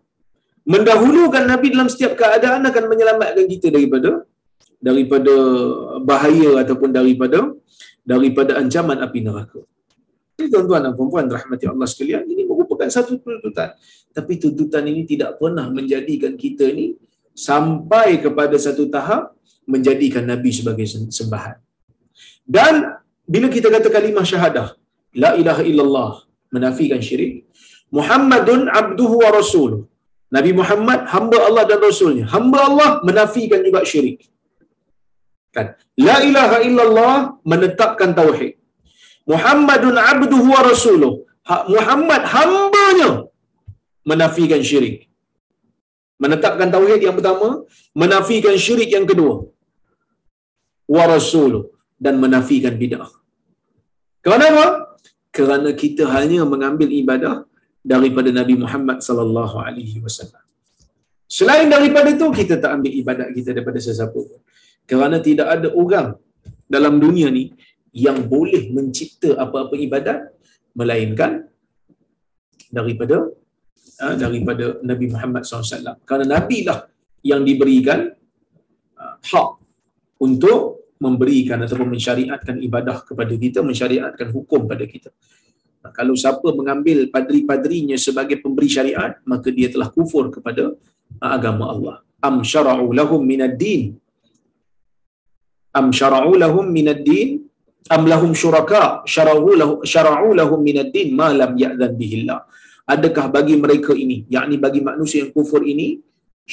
mendahulukan 0.66 1.46
nabi 1.46 1.70
dalam 1.74 1.86
setiap 1.86 2.18
keadaan 2.18 2.66
akan 2.66 2.84
menyelamatkan 2.90 3.46
kita 3.46 3.70
daripada 3.70 4.26
daripada 4.82 5.34
bahaya 6.02 6.60
ataupun 6.62 6.90
daripada 6.90 7.38
daripada 8.06 8.58
ancaman 8.60 8.98
api 9.02 9.20
neraka. 9.26 9.60
Jadi 10.36 10.52
tuan-tuan 10.52 10.84
dan 10.84 10.92
puan-puan 10.92 11.24
rahmati 11.32 11.64
Allah 11.64 11.88
sekalian, 11.88 12.28
ini 12.28 12.44
merupakan 12.44 12.84
satu 12.92 13.16
tuntutan. 13.16 13.72
Tapi 14.12 14.32
tuntutan 14.36 14.84
ini 14.84 15.08
tidak 15.08 15.40
pernah 15.40 15.66
menjadikan 15.72 16.36
kita 16.36 16.68
ini 16.68 16.92
sampai 17.32 18.20
kepada 18.20 18.56
satu 18.60 18.84
tahap 18.92 19.32
menjadikan 19.64 20.28
Nabi 20.28 20.52
sebagai 20.52 20.84
sembahan. 21.18 21.56
Dan 22.44 23.00
bila 23.24 23.48
kita 23.48 23.72
kata 23.72 23.88
kalimah 23.88 24.28
syahadah, 24.28 24.76
la 25.16 25.30
ilaha 25.40 25.64
illallah, 25.64 26.12
menafikan 26.52 27.00
syirik, 27.00 27.48
Muhammadun 27.88 28.68
abduhu 28.68 29.24
wa 29.24 29.30
rasuluh. 29.40 29.88
Nabi 30.34 30.50
Muhammad 30.60 31.00
hamba 31.14 31.38
Allah 31.48 31.64
dan 31.70 31.78
rasulnya. 31.88 32.24
Hamba 32.34 32.58
Allah 32.68 32.90
menafikan 33.08 33.60
juga 33.66 33.82
syirik. 33.90 34.26
Kan? 35.54 35.66
La 36.06 36.16
ilaha 36.28 36.58
illallah 36.68 37.14
menetapkan 37.52 38.10
tauhid. 38.20 38.54
Muhammadun 39.32 39.96
abduhu 40.10 40.48
wa 40.54 40.62
rasuluh. 40.70 41.12
Ha, 41.48 41.54
Muhammad 41.74 42.22
hambanya 42.34 43.10
menafikan 44.10 44.62
syirik. 44.68 44.96
Menetapkan 46.24 46.68
tauhid 46.74 47.00
yang 47.06 47.16
pertama, 47.18 47.48
menafikan 48.02 48.56
syirik 48.64 48.90
yang 48.96 49.06
kedua. 49.10 49.34
Wa 50.94 51.04
rasuluh 51.14 51.64
dan 52.04 52.14
menafikan 52.24 52.74
bid'ah. 52.82 53.10
Kenapa? 54.26 54.66
Kerana 55.36 55.70
kita 55.82 56.04
hanya 56.16 56.42
mengambil 56.52 56.88
ibadah 57.00 57.34
daripada 57.92 58.30
Nabi 58.34 58.54
Muhammad 58.62 58.98
sallallahu 59.08 59.56
alaihi 59.66 60.02
wasallam. 60.04 60.42
Selain 61.36 61.66
daripada 61.74 62.08
itu 62.16 62.26
kita 62.38 62.54
tak 62.62 62.70
ambil 62.78 62.92
ibadat 63.02 63.28
kita 63.36 63.50
daripada 63.54 63.78
sesiapa 63.86 64.14
pun. 64.14 64.40
Kerana 64.90 65.16
tidak 65.28 65.46
ada 65.54 65.68
orang 65.82 66.08
dalam 66.74 66.98
dunia 67.04 67.30
ni 67.30 67.44
yang 68.06 68.18
boleh 68.34 68.70
mencipta 68.76 69.34
apa-apa 69.44 69.74
ibadat 69.86 70.18
melainkan 70.78 71.46
daripada 72.70 73.16
uh, 74.02 74.14
daripada 74.18 74.82
Nabi 74.90 75.06
Muhammad 75.14 75.42
SAW. 75.46 76.02
Kerana 76.06 76.24
Nabi 76.26 76.58
lah 76.68 76.86
yang 77.22 77.42
diberikan 77.42 78.12
uh, 79.02 79.14
hak 79.30 79.50
untuk 80.22 80.86
memberikan 80.96 81.60
ataupun 81.64 81.92
mensyariatkan 81.92 82.56
ibadah 82.66 83.04
kepada 83.04 83.34
kita, 83.36 83.60
mensyariatkan 83.60 84.28
hukum 84.32 84.64
pada 84.64 84.84
kita. 84.88 85.10
Nah, 85.86 85.94
kalau 85.94 86.18
siapa 86.18 86.48
mengambil 86.58 87.06
padri-padrinya 87.14 87.94
sebagai 87.94 88.42
pemberi 88.42 88.66
syariat, 88.66 89.12
maka 89.22 89.54
dia 89.54 89.70
telah 89.70 89.86
kufur 89.96 90.34
kepada 90.34 90.74
uh, 91.22 91.30
agama 91.36 91.70
Allah. 91.70 91.96
am 92.26 92.42
syara'u 92.42 92.90
lahum 92.98 93.22
minad 93.22 93.54
din 93.54 93.94
am 95.78 95.94
syara'u 95.98 96.34
lahum 96.42 96.66
minad 96.76 97.06
din 97.06 97.46
am 97.94 98.02
lahum 98.12 98.34
syuraka. 98.34 99.06
Syara'u 99.14 99.54
lahum 99.60 99.78
syara'u 99.92 100.34
lahum 100.40 100.58
minad 100.68 100.90
din 100.90 101.14
ma 101.14 101.30
lam 101.30 101.54
ya'zan 101.54 101.94
bihillah. 102.00 102.40
Adakah 102.94 103.26
bagi 103.36 103.54
mereka 103.64 103.94
ini 103.94 104.26
yakni 104.26 104.58
bagi 104.58 104.82
manusia 104.82 105.22
yang 105.22 105.30
kufur 105.30 105.62
ini 105.62 106.02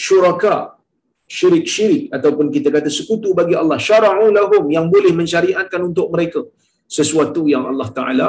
syuraka 0.05 0.77
syirik-syirik 1.25 2.13
ataupun 2.13 2.53
kita 2.53 2.69
kata 2.69 2.89
sekutu 2.93 3.33
bagi 3.33 3.57
Allah 3.57 3.81
syara'u 3.81 4.29
lahum 4.37 4.63
yang 4.69 4.85
boleh 4.93 5.09
mensyariatkan 5.21 5.81
untuk 5.89 6.13
mereka 6.13 6.45
sesuatu 6.85 7.49
yang 7.49 7.65
Allah 7.65 7.89
Taala 7.97 8.27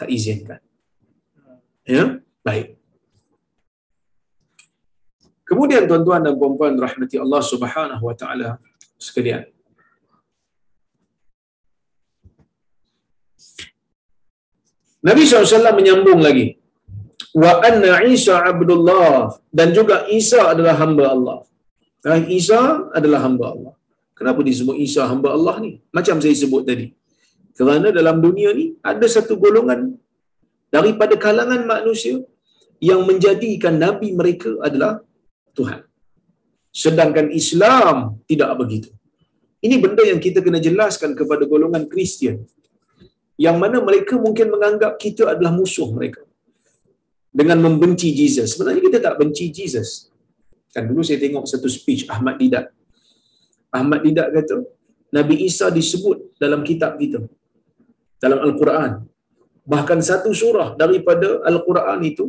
tak 0.00 0.08
izinkan. 0.16 0.60
Ya, 1.84 2.04
baik. 2.46 2.80
Kemudian 5.48 5.84
tuan-tuan 5.90 6.22
dan 6.26 6.34
puan-puan 6.40 6.74
rahmati 6.86 7.16
Allah 7.24 7.42
Subhanahu 7.52 8.04
wa 8.08 8.14
taala 8.20 8.50
sekalian. 9.06 9.42
Nabi 15.08 15.22
SAW 15.24 15.76
menyambung 15.80 16.20
lagi. 16.26 16.46
Wa 17.42 17.50
anna 17.68 17.92
Isa 18.14 18.34
abdullah 18.52 19.36
dan 19.58 19.68
juga 19.76 19.96
Isa 20.20 20.40
adalah 20.52 20.74
hamba 20.82 21.04
Allah. 21.14 21.38
Nah, 22.06 22.20
Isa 22.40 22.60
adalah 22.98 23.20
hamba 23.26 23.46
Allah. 23.54 23.74
Kenapa 24.18 24.40
disebut 24.48 24.76
Isa 24.86 25.02
hamba 25.10 25.28
Allah 25.36 25.54
ni? 25.64 25.72
Macam 25.96 26.16
saya 26.22 26.36
sebut 26.42 26.62
tadi. 26.70 26.86
Kerana 27.60 27.88
dalam 27.98 28.16
dunia 28.24 28.50
ni 28.58 28.66
ada 28.90 29.06
satu 29.14 29.36
golongan 29.44 29.80
daripada 30.74 31.14
kalangan 31.24 31.62
manusia 31.72 32.16
yang 32.88 33.00
menjadikan 33.08 33.76
nabi 33.84 34.08
mereka 34.20 34.50
adalah 34.66 34.92
Tuhan. 35.52 35.80
Sedangkan 36.82 37.28
Islam 37.40 37.96
tidak 38.30 38.50
begitu. 38.62 38.88
Ini 39.66 39.76
benda 39.84 40.02
yang 40.08 40.20
kita 40.26 40.40
kena 40.40 40.56
jelaskan 40.66 41.12
kepada 41.18 41.44
golongan 41.52 41.84
Kristian. 41.92 42.36
Yang 43.36 43.56
mana 43.62 43.78
mereka 43.88 44.16
mungkin 44.16 44.48
menganggap 44.54 44.96
kita 45.04 45.28
adalah 45.32 45.52
musuh 45.52 45.88
mereka. 45.92 46.24
Dengan 47.40 47.60
membenci 47.66 48.08
Jesus. 48.20 48.56
Sebenarnya 48.56 48.82
kita 48.88 48.98
tak 49.04 49.14
benci 49.20 49.52
Jesus. 49.52 50.08
Kan 50.72 50.88
dulu 50.88 51.04
saya 51.04 51.20
tengok 51.20 51.44
satu 51.44 51.68
speech 51.68 52.08
Ahmad 52.08 52.40
Didat. 52.40 52.72
Ahmad 53.68 54.00
Didat 54.06 54.32
kata, 54.32 54.56
Nabi 55.12 55.44
Isa 55.44 55.68
disebut 55.68 56.40
dalam 56.40 56.64
kitab 56.64 56.96
kita. 56.96 57.20
Dalam 58.22 58.38
Al-Quran. 58.46 58.90
Bahkan 59.72 59.98
satu 60.10 60.30
surah 60.40 60.68
daripada 60.82 61.28
Al-Quran 61.50 62.00
itu 62.10 62.24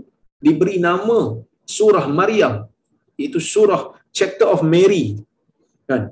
diberi 0.45 0.75
nama 0.87 1.19
surah 1.77 2.05
Maryam. 2.19 2.55
Itu 3.25 3.39
surah 3.53 3.81
chapter 4.17 4.47
of 4.53 4.61
Mary. 4.73 5.05
Kan? 5.89 6.03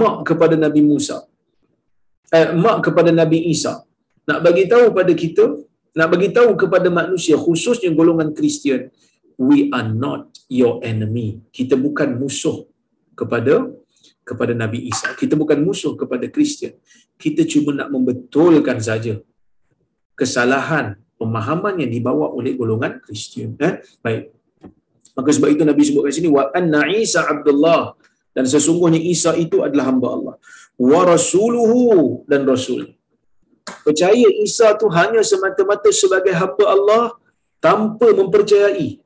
Mak 0.00 0.16
kepada 0.28 0.54
Nabi 0.64 0.80
Musa. 0.90 1.16
Eh, 2.32 2.48
mak 2.64 2.78
kepada 2.86 3.10
Nabi 3.20 3.38
Isa. 3.54 3.72
Nak 4.28 4.38
bagi 4.46 4.64
tahu 4.72 4.86
pada 4.98 5.12
kita, 5.12 5.44
nak 5.98 6.08
bagi 6.12 6.28
tahu 6.36 6.50
kepada 6.62 6.88
manusia 7.00 7.36
khususnya 7.44 7.90
golongan 7.98 8.32
Kristian, 8.36 8.88
we 9.36 9.68
are 9.76 9.88
not 10.04 10.32
your 10.48 10.80
enemy. 10.82 11.28
Kita 11.52 11.74
bukan 11.76 12.16
musuh 12.20 12.66
kepada 13.14 13.70
kepada 14.24 14.52
Nabi 14.56 14.88
Isa. 14.90 15.12
Kita 15.20 15.36
bukan 15.36 15.60
musuh 15.60 15.92
kepada 16.00 16.26
Kristian. 16.32 16.74
Kita 17.20 17.44
cuma 17.44 17.70
nak 17.78 17.88
membetulkan 17.94 18.80
saja 18.80 19.20
kesalahan 20.18 20.96
pemahaman 21.20 21.84
yang 21.84 21.90
dibawa 21.92 22.32
oleh 22.32 22.56
golongan 22.58 22.98
Kristian. 23.04 23.54
Eh? 23.60 23.84
Baik. 24.00 24.32
Maka 25.14 25.28
sebab 25.30 25.48
itu 25.54 25.62
Nabi 25.62 25.82
sebut 25.86 26.02
kat 26.10 26.14
sini 26.18 26.26
wa 26.26 26.50
anna 26.50 26.90
Isa 26.90 27.22
Abdullah 27.22 27.94
dan 28.34 28.44
sesungguhnya 28.50 28.98
Isa 28.98 29.38
itu 29.38 29.62
adalah 29.62 29.94
hamba 29.94 30.08
Allah. 30.10 30.34
Wa 30.74 31.06
rasuluhu 31.06 32.26
dan 32.26 32.42
rasul. 32.42 32.90
Percaya 33.86 34.28
Isa 34.42 34.74
tu 34.80 34.90
hanya 34.90 35.22
semata-mata 35.22 35.88
sebagai 35.94 36.34
hamba 36.34 36.64
Allah 36.66 37.04
tanpa 37.62 38.10
mempercayai 38.10 38.98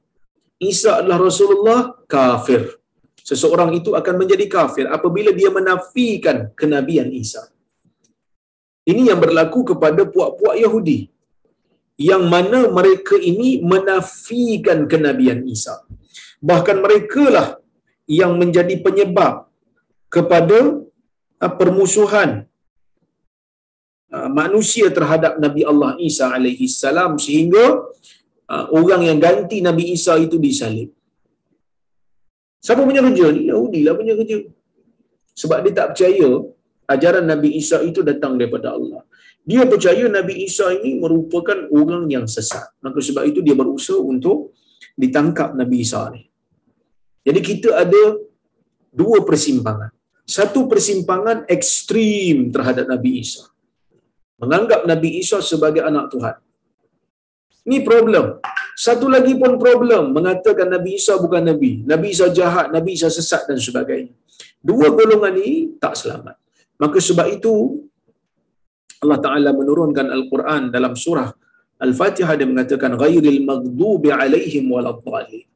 Isa 0.59 0.99
adalah 0.99 1.31
Rasulullah 1.31 1.81
kafir. 2.11 2.78
Seseorang 3.29 3.71
itu 3.79 3.91
akan 4.01 4.15
menjadi 4.21 4.47
kafir 4.57 4.87
apabila 4.97 5.31
dia 5.39 5.51
menafikan 5.59 6.37
kenabian 6.61 7.09
Isa. 7.23 7.43
Ini 8.91 9.03
yang 9.13 9.21
berlaku 9.25 9.61
kepada 9.71 10.03
puak-puak 10.13 10.57
Yahudi 10.65 11.01
yang 12.11 12.25
mana 12.35 12.61
mereka 12.79 13.17
ini 13.31 13.49
menafikan 13.73 14.79
kenabian 14.93 15.41
Isa. 15.55 15.75
Bahkan 16.49 16.77
mereka 16.85 17.25
lah 17.37 17.49
yang 18.19 18.33
menjadi 18.41 18.75
penyebab 18.87 19.35
kepada 20.17 20.59
uh, 21.45 21.53
permusuhan 21.61 22.31
uh, 24.15 24.29
manusia 24.41 24.89
terhadap 24.99 25.37
Nabi 25.45 25.63
Allah 25.71 25.93
Isa 26.09 26.27
alaihi 26.37 26.71
salam 26.83 27.21
sehingga 27.27 27.65
uh, 28.53 28.67
orang 28.81 29.03
yang 29.11 29.19
ganti 29.27 29.59
Nabi 29.69 29.93
Isa 29.97 30.17
itu 30.27 30.39
disalib. 30.41 30.98
Siapa 32.59 32.83
punya 32.83 33.01
kerja 33.07 33.27
ni? 33.31 33.51
Yahudi 33.51 33.81
lah 33.87 33.95
punya 33.95 34.15
kerja. 34.19 34.39
Sebab 35.39 35.59
dia 35.65 35.73
tak 35.79 35.89
percaya 35.95 36.29
ajaran 36.91 37.25
Nabi 37.29 37.49
Isa 37.61 37.79
itu 37.87 38.03
datang 38.03 38.35
daripada 38.35 38.75
Allah. 38.75 39.07
Dia 39.49 39.65
percaya 39.65 40.05
Nabi 40.11 40.45
Isa 40.45 40.75
ini 40.77 40.99
merupakan 41.01 41.59
orang 41.73 42.05
yang 42.11 42.27
sesat. 42.27 42.75
Maka 42.85 42.99
sebab 43.01 43.25
itu 43.31 43.41
dia 43.41 43.55
berusaha 43.55 43.97
untuk 43.97 44.53
ditangkap 44.99 45.55
Nabi 45.55 45.87
Isa 45.87 46.03
ni. 46.11 46.27
Jadi 47.23 47.41
kita 47.41 47.71
ada 47.85 48.19
dua 48.93 49.23
persimpangan. 49.23 49.95
Satu 50.29 50.69
persimpangan 50.69 51.49
ekstrim 51.49 52.53
terhadap 52.53 52.85
Nabi 52.93 53.25
Isa. 53.25 53.49
Menganggap 54.37 54.85
Nabi 54.85 55.23
Isa 55.23 55.41
sebagai 55.41 55.81
anak 55.81 56.13
Tuhan. 56.13 56.37
Ini 57.65 57.79
problem. 57.85 58.41
Satu 58.79 59.11
lagi 59.11 59.35
pun 59.35 59.59
problem 59.59 60.15
mengatakan 60.15 60.71
Nabi 60.71 60.91
Isa 61.03 61.19
bukan 61.19 61.43
Nabi. 61.51 61.83
Nabi 61.83 62.15
Isa 62.15 62.31
jahat, 62.31 62.71
Nabi 62.71 62.95
Isa 62.95 63.11
sesat 63.11 63.51
dan 63.51 63.59
sebagainya. 63.59 64.15
Dua 64.63 64.95
golongan 64.95 65.35
ini 65.35 65.75
tak 65.83 65.99
selamat. 65.99 66.39
Maka 66.79 66.99
sebab 67.03 67.27
itu 67.27 67.83
Allah 69.03 69.19
Ta'ala 69.19 69.51
menurunkan 69.51 70.07
Al-Quran 70.15 70.71
dalam 70.71 70.95
surah 70.95 71.27
Al-Fatihah 71.79 72.35
dia 72.39 72.47
mengatakan 72.47 72.99
ghairil 72.99 73.43
maghdubi 73.47 74.11
alaihim 74.11 74.67
waladhdallin. 74.75 75.47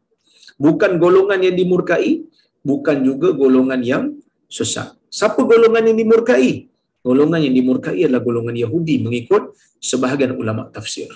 Bukan 0.55 0.99
golongan 1.03 1.43
yang 1.47 1.59
dimurkai, 1.59 2.23
bukan 2.63 3.03
juga 3.03 3.35
golongan 3.35 3.83
yang 3.83 4.05
sesat. 4.47 4.95
Siapa 5.11 5.43
golongan 5.43 5.91
yang 5.91 5.99
dimurkai? 5.99 6.71
Golongan 7.03 7.43
yang 7.43 7.55
dimurkai 7.59 8.07
adalah 8.07 8.23
golongan 8.23 8.55
Yahudi 8.55 9.03
mengikut 9.03 9.59
sebahagian 9.83 10.39
ulama 10.39 10.71
tafsir. 10.71 11.11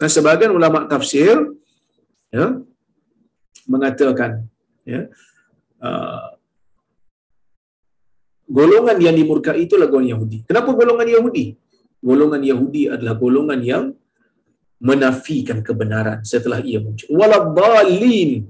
Nah, 0.00 0.08
sebahagian 0.08 0.56
ulama 0.56 0.88
tafsir 0.88 1.36
ya, 2.32 2.46
mengatakan 3.68 4.48
ya, 4.88 5.12
uh, 5.84 6.40
golongan 8.48 8.96
yang 8.96 9.12
dimurkai 9.12 9.68
itulah 9.68 9.86
golongan 9.92 10.16
Yahudi. 10.16 10.38
Kenapa 10.48 10.72
golongan 10.72 11.04
Yahudi? 11.04 11.44
Golongan 12.00 12.40
Yahudi 12.40 12.82
adalah 12.88 13.14
golongan 13.20 13.60
yang 13.60 13.84
menafikan 14.80 15.60
kebenaran 15.60 16.24
setelah 16.24 16.64
ia 16.64 16.80
muncul. 16.80 17.12
Waladhalin. 17.12 18.48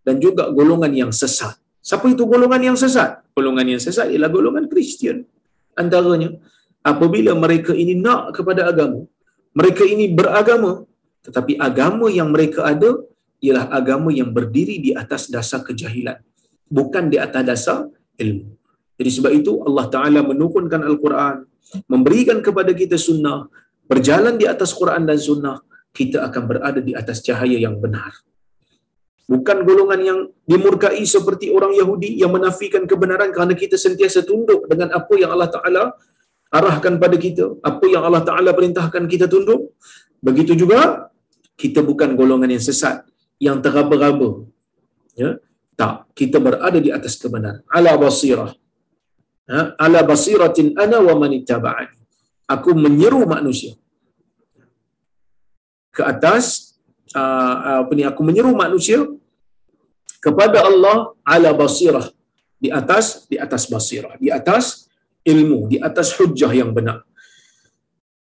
Dan 0.00 0.16
juga 0.16 0.48
golongan 0.48 0.88
yang 0.96 1.12
sesat. 1.12 1.60
Siapa 1.84 2.08
itu 2.08 2.24
golongan 2.24 2.72
yang 2.72 2.76
sesat? 2.80 3.20
Golongan 3.36 3.76
yang 3.76 3.80
sesat 3.84 4.08
ialah 4.08 4.32
golongan 4.32 4.64
Kristian. 4.72 5.28
Antaranya, 5.76 6.32
apabila 6.80 7.36
mereka 7.36 7.76
ini 7.76 7.92
nak 7.92 8.32
kepada 8.32 8.64
agama, 8.72 9.04
mereka 9.50 9.82
ini 9.82 10.06
beragama, 10.10 10.86
tetapi 11.26 11.58
agama 11.58 12.06
yang 12.06 12.30
mereka 12.30 12.66
ada 12.70 12.90
ialah 13.42 13.66
agama 13.72 14.12
yang 14.14 14.30
berdiri 14.30 14.78
di 14.78 14.90
atas 14.94 15.26
dasar 15.32 15.64
kejahilan. 15.66 16.20
Bukan 16.70 17.10
di 17.10 17.18
atas 17.18 17.42
dasar 17.42 17.78
ilmu. 18.14 18.54
Jadi 19.00 19.10
sebab 19.16 19.32
itu 19.32 19.52
Allah 19.64 19.86
Ta'ala 19.88 20.20
menurunkan 20.22 20.84
Al-Quran, 20.84 21.48
memberikan 21.88 22.38
kepada 22.44 22.70
kita 22.76 23.00
sunnah, 23.00 23.48
berjalan 23.88 24.36
di 24.36 24.44
atas 24.44 24.70
Quran 24.76 25.08
dan 25.08 25.16
sunnah, 25.16 25.58
kita 25.90 26.22
akan 26.28 26.42
berada 26.46 26.80
di 26.84 26.92
atas 26.92 27.24
cahaya 27.24 27.58
yang 27.58 27.80
benar. 27.80 28.12
Bukan 29.30 29.62
golongan 29.62 30.00
yang 30.02 30.18
dimurkai 30.44 31.02
seperti 31.06 31.54
orang 31.54 31.72
Yahudi 31.74 32.18
yang 32.18 32.34
menafikan 32.34 32.82
kebenaran 32.84 33.30
kerana 33.30 33.54
kita 33.54 33.78
sentiasa 33.78 34.26
tunduk 34.26 34.66
dengan 34.66 34.90
apa 34.90 35.14
yang 35.16 35.30
Allah 35.32 35.50
Ta'ala 35.50 35.82
arahkan 36.58 36.94
pada 37.02 37.16
kita, 37.16 37.44
apa 37.70 37.84
yang 37.86 38.02
Allah 38.06 38.22
Ta'ala 38.28 38.50
perintahkan 38.58 39.06
kita 39.12 39.26
tunduk. 39.30 39.74
Begitu 40.20 40.52
juga, 40.62 41.10
kita 41.54 41.80
bukan 41.80 42.18
golongan 42.18 42.50
yang 42.54 42.64
sesat, 42.68 43.06
yang 43.38 43.58
teraba-raba. 43.64 44.44
Ya? 45.14 45.38
Tak, 45.78 46.12
kita 46.18 46.36
berada 46.42 46.78
di 46.86 46.90
atas 46.92 47.16
kebenaran. 47.22 47.62
Ala 47.72 47.96
basirah 47.96 48.50
ha, 49.50 49.58
ala 49.84 50.00
basiratin 50.10 50.68
ana 50.84 50.98
wa 51.08 51.14
man 51.22 51.34
ittaba'ani 51.38 51.98
aku 52.54 52.70
menyeru 52.84 53.20
manusia 53.34 53.74
ke 55.96 56.02
atas 56.12 56.44
uh, 57.18 57.82
apa 57.82 57.92
ni 57.98 58.06
aku 58.06 58.22
menyeru 58.28 58.54
manusia 58.54 59.02
kepada 60.22 60.62
Allah 60.70 60.96
ala 61.34 61.50
basirah 61.62 62.06
di 62.62 62.70
atas 62.80 63.26
di 63.26 63.36
atas 63.44 63.66
basirah 63.66 64.14
di 64.22 64.30
atas 64.38 64.86
ilmu 65.32 65.68
di 65.72 65.76
atas 65.88 66.16
hujjah 66.16 66.52
yang 66.60 66.70
benar. 66.76 67.04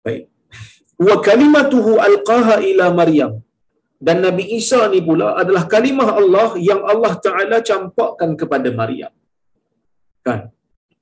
Baik. 0.05 0.27
Wa 1.07 1.15
kalimatuhu 1.27 1.97
alqaha 2.09 2.59
ila 2.69 2.87
maryam. 2.99 3.33
Dan 4.01 4.25
Nabi 4.25 4.43
Isa 4.57 4.89
ni 4.93 4.99
pula 5.07 5.37
adalah 5.41 5.63
kalimah 5.69 6.09
Allah 6.17 6.49
yang 6.57 6.81
Allah 6.91 7.13
Taala 7.25 7.57
campakkan 7.61 8.33
kepada 8.33 8.73
Maryam. 8.73 9.13
Kan? 10.25 10.49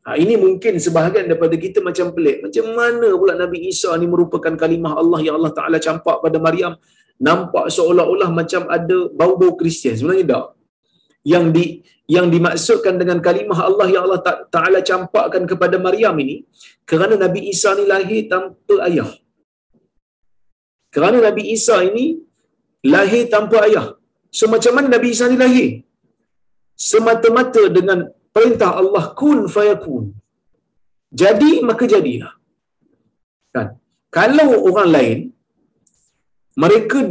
Ha, 0.03 0.19
ini 0.19 0.35
mungkin 0.35 0.75
sebahagian 0.85 1.31
daripada 1.31 1.55
kita 1.55 1.79
macam 1.79 2.11
pelik. 2.11 2.37
Macam 2.45 2.65
mana 2.75 3.07
pula 3.15 3.39
Nabi 3.39 3.71
Isa 3.71 3.95
ni 3.95 4.03
merupakan 4.03 4.51
kalimah 4.51 4.99
Allah 4.99 5.19
yang 5.23 5.39
Allah 5.39 5.53
Taala 5.55 5.79
campak 5.79 6.19
pada 6.19 6.37
Maryam? 6.43 6.75
Nampak 7.23 7.71
seolah-olah 7.71 8.29
macam 8.35 8.67
ada 8.67 8.97
bau-bau 9.15 9.55
Kristian. 9.55 9.95
Sebenarnya 9.95 10.25
tak 10.35 10.45
yang 11.23 11.51
di 11.55 11.83
yang 12.09 12.27
dimaksudkan 12.33 12.97
dengan 13.01 13.17
kalimah 13.21 13.59
Allah 13.69 13.87
yang 13.93 14.03
Allah 14.09 14.21
Taala 14.55 14.79
campakkan 14.81 15.43
kepada 15.45 15.77
Maryam 15.77 16.15
ini 16.23 16.37
kerana 16.89 17.15
Nabi 17.23 17.53
Isa 17.53 17.77
ni 17.77 17.85
lahir 17.85 18.25
tanpa 18.31 18.75
ayah. 18.89 19.11
Kerana 20.89 21.17
Nabi 21.21 21.53
Isa 21.53 21.77
ini 21.85 22.17
lahir 22.93 23.29
tanpa 23.29 23.69
ayah. 23.69 23.87
So 24.37 24.49
macam 24.53 24.73
mana 24.77 24.87
Nabi 24.95 25.13
Isa 25.13 25.29
ni 25.29 25.37
lahir? 25.37 25.69
Semata-mata 26.73 27.63
dengan 27.77 28.09
perintah 28.33 28.71
Allah 28.81 29.13
kun 29.19 29.45
fayakun. 29.55 30.05
Jadi 31.21 31.51
maka 31.69 31.85
jadilah. 31.93 32.33
Kan? 33.53 33.77
Kalau 34.09 34.49
orang 34.69 34.89
lain 34.97 35.19
mereka 36.63 37.05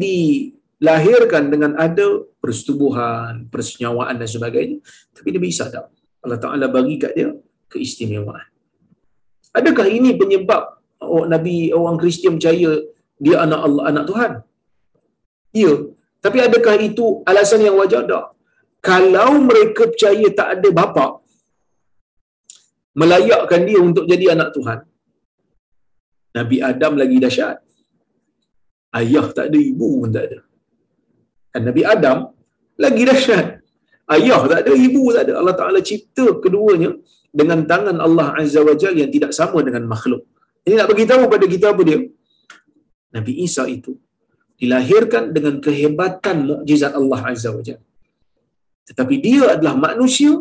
dilahirkan 0.79 1.51
dengan 1.53 1.73
ada 1.75 2.07
persetubuhan, 2.43 3.51
persenyawaan 3.53 4.15
dan 4.21 4.29
sebagainya. 4.31 4.79
Tapi 5.15 5.29
Nabi 5.35 5.49
Isa 5.51 5.67
tak. 5.75 5.91
Allah 6.23 6.39
Ta'ala 6.39 6.67
bagi 6.71 6.97
kat 7.03 7.13
dia 7.19 7.31
keistimewaan. 7.73 8.47
Adakah 9.59 9.87
ini 9.91 10.15
penyebab 10.15 10.63
oh, 11.03 11.27
Nabi 11.27 11.75
orang 11.75 11.99
Kristian 11.99 12.39
percaya 12.39 12.71
dia 13.19 13.37
anak 13.43 13.61
Allah, 13.67 13.85
anak 13.91 14.05
Tuhan? 14.11 14.33
Ya. 15.55 15.73
Tapi 16.19 16.39
adakah 16.47 16.75
itu 16.83 17.23
alasan 17.31 17.63
yang 17.67 17.79
wajar? 17.79 18.03
Tak. 18.07 18.27
Kalau 18.83 19.31
mereka 19.43 19.91
percaya 19.91 20.27
tak 20.39 20.49
ada 20.59 20.69
bapa, 20.71 21.07
melayakkan 22.95 23.63
dia 23.67 23.79
untuk 23.83 24.07
jadi 24.07 24.35
anak 24.35 24.55
Tuhan, 24.55 24.79
Nabi 26.39 26.57
Adam 26.63 26.93
lagi 26.99 27.19
dahsyat 27.19 27.59
ayah 28.97 29.27
tak 29.37 29.47
ada, 29.51 29.59
ibu 29.59 29.89
pun 30.01 30.11
tak 30.17 30.25
ada. 30.29 30.39
Dan 31.53 31.63
Nabi 31.69 31.83
Adam 31.95 32.19
lagi 32.85 33.03
dahsyat. 33.11 33.47
Ayah 34.15 34.41
tak 34.51 34.61
ada, 34.65 34.73
ibu 34.73 35.03
tak 35.13 35.23
ada. 35.29 35.33
Allah 35.41 35.55
Ta'ala 35.61 35.81
cipta 35.85 36.27
keduanya 36.45 36.91
dengan 37.39 37.61
tangan 37.71 37.97
Allah 38.07 38.27
Azza 38.41 38.61
wa 38.69 38.75
Jal 38.83 38.95
yang 39.01 39.11
tidak 39.13 39.33
sama 39.39 39.61
dengan 39.67 39.85
makhluk. 39.93 40.23
Ini 40.65 40.75
nak 40.81 40.89
bagi 40.93 41.05
tahu 41.11 41.23
pada 41.35 41.45
kita 41.55 41.67
apa 41.73 41.83
dia? 41.89 42.01
Nabi 43.17 43.33
Isa 43.47 43.65
itu 43.77 43.93
dilahirkan 44.61 45.33
dengan 45.37 45.55
kehebatan 45.67 46.37
mukjizat 46.49 46.93
Allah 47.01 47.21
Azza 47.33 47.51
wa 47.57 47.63
Jal. 47.69 47.81
Tetapi 48.89 49.15
dia 49.21 49.45
adalah 49.55 49.77
manusia 49.77 50.33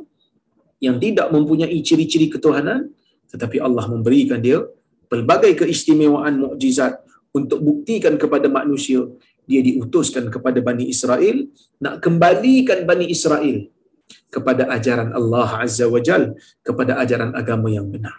yang 0.80 0.96
tidak 1.04 1.28
mempunyai 1.36 1.78
ciri-ciri 1.88 2.28
ketuhanan 2.34 2.94
tetapi 3.32 3.58
Allah 3.60 3.86
memberikan 3.92 4.40
dia 4.40 4.64
pelbagai 5.12 5.52
keistimewaan 5.64 6.40
mukjizat 6.44 7.02
untuk 7.36 7.60
buktikan 7.68 8.16
kepada 8.16 8.48
manusia 8.48 9.04
dia 9.50 9.62
diutuskan 9.68 10.28
kepada 10.36 10.60
Bani 10.68 10.86
Israel 10.94 11.38
nak 11.84 11.96
kembalikan 12.06 12.84
Bani 12.90 13.08
Israel 13.16 13.58
kepada 14.36 14.64
ajaran 14.76 15.10
Allah 15.20 15.50
Azza 15.64 15.86
wa 15.96 16.00
Jal 16.08 16.24
kepada 16.68 17.00
ajaran 17.04 17.32
agama 17.42 17.68
yang 17.78 17.88
benar. 17.94 18.16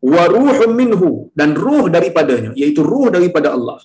Wa 0.00 0.24
ruhum 0.34 0.72
minhu 0.80 1.10
dan 1.38 1.52
ruh 1.64 1.84
daripadanya 1.96 2.52
iaitu 2.60 2.80
ruh 2.92 3.08
daripada 3.16 3.52
Allah. 3.56 3.78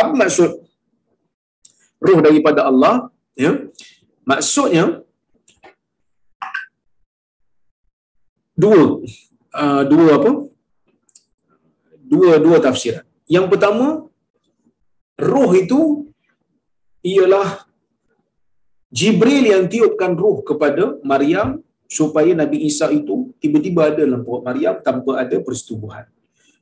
Apa 0.00 0.12
maksud 0.22 0.50
ruh 2.06 2.20
daripada 2.26 2.66
Allah? 2.70 2.94
Ya 3.38 3.52
maksudnya 4.30 4.84
dua 8.62 8.80
uh, 9.62 9.82
dua 9.92 10.08
apa? 10.18 10.30
Dua 12.10 12.32
dua 12.42 12.58
tafsiran. 12.58 13.06
Yang 13.30 13.46
pertama, 13.54 14.09
roh 15.20 15.50
itu 15.52 15.80
ialah 17.04 17.64
Jibril 18.90 19.44
yang 19.54 19.64
tiupkan 19.70 20.18
roh 20.18 20.42
kepada 20.42 20.98
Maryam 21.06 21.62
supaya 21.86 22.34
Nabi 22.34 22.66
Isa 22.66 22.90
itu 22.90 23.30
tiba-tiba 23.38 23.90
ada 23.90 24.02
dalam 24.02 24.26
perut 24.26 24.42
Maryam 24.42 24.82
tanpa 24.82 25.22
ada 25.22 25.36
persetubuhan. 25.38 26.10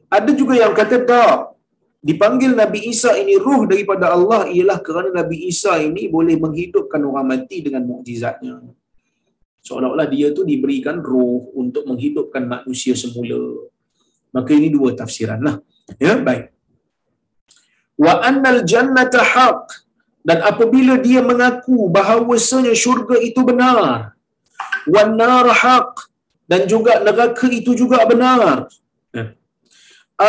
Ada 0.09 0.33
juga 0.37 0.57
yang 0.57 0.73
kata 0.77 1.05
tak, 1.09 1.57
dipanggil 2.05 2.53
Nabi 2.53 2.93
Isa 2.93 3.17
ini 3.17 3.37
roh 3.41 3.65
daripada 3.65 4.13
Allah 4.13 4.49
ialah 4.49 4.79
kerana 4.85 5.11
Nabi 5.25 5.49
Isa 5.49 5.81
ini 5.81 6.09
boleh 6.09 6.37
menghidupkan 6.37 7.01
orang 7.01 7.27
mati 7.33 7.65
dengan 7.65 7.89
mukjizatnya. 7.89 8.61
Seolah-olah 9.65 10.09
dia 10.09 10.33
tu 10.33 10.45
diberikan 10.49 11.01
roh 11.01 11.53
untuk 11.57 11.85
menghidupkan 11.89 12.45
manusia 12.45 12.97
semula. 12.97 13.69
Maka 14.33 14.53
ini 14.53 14.69
dua 14.69 14.93
tafsiran 14.97 15.41
lah. 15.41 15.57
Ya, 15.97 16.21
baik 16.21 16.58
wa 18.05 18.13
annal 18.29 18.61
jannata 18.73 19.23
haq. 19.33 19.63
Dan 20.29 20.39
apabila 20.51 20.95
dia 21.07 21.21
mengaku 21.31 21.77
bahawasanya 21.97 22.75
syurga 22.83 23.17
itu 23.29 23.41
benar 23.49 23.79
wan 24.95 25.11
nar 25.21 25.49
haq. 25.63 25.91
Dan 26.51 26.63
juga 26.73 26.93
neraka 27.07 27.49
itu 27.61 27.73
juga 27.81 27.99
benar. 28.11 28.73
Ya. 29.17 29.25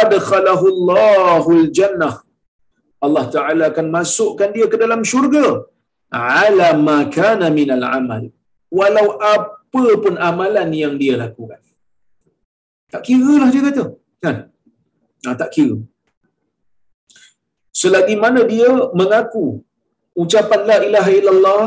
adkhalahu 0.01 0.65
Allahul 0.73 1.67
jannah 1.77 2.15
Allah 3.05 3.25
Taala 3.35 3.63
akan 3.71 3.87
masukkan 3.97 4.49
dia 4.55 4.67
ke 4.73 4.77
dalam 4.83 5.01
syurga. 5.11 5.45
Ala 6.11 6.67
ma 6.87 6.97
kana 7.17 7.47
minal 7.57 7.85
amal. 7.97 8.23
Walau 8.77 9.07
apa 9.33 9.83
pun 10.03 10.15
amalan 10.29 10.69
yang 10.83 10.95
dia 11.01 11.15
lakukan. 11.23 11.61
Tak 12.93 13.01
kira 13.07 13.33
lah 13.41 13.49
dia 13.53 13.61
kata. 13.67 13.85
Kan? 14.23 14.37
Nah, 15.23 15.35
tak 15.41 15.49
kira 15.55 15.79
selagi 17.81 18.15
mana 18.23 18.41
dia 18.51 18.69
mengaku 18.99 19.45
ucapan 20.23 20.61
la 20.69 20.77
ilaha 20.87 21.11
illallah 21.19 21.65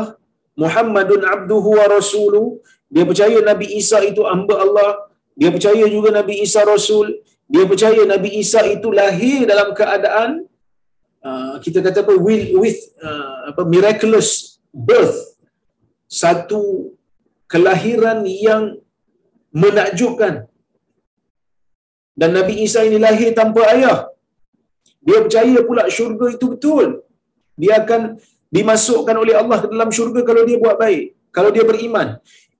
Muhammadun 0.63 1.21
abduhu 1.35 1.69
wa 1.79 1.85
rasuluh 1.95 2.47
dia 2.93 3.03
percaya 3.09 3.37
Nabi 3.49 3.67
Isa 3.81 3.99
itu 4.09 4.21
hamba 4.31 4.55
Allah 4.65 4.91
dia 5.39 5.49
percaya 5.55 5.85
juga 5.95 6.09
Nabi 6.19 6.35
Isa 6.45 6.61
rasul 6.73 7.07
dia 7.53 7.65
percaya 7.71 8.01
Nabi 8.13 8.29
Isa 8.43 8.61
itu 8.75 8.89
lahir 8.99 9.39
dalam 9.51 9.69
keadaan 9.79 10.29
uh, 11.29 11.55
kita 11.63 11.79
kata 11.85 12.03
apa 12.05 12.13
with, 12.27 12.45
with 12.61 12.79
uh, 13.01 13.51
apa 13.51 13.63
miraculous 13.73 14.59
birth. 14.73 15.17
Satu 16.21 16.93
kelahiran 17.49 18.21
yang 18.25 18.77
menakjubkan. 19.49 20.45
Dan 22.13 22.37
Nabi 22.37 22.61
Isa 22.65 22.85
ini 22.85 23.01
lahir 23.01 23.33
tanpa 23.33 23.65
ayah 23.73 24.12
dia 25.07 25.19
percaya 25.25 25.59
pula 25.67 25.83
syurga 25.95 26.25
itu 26.35 26.45
betul. 26.53 26.87
Dia 27.61 27.73
akan 27.83 28.01
dimasukkan 28.55 29.15
oleh 29.23 29.35
Allah 29.41 29.57
ke 29.63 29.67
dalam 29.73 29.89
syurga 29.97 30.21
kalau 30.29 30.43
dia 30.49 30.57
buat 30.63 30.77
baik. 30.83 31.03
Kalau 31.35 31.49
dia 31.55 31.63
beriman. 31.69 32.07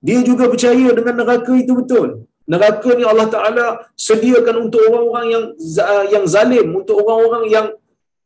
Dia 0.06 0.20
juga 0.28 0.44
percaya 0.52 0.88
dengan 0.98 1.14
neraka 1.20 1.52
itu 1.56 1.72
betul. 1.80 2.08
Neraka 2.52 2.90
ni 2.98 3.04
Allah 3.12 3.28
Ta'ala 3.34 3.66
sediakan 3.96 4.68
untuk 4.68 4.80
orang-orang 4.88 5.26
yang 5.34 5.44
yang 6.14 6.24
zalim. 6.34 6.66
Untuk 6.80 7.00
orang-orang 7.00 7.44
yang 7.48 7.66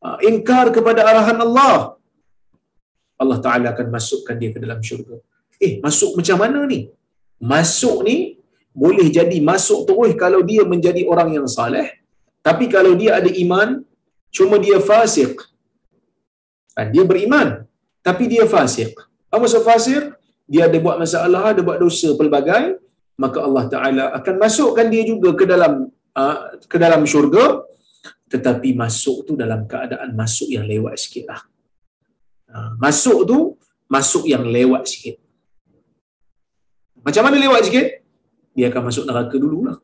uh, 0.03 0.17
ingkar 0.29 0.65
kepada 0.75 1.07
arahan 1.07 1.39
Allah. 1.47 1.95
Allah 3.21 3.39
Ta'ala 3.45 3.67
akan 3.71 3.87
masukkan 3.95 4.35
dia 4.41 4.51
ke 4.55 4.59
dalam 4.59 4.79
syurga. 4.83 5.15
Eh, 5.63 5.79
masuk 5.85 6.19
macam 6.19 6.37
mana 6.43 6.59
ni? 6.67 6.91
Masuk 7.39 8.03
ni 8.07 8.17
boleh 8.83 9.07
jadi 9.17 9.37
masuk 9.51 9.87
terus 9.87 10.11
kalau 10.23 10.43
dia 10.49 10.63
menjadi 10.73 11.01
orang 11.07 11.29
yang 11.37 11.47
saleh. 11.47 11.87
Tapi 12.47 12.65
kalau 12.75 12.95
dia 12.99 13.19
ada 13.19 13.27
iman, 13.43 13.83
cuma 14.35 14.55
dia 14.65 14.77
fasik. 14.79 15.33
Ha, 16.75 16.87
dia 16.93 17.03
beriman, 17.03 17.65
tapi 18.07 18.29
dia 18.31 18.45
fasik. 18.47 18.95
Apa 19.29 19.41
maksud 19.43 19.63
fasik? 19.67 20.03
Dia 20.49 20.65
ada 20.65 20.77
buat 20.81 20.97
masalah, 20.97 21.53
ada 21.53 21.61
buat 21.61 21.77
dosa 21.77 22.09
pelbagai, 22.19 22.81
maka 23.21 23.37
Allah 23.45 23.65
Taala 23.73 24.05
akan 24.17 24.35
masukkan 24.41 24.87
dia 24.93 25.03
juga 25.05 25.29
ke 25.39 25.45
dalam 25.45 25.73
uh, 26.17 26.37
ke 26.71 26.77
dalam 26.81 27.03
syurga, 27.05 27.45
tetapi 28.33 28.73
masuk 28.73 29.17
tu 29.27 29.33
dalam 29.37 29.67
keadaan 29.71 30.15
masuk 30.17 30.49
yang 30.55 30.65
lewat 30.65 30.95
sikit 30.97 31.25
lah. 31.31 31.41
Uh, 32.49 32.71
masuk 32.81 33.19
tu 33.29 33.39
masuk 33.85 34.23
yang 34.25 34.45
lewat 34.45 34.85
sikit. 34.89 35.17
Macam 37.05 37.21
mana 37.25 37.37
lewat 37.37 37.61
sikit? 37.67 37.87
Dia 38.57 38.69
akan 38.71 38.83
masuk 38.89 39.03
neraka 39.09 39.35
dululah. 39.37 39.77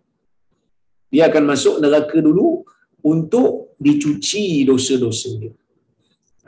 Dia 1.14 1.30
akan 1.30 1.44
masuk 1.48 1.76
neraka 1.84 2.18
dulu 2.20 2.66
untuk 3.06 3.65
dicuci 3.80 4.64
dosa-dosa 4.64 5.30
dia. 5.40 5.54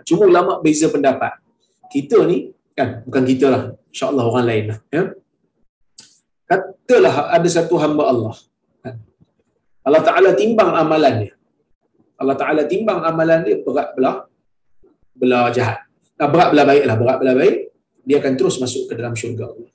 Cuma 0.07 0.27
ulama 0.27 0.63
beza 0.63 0.87
pendapat. 0.87 1.35
Kita 1.91 2.23
ni 2.27 2.51
kan 2.71 3.03
bukan 3.03 3.23
kita 3.27 3.47
lah. 3.51 3.63
Insyaallah 3.91 4.25
orang 4.27 4.45
lain 4.47 4.65
lah 4.71 4.79
ya. 4.93 5.03
Katalah 6.47 7.35
ada 7.35 7.47
satu 7.51 7.75
hamba 7.75 8.07
Allah 8.07 8.35
kan? 8.79 8.95
Allah 9.83 10.01
Taala 10.03 10.29
timbang 10.31 10.71
amalan 10.71 11.27
dia. 11.27 11.33
Allah 12.17 12.35
Taala 12.39 12.63
timbang 12.63 13.03
amalan 13.03 13.43
dia 13.43 13.59
berat 13.59 13.91
belah 13.95 14.17
belah 15.17 15.51
jahat. 15.51 15.83
Nah, 16.17 16.27
berat 16.31 16.49
belah 16.55 16.65
baik 16.65 16.83
lah 16.87 16.95
berat 16.95 17.17
belah 17.19 17.35
baik 17.35 17.55
dia 18.07 18.23
akan 18.23 18.33
terus 18.39 18.55
masuk 18.63 18.87
ke 18.87 18.93
dalam 18.95 19.11
syurga 19.11 19.51
Allah. 19.51 19.71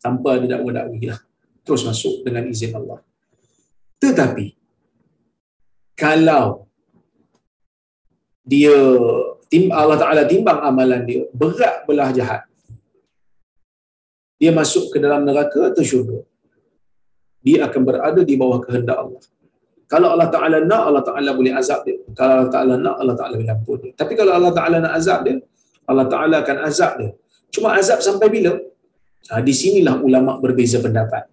Tanpa 0.00 0.40
ada 0.40 0.46
dakwa-dakwi 0.56 1.12
lah. 1.12 1.20
Terus 1.66 1.84
masuk 1.84 2.24
dengan 2.24 2.48
izin 2.48 2.72
Allah. 2.72 3.04
Tetapi 4.00 4.57
kalau 6.02 6.44
dia 8.52 8.76
Allah 9.80 9.98
Taala 10.02 10.22
timbang 10.32 10.60
amalan 10.68 11.02
dia 11.08 11.22
berat 11.40 11.84
belah 11.88 12.10
jahat. 12.18 12.42
Dia 14.38 14.54
masuk 14.54 14.94
ke 14.94 15.02
dalam 15.02 15.26
neraka 15.26 15.74
atau 15.74 15.82
syurga 15.82 16.22
dia 17.46 17.58
akan 17.66 17.82
berada 17.88 18.20
di 18.30 18.34
bawah 18.40 18.58
kehendak 18.64 18.98
Allah. 19.02 19.22
Kalau 19.92 20.08
Allah 20.14 20.28
Taala 20.34 20.56
nak 20.70 20.82
Allah 20.88 21.04
Taala 21.08 21.30
boleh 21.38 21.52
azab 21.60 21.80
dia. 21.86 21.96
Kalau 22.18 22.32
Allah 22.38 22.50
Taala 22.54 22.74
nak 22.76 22.96
Allah 23.00 23.16
Taala 23.18 23.34
boleh 23.40 23.54
ampun 23.56 23.76
dia. 23.82 23.92
Tapi 24.00 24.12
kalau 24.18 24.32
Allah 24.38 24.52
Taala 24.58 24.76
nak 24.84 24.94
azab 25.00 25.20
dia 25.26 25.36
Allah 25.90 26.06
Taala 26.12 26.36
akan 26.44 26.56
azab 26.68 26.92
dia. 27.00 27.10
Cuma 27.54 27.68
azab 27.80 27.98
sampai 28.04 28.28
bila? 28.28 28.52
Ha, 29.32 29.40
di 29.46 29.52
sinilah 29.56 29.94
ulama 30.04 30.36
berbeza 30.44 30.78
pendapat. 30.84 31.24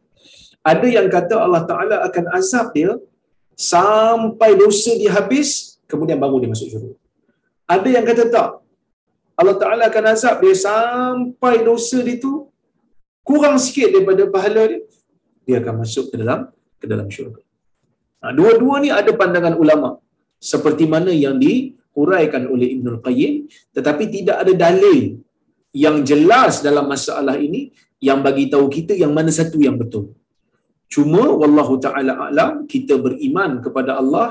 Ada 0.72 0.88
yang 0.88 1.07
kata 1.11 1.36
Allah 1.45 1.63
Taala 1.70 1.95
akan 2.07 2.26
azab 2.39 2.72
dia 2.78 2.95
sampai 3.56 4.53
dosa 4.60 4.91
dia 4.99 5.12
habis 5.16 5.80
kemudian 5.88 6.20
baru 6.20 6.43
dia 6.43 6.51
masuk 6.51 6.68
syurga 6.70 6.95
ada 7.74 7.89
yang 7.89 8.06
kata 8.10 8.24
tak. 8.36 8.49
Allah 9.36 9.56
Ta'ala 9.62 9.84
akan 9.91 10.06
azab 10.14 10.36
dia 10.43 10.56
sampai 10.56 11.66
dosa 11.68 11.97
dia 12.08 12.22
tu 12.26 12.47
kurang 13.26 13.58
sikit 13.66 13.89
daripada 13.93 14.24
pahala 14.36 14.64
dia. 14.72 14.82
Dia 15.45 15.56
akan 15.62 15.74
masuk 15.82 16.06
ke 16.14 16.16
dalam 16.22 16.39
ke 16.82 16.86
dalam 16.91 17.08
syurga. 17.16 17.41
Ha, 18.22 18.32
dua-dua 18.38 18.76
ni 18.84 18.89
ada 18.99 19.12
pandangan 19.22 19.58
ulama 19.64 19.89
seperti 20.51 20.86
mana 20.93 21.12
yang 21.26 21.36
diuraikan 21.41 22.45
oleh 22.53 22.68
Ibn 22.78 22.86
Al-Qayyim 22.97 23.34
tetapi 23.76 24.03
tidak 24.16 24.38
ada 24.45 24.53
dalil 24.66 25.20
yang 25.86 25.97
jelas 26.10 26.64
dalam 26.68 26.86
masalah 26.93 27.36
ini 27.47 27.62
yang 28.08 28.22
bagi 28.28 28.45
tahu 28.53 28.66
kita 28.78 28.93
yang 29.03 29.12
mana 29.18 29.34
satu 29.34 29.58
yang 29.68 29.76
betul. 29.82 30.14
Cuma 30.94 31.24
wallahu 31.42 31.76
taala 31.86 32.14
alam 32.30 32.52
kita 32.74 32.96
beriman 33.06 33.52
kepada 33.66 33.92
Allah 34.02 34.28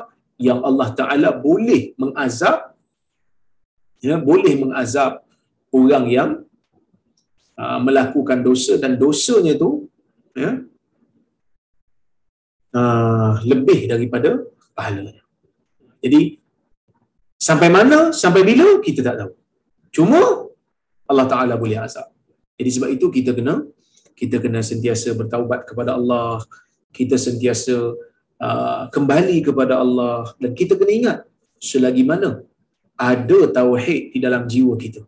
yang 0.47 0.61
Allah 0.69 0.89
taala 0.99 1.29
boleh 1.47 1.83
mengazab 2.03 2.59
ya 4.07 4.17
boleh 4.31 4.55
mengazab 4.63 5.13
orang 5.79 6.05
yang 6.17 6.31
uh, 7.63 7.79
melakukan 7.87 8.41
dosa 8.49 8.75
dan 8.83 8.95
dosanya 9.03 9.55
tu 9.63 9.71
ya 10.43 10.51
uh, 12.79 13.33
lebih 13.51 13.81
daripada 13.93 14.31
pahalanya. 14.77 15.23
Jadi 16.05 16.21
sampai 17.49 17.69
mana 17.77 17.99
sampai 18.23 18.43
bila 18.49 18.67
kita 18.87 19.01
tak 19.07 19.17
tahu. 19.21 19.33
Cuma 19.95 20.21
Allah 21.11 21.27
Taala 21.33 21.55
boleh 21.63 21.79
azab. 21.87 22.09
Jadi 22.59 22.71
sebab 22.75 22.89
itu 22.97 23.07
kita 23.17 23.31
kena 23.39 23.55
kita 24.15 24.39
kena 24.39 24.63
sentiasa 24.63 25.13
bertaubat 25.19 25.67
kepada 25.69 25.99
Allah, 25.99 26.43
kita 26.95 27.19
sentiasa 27.19 27.75
uh, 28.39 28.83
kembali 28.95 29.43
kepada 29.43 29.83
Allah 29.83 30.31
dan 30.39 30.55
kita 30.55 30.79
kena 30.79 30.93
ingat 30.95 31.19
selagi 31.59 32.07
mana 32.07 32.47
ada 32.95 33.39
tauhid 33.51 34.15
di 34.15 34.19
dalam 34.23 34.47
jiwa 34.47 34.75
kita. 34.79 35.03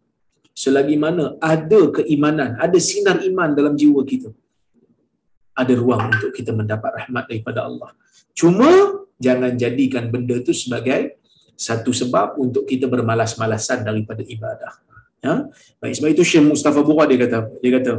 Selagi 0.57 0.97
mana 0.97 1.37
ada 1.39 1.81
keimanan, 2.01 2.57
ada 2.57 2.79
sinar 2.81 3.21
iman 3.23 3.53
dalam 3.53 3.77
jiwa 3.77 4.01
kita, 4.03 4.33
ada 5.53 5.73
ruang 5.77 6.09
untuk 6.11 6.33
kita 6.33 6.51
mendapat 6.51 6.91
rahmat 7.05 7.25
daripada 7.29 7.69
Allah. 7.69 7.93
Cuma 8.33 8.69
jangan 9.21 9.53
jadikan 9.55 10.09
benda 10.09 10.35
itu 10.41 10.57
sebagai 10.57 11.21
satu 11.57 11.93
sebab 11.93 12.37
untuk 12.37 12.65
kita 12.69 12.89
bermalas-malasan 12.89 13.85
daripada 13.85 14.25
ibadah. 14.25 14.73
Ya? 15.25 15.49
Baik, 15.81 15.95
sebab 15.97 16.11
itu 16.13 16.25
Syekh 16.25 16.45
Mustafa 16.45 16.81
Bura 16.85 17.09
dia 17.09 17.21
kata, 17.21 17.49
dia 17.61 17.71
kata, 17.81 17.93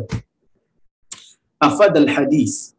Afad 1.58 1.93
al-hadis, 2.03 2.78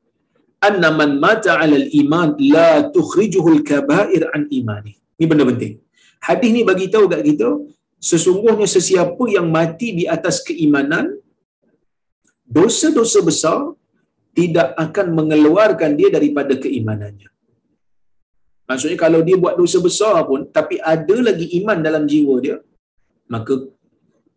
anna 0.68 0.89
man 0.99 1.18
mata 1.24 1.59
ala 1.62 1.76
al-iman 1.83 2.31
la 2.55 2.70
tukhrijuhu 2.97 3.49
al-kabair 3.57 4.22
an 4.37 4.47
imani. 4.59 4.95
Ini 5.18 5.26
benda 5.31 5.45
penting. 5.51 5.74
Hadis 6.22 6.51
ni 6.57 6.62
bagi 6.70 6.87
tahu 6.95 7.07
kat 7.12 7.22
kita, 7.26 7.51
sesungguhnya 8.11 8.66
sesiapa 8.76 9.24
yang 9.37 9.51
mati 9.51 9.89
di 9.99 10.05
atas 10.16 10.37
keimanan, 10.49 11.07
dosa-dosa 12.47 13.20
besar 13.31 13.59
tidak 14.39 14.68
akan 14.85 15.07
mengeluarkan 15.18 15.99
dia 15.99 16.09
daripada 16.16 16.55
keimanannya. 16.64 17.31
Maksudnya 18.68 18.99
kalau 19.01 19.20
dia 19.26 19.37
buat 19.43 19.55
dosa 19.59 19.79
besar 19.81 20.14
pun, 20.29 20.41
tapi 20.57 20.76
ada 20.95 21.16
lagi 21.29 21.47
iman 21.59 21.79
dalam 21.87 22.05
jiwa 22.11 22.35
dia, 22.45 22.57
maka 23.35 23.55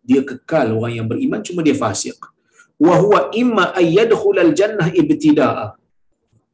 dia 0.02 0.22
kekal 0.30 0.72
orang 0.78 0.94
yang 0.98 1.06
beriman, 1.06 1.44
cuma 1.46 1.60
dia 1.66 1.76
fasik. 1.76 2.18
Wahuwa 2.86 3.20
imma 3.42 3.64
ayyadkhulal 3.80 4.52
jannah 4.58 4.88
ibtida'a. 5.00 5.66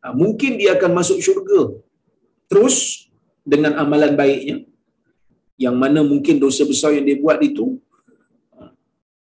Ha, 0.03 0.07
mungkin 0.23 0.61
dia 0.61 0.71
akan 0.77 0.91
masuk 0.99 1.19
syurga 1.27 1.61
terus 2.51 2.77
dengan 3.53 3.73
amalan 3.83 4.13
baiknya. 4.21 4.57
Yang 5.65 5.77
mana 5.83 6.01
mungkin 6.11 6.37
dosa 6.45 6.63
besar 6.71 6.91
yang 6.97 7.07
dia 7.09 7.19
buat 7.23 7.39
itu 7.49 7.65
uh, 8.61 8.71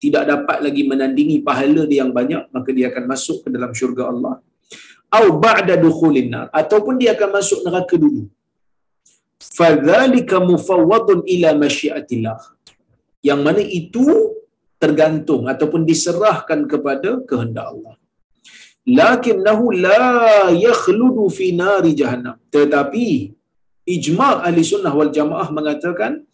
tidak 0.04 0.24
dapat 0.32 0.58
lagi 0.66 0.84
menandingi 0.92 1.38
pahala 1.48 1.84
dia 1.90 2.00
yang 2.04 2.14
banyak 2.20 2.44
maka 2.56 2.70
dia 2.78 2.88
akan 2.92 3.06
masuk 3.14 3.38
ke 3.44 3.50
dalam 3.56 3.72
syurga 3.80 4.04
Allah. 4.12 4.36
Au 5.18 5.26
ba'da 5.46 5.76
dukhulin 5.86 6.30
nar 6.34 6.48
ataupun 6.62 6.96
dia 7.02 7.12
akan 7.18 7.30
masuk 7.38 7.60
neraka 7.68 7.96
dulu. 8.04 8.24
Fadzalika 9.58 10.38
mufawwadun 10.52 11.26
ila 11.34 11.50
masyiatillah. 11.64 12.40
Yang 13.30 13.40
mana 13.48 13.62
itu 13.82 14.06
tergantung 14.84 15.44
ataupun 15.54 15.82
diserahkan 15.92 16.60
kepada 16.72 17.10
kehendak 17.30 17.66
Allah. 17.74 17.96
Lakinnahu 19.00 19.66
la 19.86 20.50
yakhludu 20.68 21.26
fi 21.38 21.54
nari 21.64 21.92
jahannam. 22.00 22.36
Tetapi 22.56 23.08
ijma' 23.96 24.36
ahli 24.48 24.62
sunnah 24.72 24.94
wal 25.00 25.14
jamaah 25.18 25.48
mengatakan 25.58 26.26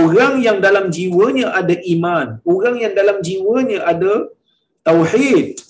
orang 0.00 0.34
yang 0.46 0.58
dalam 0.66 0.88
jiwanya 0.96 1.52
ada 1.60 1.76
iman, 1.94 2.40
orang 2.54 2.76
yang 2.84 2.92
dalam 3.00 3.20
jiwanya 3.20 3.78
ada 3.92 4.12
tauhid, 4.88 5.60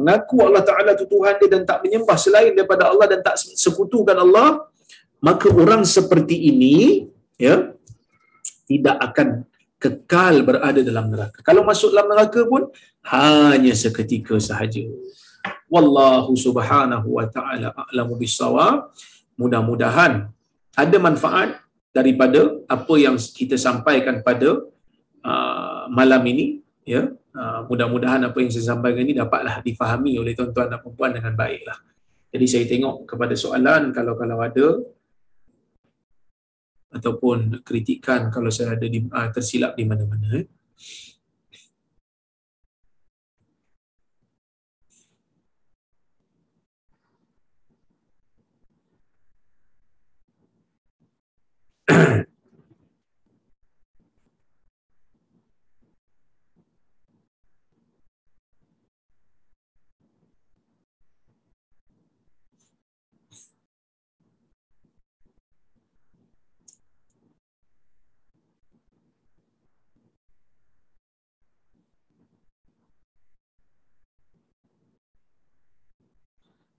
mengaku 0.00 0.36
Allah 0.46 0.64
Taala 0.68 0.90
itu 0.96 1.04
Tuhan 1.14 1.34
dia 1.40 1.48
dan 1.52 1.62
tak 1.68 1.78
menyembah 1.84 2.16
selain 2.16 2.52
daripada 2.56 2.88
Allah 2.88 3.06
dan 3.12 3.20
tak 3.20 3.36
sekutukan 3.64 4.16
Allah, 4.24 4.48
maka 5.20 5.52
orang 5.52 5.84
seperti 5.96 6.36
ini 6.50 6.76
ya 7.36 7.76
tidak 8.64 8.96
akan 9.08 9.28
kekal 9.86 10.42
berada 10.48 10.80
dalam 10.82 11.06
neraka. 11.14 11.38
Kalau 11.48 11.62
masuk 11.70 11.94
dalam 11.94 12.10
neraka 12.10 12.42
pun 12.52 12.66
hanya 13.14 13.72
seketika 13.82 14.34
sahaja. 14.42 14.82
Wallahu 15.70 16.34
subhanahu 16.34 17.08
wa 17.18 17.26
ta'ala 17.30 17.70
a'lamu 17.70 18.18
bisawab 18.18 18.90
mudah-mudahan 19.38 20.26
ada 20.74 20.96
manfaat 20.98 21.62
daripada 21.94 22.60
apa 22.68 22.94
yang 23.00 23.16
kita 23.16 23.56
sampaikan 23.56 24.20
pada 24.26 24.62
uh, 25.24 25.82
malam 25.88 26.22
ini 26.28 26.60
ya 26.84 27.08
uh, 27.12 27.60
mudah-mudahan 27.68 28.20
apa 28.28 28.36
yang 28.42 28.50
saya 28.52 28.76
sampaikan 28.76 29.00
ini 29.06 29.16
dapatlah 29.16 29.64
difahami 29.64 30.20
oleh 30.20 30.32
tuan-tuan 30.36 30.68
dan 30.68 30.80
puan 30.82 31.12
dengan 31.16 31.32
baiklah 31.32 31.78
jadi 32.32 32.46
saya 32.46 32.64
tengok 32.68 33.08
kepada 33.08 33.34
soalan 33.34 33.90
kalau 33.96 34.14
kalau 34.18 34.38
ada 34.44 34.66
ataupun 36.96 37.60
kritikan 37.60 38.32
kalau 38.32 38.48
saya 38.48 38.74
ada 38.74 38.86
di, 38.88 39.04
uh, 39.06 39.28
tersilap 39.30 39.76
di 39.76 39.84
mana-mana 39.84 40.40
eh. 40.40 40.46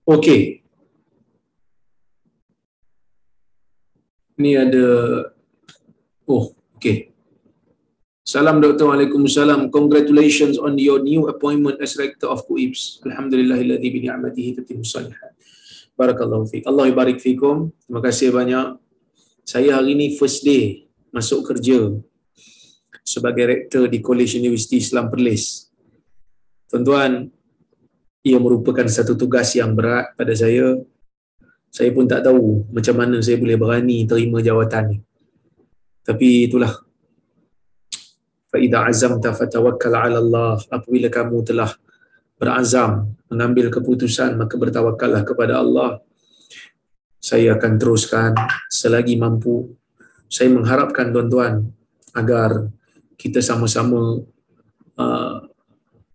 Okey. 0.08 0.64
Ni 4.40 4.56
ada 4.56 4.88
Oh, 6.28 6.52
okey. 6.76 7.12
Salam 8.28 8.60
Dr. 8.60 8.92
Waalaikumsalam. 8.92 9.72
Congratulations 9.72 10.60
on 10.60 10.76
your 10.76 11.00
new 11.00 11.32
appointment 11.32 11.80
as 11.80 11.96
Rector 11.96 12.28
of 12.28 12.44
KUIPS. 12.44 13.00
Alhamdulillahilladzi 13.08 13.88
bi 13.88 14.00
ni'matihi 14.04 14.60
tatimmu 14.60 14.84
salihat. 14.84 15.32
Barakallahu 15.96 16.52
fiik. 16.52 16.68
Allah 16.68 16.92
barik 16.92 17.24
fikum. 17.24 17.72
Terima 17.88 18.04
kasih 18.04 18.36
banyak. 18.36 18.76
Saya 19.48 19.80
hari 19.80 19.96
ini 19.96 20.20
first 20.20 20.44
day 20.44 20.92
masuk 21.16 21.48
kerja 21.48 21.96
sebagai 23.08 23.48
rektor 23.48 23.88
di 23.88 24.04
College 24.04 24.44
University 24.44 24.84
Islam 24.84 25.08
Perlis. 25.08 25.72
Tuan-tuan, 26.68 27.32
ia 28.26 28.38
merupakan 28.42 28.86
satu 28.88 29.14
tugas 29.14 29.54
yang 29.54 29.74
berat 29.78 30.14
pada 30.18 30.34
saya. 30.34 30.78
Saya 31.68 31.90
pun 31.94 32.10
tak 32.10 32.26
tahu 32.26 32.66
macam 32.74 32.96
mana 32.98 33.22
saya 33.22 33.38
boleh 33.38 33.58
berani 33.60 34.08
terima 34.08 34.42
jawatan 34.42 34.84
ni. 34.96 34.98
Tapi 36.02 36.48
itulah. 36.48 36.72
Fa'idha 38.48 38.88
azamta 38.88 39.36
fatawakkal 39.36 39.92
ala 39.92 40.18
Allah. 40.24 40.56
Apabila 40.72 41.12
kamu 41.12 41.44
telah 41.44 41.72
berazam 42.40 43.12
mengambil 43.28 43.68
keputusan, 43.68 44.40
maka 44.40 44.56
bertawakallah 44.56 45.28
kepada 45.28 45.60
Allah. 45.60 46.00
Saya 47.20 47.60
akan 47.60 47.74
teruskan 47.76 48.32
selagi 48.72 49.20
mampu. 49.20 49.76
Saya 50.32 50.48
mengharapkan 50.56 51.12
tuan-tuan 51.12 51.68
agar 52.16 52.72
kita 53.20 53.44
sama-sama 53.44 54.24
uh, 54.96 55.36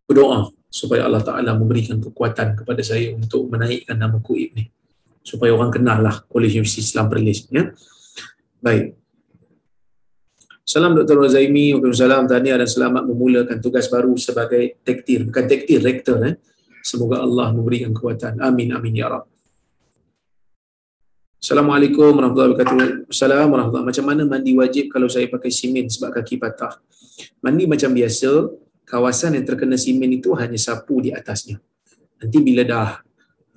berdoa 0.09 0.49
supaya 0.73 1.05
Allah 1.05 1.21
Ta'ala 1.21 1.53
memberikan 1.53 2.01
kekuatan 2.01 2.57
kepada 2.57 2.81
saya 2.81 3.13
untuk 3.13 3.53
menaikkan 3.53 4.01
nama 4.01 4.17
kuib 4.25 4.57
ni 4.57 4.73
supaya 5.21 5.53
orang 5.53 5.69
kenal 5.69 6.01
lah 6.01 6.25
College 6.25 6.59
Universiti 6.59 6.83
Islam 6.83 7.13
Perlis 7.13 7.45
ya. 7.53 7.69
baik 8.59 8.97
Salam 10.63 10.97
Dr. 10.97 11.21
Razaimi, 11.21 11.77
Waalaikumsalam, 11.77 12.31
tahniah 12.31 12.57
dan 12.57 12.71
selamat 12.71 13.05
memulakan 13.05 13.61
tugas 13.61 13.93
baru 13.93 14.17
sebagai 14.17 14.81
tektir, 14.81 15.29
bukan 15.29 15.45
tektir, 15.45 15.85
rektor. 15.85 16.17
Eh. 16.25 16.41
Semoga 16.81 17.21
Allah 17.21 17.53
memberikan 17.53 17.93
kekuatan. 17.93 18.41
Amin, 18.41 18.73
amin, 18.73 18.95
ya 18.97 19.13
Rab. 19.13 19.29
Assalamualaikum 21.43 22.15
warahmatullahi 22.15 22.55
wabarakatuh. 22.55 23.11
Assalamualaikum 23.11 23.53
warahmatullahi 23.53 23.89
Macam 23.91 24.05
mana 24.07 24.23
mandi 24.25 24.53
wajib 24.55 24.85
kalau 24.89 25.11
saya 25.11 25.27
pakai 25.27 25.51
simen 25.51 25.91
sebab 25.91 26.15
kaki 26.15 26.39
patah? 26.39 26.79
Mandi 27.43 27.67
macam 27.67 27.91
biasa, 27.91 28.31
kawasan 28.93 29.41
yang 29.41 29.49
terkena 29.49 29.81
simen 29.81 30.13
itu 30.13 30.37
hanya 30.37 30.61
sapu 30.61 31.01
di 31.01 31.09
atasnya. 31.17 31.57
Nanti 32.21 32.39
bila 32.45 32.61
dah 32.69 33.01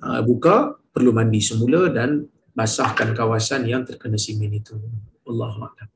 uh, 0.00 0.24
buka, 0.24 0.80
perlu 0.88 1.12
mandi 1.12 1.44
semula 1.44 1.92
dan 1.92 2.24
basahkan 2.56 3.12
kawasan 3.12 3.68
yang 3.68 3.84
terkena 3.84 4.16
simen 4.16 4.48
itu. 4.56 4.80
Allahuakbar. 5.28 5.92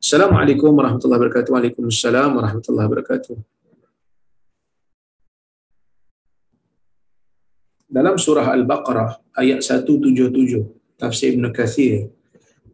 Assalamualaikum 0.00 0.72
warahmatullahi 0.72 1.20
wabarakatuh. 1.20 1.50
Waalaikumsalam 1.52 2.30
warahmatullahi 2.40 2.86
wabarakatuh. 2.88 3.36
Dalam 7.88 8.16
surah 8.16 8.48
Al-Baqarah 8.56 9.36
ayat 9.36 9.60
177, 9.60 10.96
tafsir 10.96 11.36
Ibn 11.36 11.52
Kathir, 11.52 12.08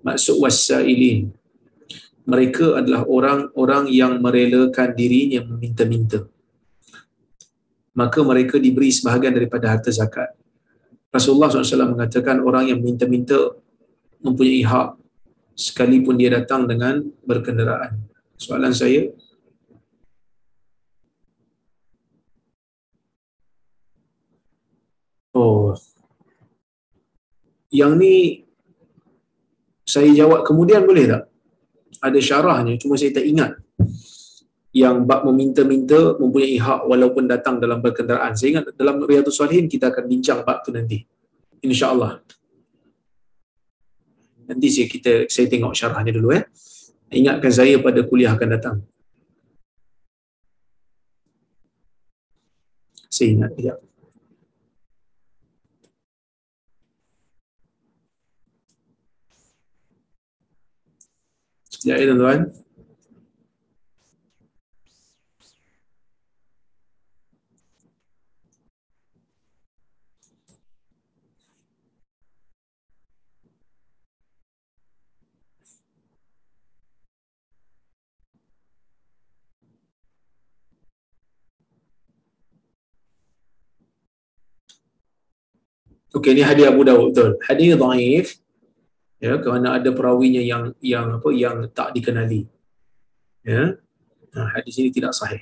maksud 0.07 0.39
wasailin, 0.39 1.35
mereka 2.25 2.81
adalah 2.81 3.05
orang-orang 3.05 3.93
yang 3.93 4.17
merelakan 4.21 4.97
dirinya 4.97 5.45
meminta-minta. 5.45 6.25
Maka 7.95 8.25
mereka 8.25 8.57
diberi 8.59 8.91
sebahagian 8.91 9.37
daripada 9.37 9.71
harta 9.71 9.93
zakat. 9.93 10.33
Rasulullah 11.15 11.47
SAW 11.47 11.95
mengatakan 11.95 12.43
orang 12.43 12.75
yang 12.75 12.81
minta-minta 12.83 13.55
mempunyai 14.19 14.67
hak 14.67 14.99
sekalipun 15.55 16.19
dia 16.19 16.35
datang 16.35 16.67
dengan 16.67 17.05
berkenderaan. 17.23 18.03
Soalan 18.35 18.75
saya, 18.75 19.15
Oh, 25.35 25.75
yang 27.75 27.99
ni 27.99 28.47
saya 29.83 30.07
jawab 30.15 30.47
kemudian 30.47 30.87
boleh 30.87 31.11
tak? 31.11 31.34
Ada 32.05 32.21
syarahnya, 32.21 32.77
cuma 32.77 33.01
saya 33.01 33.17
tak 33.17 33.25
ingat. 33.25 33.57
Yang 34.75 34.97
bab 35.09 35.25
meminta-minta 35.25 36.19
mempunyai 36.21 36.61
hak 36.61 36.85
walaupun 36.85 37.25
datang 37.25 37.57
dalam 37.63 37.81
berkenderaan. 37.81 38.37
Saya 38.37 38.61
ingat 38.61 38.77
dalam 38.77 39.01
Riyadhus 39.01 39.41
Salihin 39.41 39.71
kita 39.71 39.89
akan 39.89 40.05
bincang 40.05 40.45
bab 40.45 40.61
tu 40.61 40.75
nanti. 40.75 41.01
InsyaAllah. 41.65 42.21
Nanti 44.45 44.69
saya 44.69 44.87
kita 44.91 45.13
saya 45.33 45.47
tengok 45.49 45.73
syarahnya 45.73 46.13
dulu 46.13 46.37
ya. 46.37 46.45
Ingatkan 47.15 47.53
saya 47.55 47.81
pada 47.81 48.05
kuliah 48.05 48.37
akan 48.37 48.49
datang. 48.51 48.77
Saya 53.09 53.29
ingat 53.31 53.53
ya. 53.57 53.75
Ya, 61.85 62.01
ya 62.01 62.09
tuan-tuan. 62.09 62.49
Okey, 86.15 86.33
ini 86.33 86.41
hadis 86.47 86.65
Abu 86.65 86.87
Dawud 86.87 87.13
betul. 87.13 87.37
Hadis 87.45 87.77
dhaif 87.77 88.44
ya 89.25 89.41
kerana 89.41 89.81
ada 89.81 89.89
perawinya 89.97 90.45
yang 90.45 90.77
yang 90.85 91.17
apa 91.17 91.29
yang 91.33 91.57
tak 91.73 91.97
dikenali. 91.97 92.45
Ya. 93.41 93.81
Nah, 94.37 94.47
hadis 94.53 94.77
ini 94.77 94.93
tidak 94.93 95.17
sahih. 95.17 95.41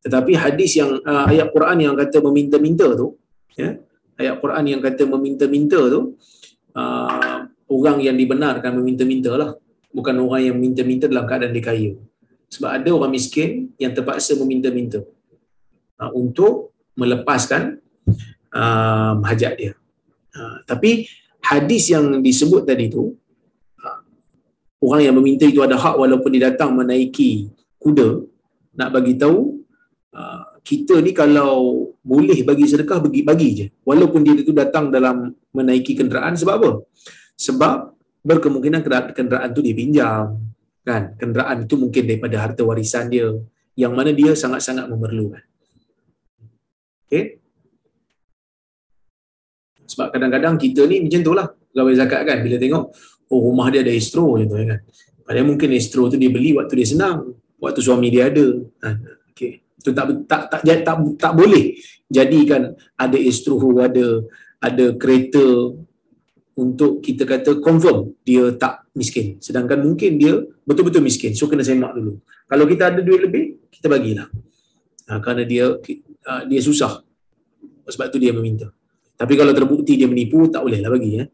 Tetapi 0.00 0.32
hadis 0.34 0.80
yang 0.80 0.96
uh, 1.04 1.28
ayat 1.28 1.52
Quran 1.52 1.78
yang 1.84 1.94
kata 1.94 2.24
meminta-minta 2.24 2.88
tu, 2.96 3.20
ya. 3.52 3.76
Ayat 4.16 4.40
Quran 4.40 4.64
yang 4.76 4.80
kata 4.80 5.02
meminta-minta 5.08 5.80
tu 5.88 6.16
uh, 6.76 7.38
orang 7.68 7.98
yang 8.00 8.16
dibenarkan 8.16 8.72
meminta-minta 8.80 9.32
lah. 9.36 9.50
Bukan 9.92 10.16
orang 10.24 10.52
yang 10.52 10.56
minta-minta 10.56 11.04
dalam 11.04 11.28
keadaan 11.28 11.52
dia 11.52 11.64
kaya. 11.64 11.92
Sebab 12.48 12.70
ada 12.80 12.88
orang 12.92 13.12
miskin 13.12 13.72
yang 13.76 13.92
terpaksa 13.92 14.36
meminta-minta 14.40 15.04
uh, 16.00 16.10
untuk 16.16 16.72
melepaskan 16.96 17.80
uh, 18.52 19.16
hajat 19.24 19.52
dia. 19.56 19.72
Uh, 20.32 20.64
tapi 20.64 21.08
hadis 21.42 21.90
yang 21.90 22.22
disebut 22.22 22.62
tadi 22.64 22.86
tu 22.88 23.18
orang 24.82 25.02
yang 25.06 25.14
meminta 25.18 25.46
itu 25.46 25.62
ada 25.62 25.78
hak 25.78 25.94
walaupun 25.98 26.30
dia 26.34 26.50
datang 26.50 26.74
menaiki 26.74 27.50
kuda 27.78 28.22
nak 28.78 28.88
bagi 28.94 29.14
tahu 29.14 29.62
uh, 30.14 30.42
kita 30.62 31.02
ni 31.02 31.10
kalau 31.14 31.90
boleh 32.02 32.38
bagi 32.46 32.66
sedekah 32.70 32.98
bagi 33.02 33.20
bagi 33.26 33.48
je. 33.58 33.66
Walaupun 33.82 34.22
dia 34.22 34.34
itu 34.38 34.54
datang 34.54 34.90
dalam 34.94 35.34
menaiki 35.54 35.98
kenderaan 35.98 36.38
sebab 36.38 36.54
apa? 36.62 36.70
Sebab 37.34 37.94
berkemungkinan 38.22 38.82
kenderaan 39.14 39.50
tu 39.50 39.62
dia 39.62 39.74
pinjam 39.74 40.38
kan? 40.86 41.18
Kenderaan 41.18 41.66
itu 41.66 41.74
mungkin 41.74 42.06
daripada 42.06 42.38
harta 42.38 42.62
warisan 42.62 43.10
dia 43.10 43.34
yang 43.74 43.94
mana 43.94 44.14
dia 44.14 44.34
sangat-sangat 44.38 44.86
memerlukan. 44.86 45.42
Okey 47.10 47.41
sebab 49.92 50.08
kadang-kadang 50.08 50.56
kita 50.56 50.88
ni 50.88 51.04
macam 51.04 51.20
tu 51.20 51.32
lah 51.36 51.46
pegawai 51.52 51.94
zakat 52.00 52.20
kan. 52.24 52.38
Bila 52.40 52.56
tengok 52.56 52.84
oh 53.28 53.40
rumah 53.44 53.68
dia 53.68 53.84
ada 53.84 53.92
estro 53.92 54.40
macam 54.40 54.48
tu 54.48 54.56
kan. 54.56 54.80
Padahal 55.28 55.46
mungkin 55.52 55.68
estro 55.76 56.08
tu 56.08 56.16
dia 56.16 56.32
beli 56.32 56.56
waktu 56.56 56.80
dia 56.80 56.88
senang 56.88 57.36
waktu 57.60 57.80
suami 57.84 58.08
dia 58.08 58.32
ada. 58.32 58.46
Ha, 58.88 58.88
okay. 59.28 59.60
tu 59.84 59.92
tak, 59.92 60.24
tak 60.24 60.42
tak 60.48 60.60
tak 60.64 60.80
tak, 60.80 60.96
tak 61.20 61.32
boleh 61.36 61.76
jadikan 62.08 62.72
ada 62.96 63.18
estro 63.20 63.60
ada 63.76 64.24
ada 64.64 64.84
kereta 64.96 65.76
untuk 66.56 67.00
kita 67.04 67.28
kata 67.28 67.60
confirm 67.60 68.16
dia 68.24 68.48
tak 68.56 68.88
miskin. 68.96 69.36
Sedangkan 69.44 69.84
mungkin 69.84 70.16
dia 70.16 70.40
betul-betul 70.64 71.04
miskin. 71.04 71.36
So 71.36 71.52
kena 71.52 71.64
semak 71.64 71.92
dulu. 71.96 72.16
Kalau 72.48 72.64
kita 72.64 72.92
ada 72.92 73.00
duit 73.04 73.20
lebih 73.20 73.44
kita 73.68 73.92
bagilah. 73.92 74.28
Ha, 75.12 75.20
kerana 75.20 75.44
dia 75.44 75.76
uh, 75.76 76.42
dia 76.48 76.60
susah. 76.64 77.04
Sebab 77.84 78.08
tu 78.08 78.16
dia 78.16 78.32
meminta 78.32 78.72
tapi 79.16 79.34
kalau 79.38 79.52
terbukti 79.54 79.96
dia 80.00 80.08
menipu, 80.08 80.48
tak 80.48 80.64
bolehlah 80.64 80.90
bagi. 80.90 81.10
Ya. 81.22 81.24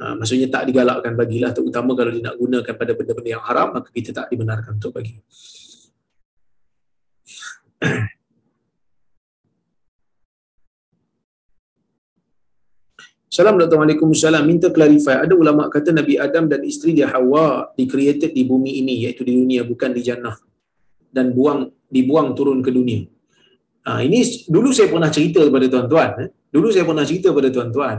Ha, 0.00 0.16
maksudnya 0.16 0.48
tak 0.48 0.64
digalakkan 0.64 1.12
bagilah, 1.12 1.52
terutama 1.52 1.92
kalau 1.92 2.08
dia 2.08 2.24
nak 2.24 2.40
gunakan 2.40 2.74
pada 2.74 2.92
benda-benda 2.96 3.30
yang 3.36 3.44
haram, 3.44 3.68
maka 3.76 3.88
kita 3.92 4.16
tak 4.16 4.32
dibenarkan 4.32 4.80
untuk 4.80 4.96
bagi. 4.96 5.20
Salam 13.30 13.62
Dr. 13.62 13.78
Waalaikumsalam. 13.78 14.42
Minta 14.42 14.74
clarify. 14.74 15.22
Ada 15.22 15.38
ulama 15.38 15.70
kata 15.70 15.94
Nabi 15.94 16.18
Adam 16.18 16.50
dan 16.50 16.66
isteri 16.66 16.98
dia 16.98 17.06
Hawa 17.06 17.70
dikreated 17.78 18.34
di 18.34 18.42
bumi 18.42 18.82
ini 18.82 19.06
iaitu 19.06 19.22
di 19.22 19.38
dunia 19.38 19.62
bukan 19.62 19.94
di 19.94 20.02
jannah 20.02 20.34
dan 21.14 21.30
buang 21.30 21.70
dibuang 21.86 22.34
turun 22.34 22.58
ke 22.58 22.74
dunia. 22.74 23.06
Ha, 23.86 24.04
ini 24.04 24.20
dulu 24.44 24.68
saya 24.76 24.88
pernah 24.92 25.08
cerita 25.08 25.40
kepada 25.40 25.66
tuan-tuan. 25.72 26.10
Eh. 26.24 26.30
Dulu 26.52 26.68
saya 26.74 26.84
pernah 26.84 27.04
cerita 27.08 27.32
kepada 27.32 27.48
tuan-tuan. 27.48 27.96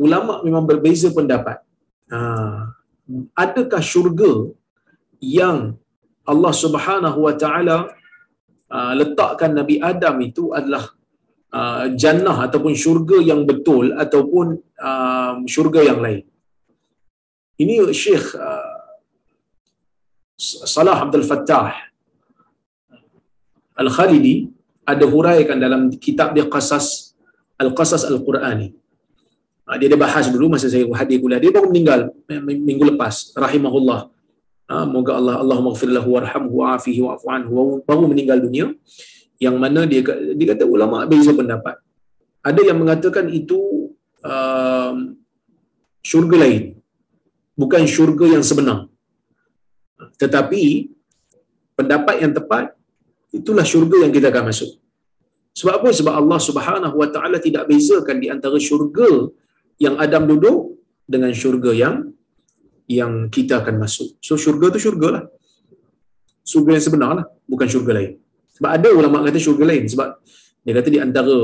Ulama 0.00 0.40
memang 0.46 0.64
berbeza 0.64 1.12
pendapat. 1.12 1.60
Ha, 2.08 2.18
adakah 3.36 3.82
syurga 3.84 4.32
yang 5.20 5.76
Allah 6.24 6.52
Subhanahu 6.54 7.18
Wa 7.26 7.34
Taala 7.36 7.78
uh, 8.70 8.92
letakkan 8.96 9.52
Nabi 9.52 9.76
Adam 9.82 10.16
itu 10.22 10.54
adalah 10.54 10.84
uh, 11.52 11.84
jannah 11.98 12.36
ataupun 12.46 12.72
syurga 12.72 13.18
yang 13.20 13.44
betul 13.44 13.92
ataupun 13.92 14.46
uh, 14.78 15.34
syurga 15.44 15.80
yang 15.90 16.00
lain. 16.00 16.24
Ini 17.60 17.92
Syekh 17.92 18.32
uh, 18.40 18.78
Salah 20.40 21.04
Abdul 21.04 21.26
Fattah 21.28 21.76
Al-Khalidi 23.76 24.48
ada 24.92 25.04
huraikan 25.06 25.56
dalam 25.56 25.90
kitab 25.94 26.34
dia 26.36 26.46
Qasas 26.46 27.14
Al-Qasas 27.60 28.08
Al-Qurani. 28.08 28.72
Uh, 29.68 29.76
dia 29.78 29.86
ada 29.92 29.98
bahas 30.00 30.26
dulu 30.32 30.56
masa 30.56 30.66
saya 30.72 30.88
hadir 30.98 31.22
kuliah. 31.22 31.38
Dia 31.38 31.52
baru 31.54 31.70
meninggal 31.70 32.10
minggu 32.42 32.96
lepas 32.96 33.36
rahimahullah. 33.36 34.10
Uh, 34.70 34.86
moga 34.86 35.18
Allah 35.18 35.58
ghfir 35.66 35.90
lahu 35.90 36.14
warhamhu 36.14 36.62
wa'afihi 36.62 37.02
wa'fu 37.02 37.26
anhu 37.26 37.82
baru 37.82 38.06
meninggal 38.06 38.38
dunia 38.38 38.70
yang 39.42 39.58
mana 39.58 39.82
dia 39.82 39.98
dia 40.38 40.46
kata 40.54 40.64
ulama 40.64 41.02
beza 41.10 41.34
pendapat. 41.34 41.78
Ada 42.40 42.72
yang 42.72 42.78
mengatakan 42.80 43.28
itu 43.28 43.92
uh, 44.24 44.94
syurga 46.00 46.36
lain. 46.40 46.80
Bukan 47.58 47.84
syurga 47.84 48.24
yang 48.30 48.44
sebenar. 48.46 48.88
Tetapi 50.16 50.88
pendapat 51.76 52.24
yang 52.24 52.32
tepat 52.32 52.72
itulah 53.38 53.64
syurga 53.72 53.96
yang 54.04 54.12
kita 54.16 54.28
akan 54.32 54.44
masuk. 54.50 54.70
Sebab 55.58 55.72
apa? 55.82 55.88
Sebab 55.90 56.14
Allah 56.20 56.38
Subhanahu 56.48 56.94
Wa 57.00 57.08
Taala 57.14 57.36
tidak 57.42 57.66
bezakan 57.70 58.16
di 58.22 58.30
antara 58.30 58.56
syurga 58.68 59.30
yang 59.82 59.98
Adam 59.98 60.24
duduk 60.30 60.78
dengan 61.10 61.32
syurga 61.34 61.70
yang 61.74 61.94
yang 62.86 63.12
kita 63.34 63.62
akan 63.62 63.82
masuk. 63.82 64.18
So 64.22 64.34
syurga 64.34 64.66
tu 64.74 64.78
syurga 64.82 65.08
lah. 65.16 65.24
Syurga 66.42 66.70
yang 66.78 66.84
sebenar 66.86 67.10
lah. 67.18 67.26
Bukan 67.50 67.66
syurga 67.66 67.92
lain. 67.98 68.12
Sebab 68.58 68.70
ada 68.76 68.88
ulama 68.92 69.24
kata 69.26 69.38
syurga 69.40 69.64
lain 69.70 69.84
sebab 69.88 70.08
dia 70.66 70.72
kata 70.76 70.88
di 70.92 71.00
antara 71.00 71.36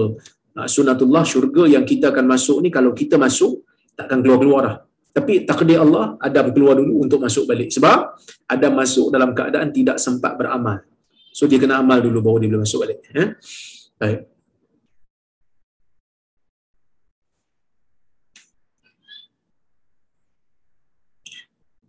uh, 0.59 0.68
sunatullah 0.68 1.24
syurga 1.24 1.64
yang 1.74 1.84
kita 1.91 2.12
akan 2.12 2.26
masuk 2.28 2.61
ni 2.64 2.68
kalau 2.68 2.91
kita 2.93 3.16
masuk 3.16 3.64
takkan 3.99 4.20
keluar-keluar 4.20 4.61
dah. 4.66 4.76
Tapi 5.16 5.49
takdir 5.49 5.80
Allah 5.80 6.20
ada 6.20 6.45
keluar 6.53 6.76
dulu 6.76 7.01
untuk 7.01 7.24
masuk 7.24 7.49
balik. 7.49 7.72
Sebab 7.72 7.99
ada 8.53 8.68
masuk 8.68 9.09
dalam 9.09 9.32
keadaan 9.32 9.72
tidak 9.72 9.97
sempat 9.97 10.37
beramal. 10.37 10.84
So 11.37 11.45
dia 11.45 11.61
kena 11.61 11.84
amal 11.84 12.01
dulu 12.01 12.24
baru 12.24 12.41
dia 12.41 12.49
boleh 12.49 12.64
masuk 12.64 12.80
balik. 12.89 13.05
Eh? 13.12 13.37
Baik. 14.01 14.24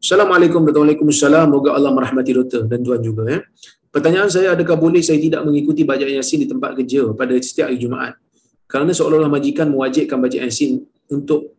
Assalamualaikum 0.04 0.68
warahmatullahi 0.68 1.00
wabarakatuh. 1.00 1.48
Moga 1.48 1.70
Allah 1.80 1.91
merahmati 1.95 2.32
doktor 2.36 2.68
dan 2.68 2.84
tuan 2.84 3.00
juga 3.00 3.24
ya. 3.24 3.39
Pertanyaan 3.88 4.28
saya 4.28 4.52
adakah 4.52 4.76
boleh 4.76 5.00
saya 5.00 5.16
tidak 5.16 5.48
mengikuti 5.48 5.88
baca 5.88 6.04
Yasin 6.04 6.43
di 6.43 6.48
tempat 6.52 6.76
kerja 6.76 7.08
pada 7.16 7.32
setiap 7.39 7.72
hari 7.72 7.80
Jumaat? 7.80 8.20
Kerana 8.68 8.91
seolah-olah 8.91 9.32
majikan 9.32 9.72
mewajibkan 9.72 10.20
baca 10.20 10.43
Yasin 10.43 10.84
untuk 11.08 11.56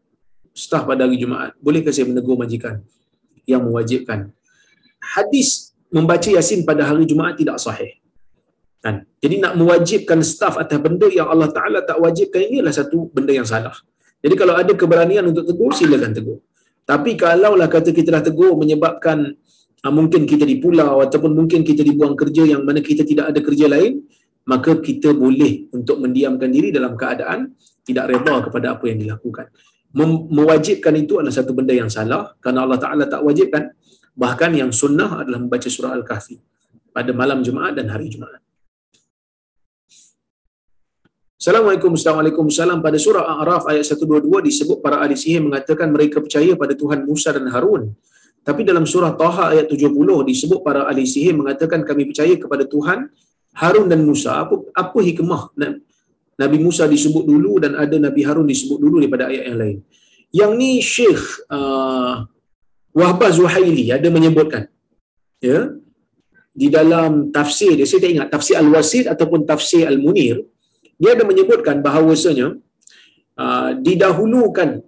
staf 0.52 0.84
pada 0.84 1.08
hari 1.08 1.16
Jumaat. 1.16 1.56
Bolehkah 1.56 1.88
saya 1.88 2.04
menegur 2.04 2.36
majikan 2.36 2.84
yang 3.48 3.64
mewajibkan? 3.64 4.28
Hadis 5.00 5.67
membaca 5.92 6.28
Yasin 6.28 6.62
pada 6.68 6.84
hari 6.88 7.04
Jumaat 7.08 7.36
tidak 7.40 7.56
sahih. 7.60 7.96
Kan? 8.78 9.04
Jadi 9.18 9.42
nak 9.42 9.58
mewajibkan 9.58 10.22
staf 10.22 10.54
atas 10.54 10.78
benda 10.78 11.10
yang 11.10 11.26
Allah 11.26 11.50
Taala 11.50 11.82
tak 11.82 11.98
wajibkan 11.98 12.46
ini 12.46 12.62
adalah 12.62 12.76
satu 12.76 13.10
benda 13.10 13.34
yang 13.34 13.48
salah. 13.48 13.74
Jadi 14.22 14.34
kalau 14.34 14.54
ada 14.54 14.72
keberanian 14.74 15.26
untuk 15.30 15.46
tegur 15.46 15.70
silakan 15.74 16.14
tegur. 16.14 16.38
Tapi 16.88 17.14
kalaulah 17.20 17.68
kata 17.68 17.92
kita 17.92 18.16
dah 18.16 18.22
tegur 18.24 18.56
menyebabkan 18.56 19.36
uh, 19.84 19.92
mungkin 19.92 20.24
kita 20.24 20.48
di 20.48 20.56
pulau 20.56 21.04
ataupun 21.04 21.36
mungkin 21.36 21.60
kita 21.62 21.84
dibuang 21.84 22.16
kerja 22.16 22.48
yang 22.48 22.64
mana 22.64 22.80
kita 22.80 23.04
tidak 23.04 23.30
ada 23.30 23.40
kerja 23.44 23.66
lain, 23.68 24.02
maka 24.48 24.80
kita 24.80 25.12
boleh 25.12 25.68
untuk 25.76 26.00
mendiamkan 26.00 26.48
diri 26.48 26.72
dalam 26.72 26.96
keadaan 26.96 27.52
tidak 27.84 28.08
reda 28.08 28.34
kepada 28.48 28.66
apa 28.78 28.84
yang 28.88 28.98
dilakukan. 29.04 29.52
Mem- 29.92 30.28
mewajibkan 30.32 30.94
itu 30.96 31.20
adalah 31.20 31.34
satu 31.34 31.52
benda 31.52 31.72
yang 31.76 31.92
salah 31.92 32.32
kerana 32.40 32.64
Allah 32.64 32.80
Taala 32.80 33.04
tak 33.04 33.20
wajibkan. 33.24 33.72
Bahkan 34.18 34.50
yang 34.58 34.74
sunnah 34.74 35.22
adalah 35.22 35.38
membaca 35.38 35.70
surah 35.70 35.94
Al-Kahfi 35.94 36.42
pada 36.90 37.14
malam 37.14 37.38
Jumaat 37.46 37.78
dan 37.78 37.86
hari 37.86 38.10
Jumaat. 38.10 38.42
Assalamualaikum 41.38 41.94
warahmatullahi 41.94 42.82
Pada 42.82 42.98
surah 42.98 43.22
A'raf 43.38 43.70
ayat 43.70 43.86
122 43.86 44.42
disebut 44.42 44.82
para 44.82 44.98
ahli 44.98 45.14
sihir 45.14 45.46
mengatakan 45.46 45.94
mereka 45.94 46.18
percaya 46.18 46.58
pada 46.58 46.74
Tuhan 46.74 47.06
Musa 47.06 47.30
dan 47.30 47.46
Harun. 47.54 47.94
Tapi 48.42 48.66
dalam 48.66 48.82
surah 48.82 49.14
Taha 49.14 49.54
ayat 49.54 49.70
70 49.70 49.94
disebut 50.26 50.66
para 50.66 50.90
ahli 50.90 51.06
sihir 51.06 51.38
mengatakan 51.38 51.86
kami 51.86 52.10
percaya 52.10 52.34
kepada 52.34 52.66
Tuhan 52.66 53.06
Harun 53.54 53.86
dan 53.86 54.02
Musa. 54.02 54.34
Apa 54.42 54.66
apa 54.74 54.98
hikmah 54.98 55.54
Nabi 56.42 56.58
Musa 56.58 56.90
disebut 56.90 57.22
dulu 57.22 57.62
dan 57.62 57.78
ada 57.78 57.94
Nabi 58.02 58.26
Harun 58.26 58.50
disebut 58.50 58.82
dulu 58.82 58.98
daripada 58.98 59.30
ayat 59.30 59.54
yang 59.54 59.58
lain. 59.62 59.78
Yang 60.34 60.50
ni 60.58 60.70
Syekh 60.82 61.22
uh, 61.54 62.26
Wahbah 62.98 63.30
Zuhaili 63.38 63.86
ada 63.96 64.08
menyebutkan. 64.16 64.62
Ya. 65.48 65.58
Di 66.60 66.68
dalam 66.76 67.30
tafsir 67.36 67.72
dia, 67.78 67.86
saya 67.86 68.00
tak 68.02 68.12
ingat 68.14 68.28
tafsir 68.34 68.56
Al-Wasid 68.62 69.04
ataupun 69.12 69.40
tafsir 69.50 69.82
Al-Munir, 69.90 70.36
dia 71.00 71.10
ada 71.14 71.22
menyebutkan 71.30 71.76
bahawasanya 71.86 72.48
uh, 73.42 73.70
didahulukan 73.86 74.82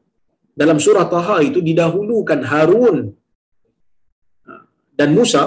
dalam 0.61 0.78
surah 0.84 1.06
Taha 1.14 1.36
itu 1.48 1.58
didahulukan 1.68 2.40
Harun 2.50 2.96
uh, 4.50 4.62
dan 4.98 5.14
Musa 5.18 5.44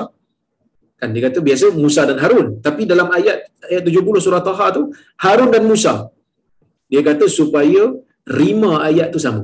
kan 0.99 1.11
dia 1.11 1.21
kata 1.27 1.39
biasa 1.47 1.75
Musa 1.83 2.01
dan 2.09 2.17
Harun 2.23 2.47
tapi 2.65 2.87
dalam 2.91 3.11
ayat 3.17 3.37
ayat 3.67 3.83
70 3.83 4.25
surah 4.25 4.41
Taha 4.47 4.65
tu 4.77 4.83
Harun 5.23 5.51
dan 5.55 5.63
Musa 5.71 5.93
dia 6.91 7.01
kata 7.09 7.27
supaya 7.39 7.83
rima 8.41 8.71
ayat 8.87 9.11
tu 9.15 9.19
sama 9.25 9.43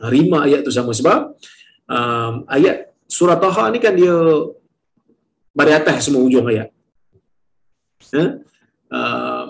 rima 0.00 0.46
ayat 0.46 0.66
tu 0.66 0.72
sama 0.74 0.90
sebab 0.90 1.38
um, 1.86 2.34
ayat 2.50 2.90
surah 3.06 3.38
Taha 3.38 3.70
ni 3.70 3.78
kan 3.78 3.94
dia 3.94 4.14
bari 5.54 5.70
atas 5.70 6.10
semua 6.10 6.26
ujung 6.26 6.46
ayat. 6.50 6.68
Ha? 8.14 8.24
uh, 8.90 9.46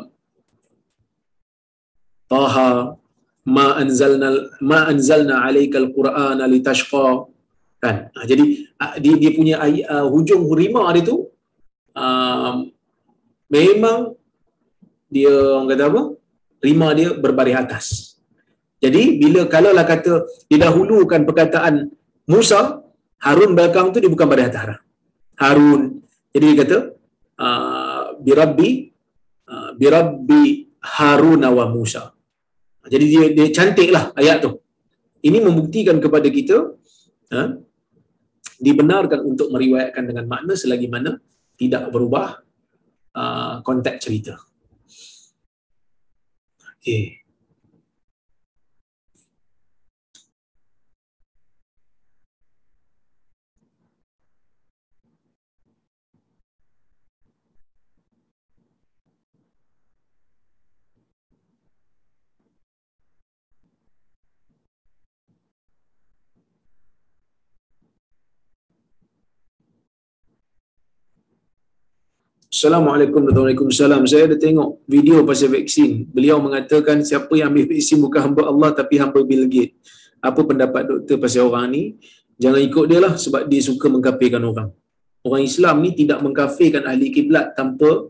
Taha 2.29 2.97
ma 3.45 3.77
anzalna 3.81 4.29
ma 4.61 4.89
anzalna 4.89 5.45
alayka 5.45 5.81
alqur'ana 5.81 6.45
litashqa. 6.49 7.29
Kan? 7.81 8.09
Ha, 8.16 8.25
jadi 8.25 8.45
dia, 9.05 9.15
dia 9.21 9.31
punya 9.37 9.61
uh, 9.61 10.09
hujung 10.09 10.49
rima 10.57 10.89
dia 10.97 11.05
tu 11.05 11.29
uh, 11.93 12.65
memang 13.53 14.16
dia 15.12 15.31
orang 15.31 15.69
kata 15.73 15.85
apa? 15.89 16.03
Rima 16.65 16.89
dia 16.97 17.12
berbaris 17.12 17.57
atas 17.61 17.87
jadi 18.85 19.02
bila 19.23 19.40
kalau 19.55 19.70
lah 19.77 19.86
kata 19.93 20.12
didahulukan 20.52 21.20
perkataan 21.28 21.74
Musa 22.28 22.61
Harun 23.24 23.56
belakang 23.56 23.89
tu 23.93 23.98
dia 24.02 24.11
bukan 24.12 24.27
baris 24.28 24.48
atas 24.52 24.81
Harun 25.40 26.05
jadi 26.32 26.44
dia 26.51 26.56
kata 26.62 26.78
uh, 27.44 28.02
birabbi 28.20 28.70
uh, 29.48 29.70
birabbi 29.81 30.44
Harun 30.97 31.43
wa 31.59 31.66
Musa 31.73 32.12
jadi 32.93 33.05
dia 33.12 33.24
dia 33.36 33.47
cantiklah 33.56 34.05
ayat 34.20 34.44
tu 34.44 34.51
ini 35.24 35.39
membuktikan 35.40 35.97
kepada 36.05 36.28
kita 36.28 36.77
uh, 37.32 37.48
dibenarkan 38.61 39.20
untuk 39.24 39.48
meriwayatkan 39.51 40.05
dengan 40.05 40.24
makna 40.28 40.55
selagi 40.55 40.86
mana 40.86 41.19
tidak 41.59 41.90
berubah 41.90 42.44
uh, 43.15 43.62
konteks 43.62 43.98
cerita. 44.05 44.35
Okay. 46.78 47.24
Assalamualaikum 72.55 73.27
warahmatullahi 73.27 73.59
wabarakatuh. 73.59 74.07
Saya 74.07 74.31
ada 74.31 74.39
tengok 74.39 74.87
video 74.87 75.27
pasal 75.27 75.51
vaksin. 75.51 76.07
Beliau 76.07 76.39
mengatakan 76.39 77.03
siapa 77.03 77.35
yang 77.35 77.51
ambil 77.51 77.67
vaksin 77.67 77.99
bukan 77.99 78.31
hamba 78.31 78.47
Allah 78.47 78.71
tapi 78.71 78.95
hamba 78.95 79.27
Bill 79.27 79.51
Gates. 79.51 79.75
Apa 80.23 80.47
pendapat 80.47 80.87
doktor 80.87 81.19
pasal 81.19 81.51
orang 81.51 81.75
ni? 81.75 81.83
Jangan 82.39 82.63
ikut 82.63 82.85
dia 82.87 83.03
lah 83.03 83.19
sebab 83.19 83.51
dia 83.51 83.59
suka 83.59 83.91
mengkafirkan 83.91 84.39
orang. 84.39 84.71
Orang 85.27 85.43
Islam 85.43 85.83
ni 85.83 85.99
tidak 85.99 86.23
mengkafirkan 86.23 86.87
ahli 86.87 87.11
kiblat 87.11 87.59
tanpa 87.59 88.07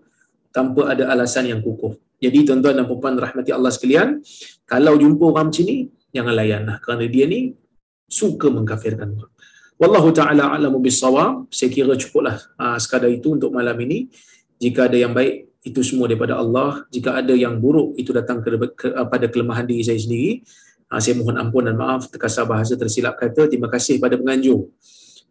tanpa 0.52 0.92
ada 0.92 1.08
alasan 1.08 1.48
yang 1.48 1.64
kukuh. 1.64 1.96
Jadi 2.20 2.44
tuan-tuan 2.44 2.76
dan 2.76 2.84
puan 2.84 3.16
rahmati 3.16 3.48
Allah 3.48 3.72
sekalian, 3.72 4.20
kalau 4.68 4.92
jumpa 5.00 5.24
orang 5.24 5.48
macam 5.48 5.64
ni, 5.64 5.88
jangan 6.12 6.34
layan 6.36 6.68
lah. 6.68 6.84
Kerana 6.84 7.08
dia 7.08 7.24
ni 7.24 7.56
suka 8.12 8.52
mengkafirkan 8.52 9.08
orang. 9.08 9.32
Wallahu 9.80 10.12
ta'ala 10.12 10.52
a'lamu 10.52 10.84
bisawab. 10.84 11.48
Saya 11.48 11.72
kira 11.72 11.96
cukuplah 11.96 12.36
uh, 12.60 12.76
sekadar 12.76 13.08
itu 13.08 13.32
untuk 13.32 13.48
malam 13.50 13.74
ini. 13.80 14.12
Jika 14.64 14.88
ada 14.88 14.96
yang 14.96 15.12
baik, 15.12 15.52
itu 15.64 15.80
semua 15.84 16.08
daripada 16.08 16.40
Allah. 16.40 16.84
Jika 16.88 17.20
ada 17.20 17.36
yang 17.36 17.60
buruk, 17.60 17.96
itu 18.00 18.16
datang 18.16 18.40
ke, 18.40 18.48
ke, 18.72 18.86
uh, 18.96 19.28
kelemahan 19.28 19.68
diri 19.68 19.84
saya 19.84 20.00
sendiri. 20.00 20.40
Uh, 20.88 21.00
saya 21.00 21.20
mohon 21.20 21.36
ampun 21.36 21.68
dan 21.68 21.76
maaf 21.76 22.08
terkasar 22.08 22.48
bahasa 22.48 22.72
tersilap 22.76 23.20
kata. 23.20 23.48
Terima 23.48 23.68
kasih 23.68 24.00
pada 24.00 24.16
penganjur. 24.16 24.68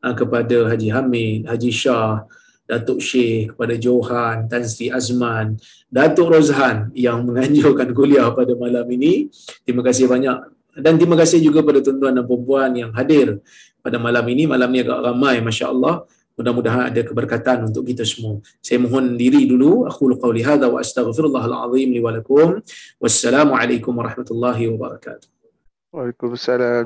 Uh, 0.06 0.14
kepada 0.14 0.70
Haji 0.70 0.90
Hamid, 0.94 1.40
Haji 1.50 1.72
Shah, 1.74 2.26
Datuk 2.70 3.02
Syekh, 3.02 3.54
kepada 3.54 3.74
Johan, 3.78 4.50
Tan 4.50 4.66
Sri 4.66 4.90
Azman, 4.94 5.58
Datuk 5.90 6.30
Rozhan 6.34 6.94
yang 6.94 7.26
menganjurkan 7.26 7.90
kuliah 7.98 8.30
pada 8.34 8.54
malam 8.58 8.86
ini. 8.90 9.30
Terima 9.66 9.82
kasih 9.86 10.10
banyak. 10.10 10.38
Dan 10.74 10.98
terima 10.98 11.14
kasih 11.14 11.38
juga 11.42 11.62
pada 11.62 11.86
tuan-tuan 11.86 12.18
dan 12.18 12.26
perempuan 12.26 12.74
yang 12.74 12.90
hadir 12.98 13.38
pada 13.86 14.02
malam 14.02 14.26
ini. 14.34 14.50
Malam 14.50 14.70
ini 14.74 14.82
agak 14.82 15.00
ramai, 15.06 15.38
Masya 15.46 15.70
Allah. 15.70 16.10
Mudah-mudahan 16.34 16.90
ada 16.90 17.02
keberkatan 17.06 17.70
untuk 17.70 17.86
kita 17.86 18.02
semua. 18.02 18.42
Saya 18.58 18.82
mohon 18.82 19.14
diri 19.14 19.46
dulu. 19.46 19.86
Aku 19.86 20.10
qawli 20.18 20.42
hadha 20.42 20.66
wa 20.66 20.82
astaghfirullahaladzim 20.82 21.94
li 21.94 22.02
walakum. 22.02 22.58
Wassalamualaikum 22.98 23.94
warahmatullahi 23.94 24.74
wabarakatuh. 24.74 25.30
Waalaikumsalam. 25.94 26.82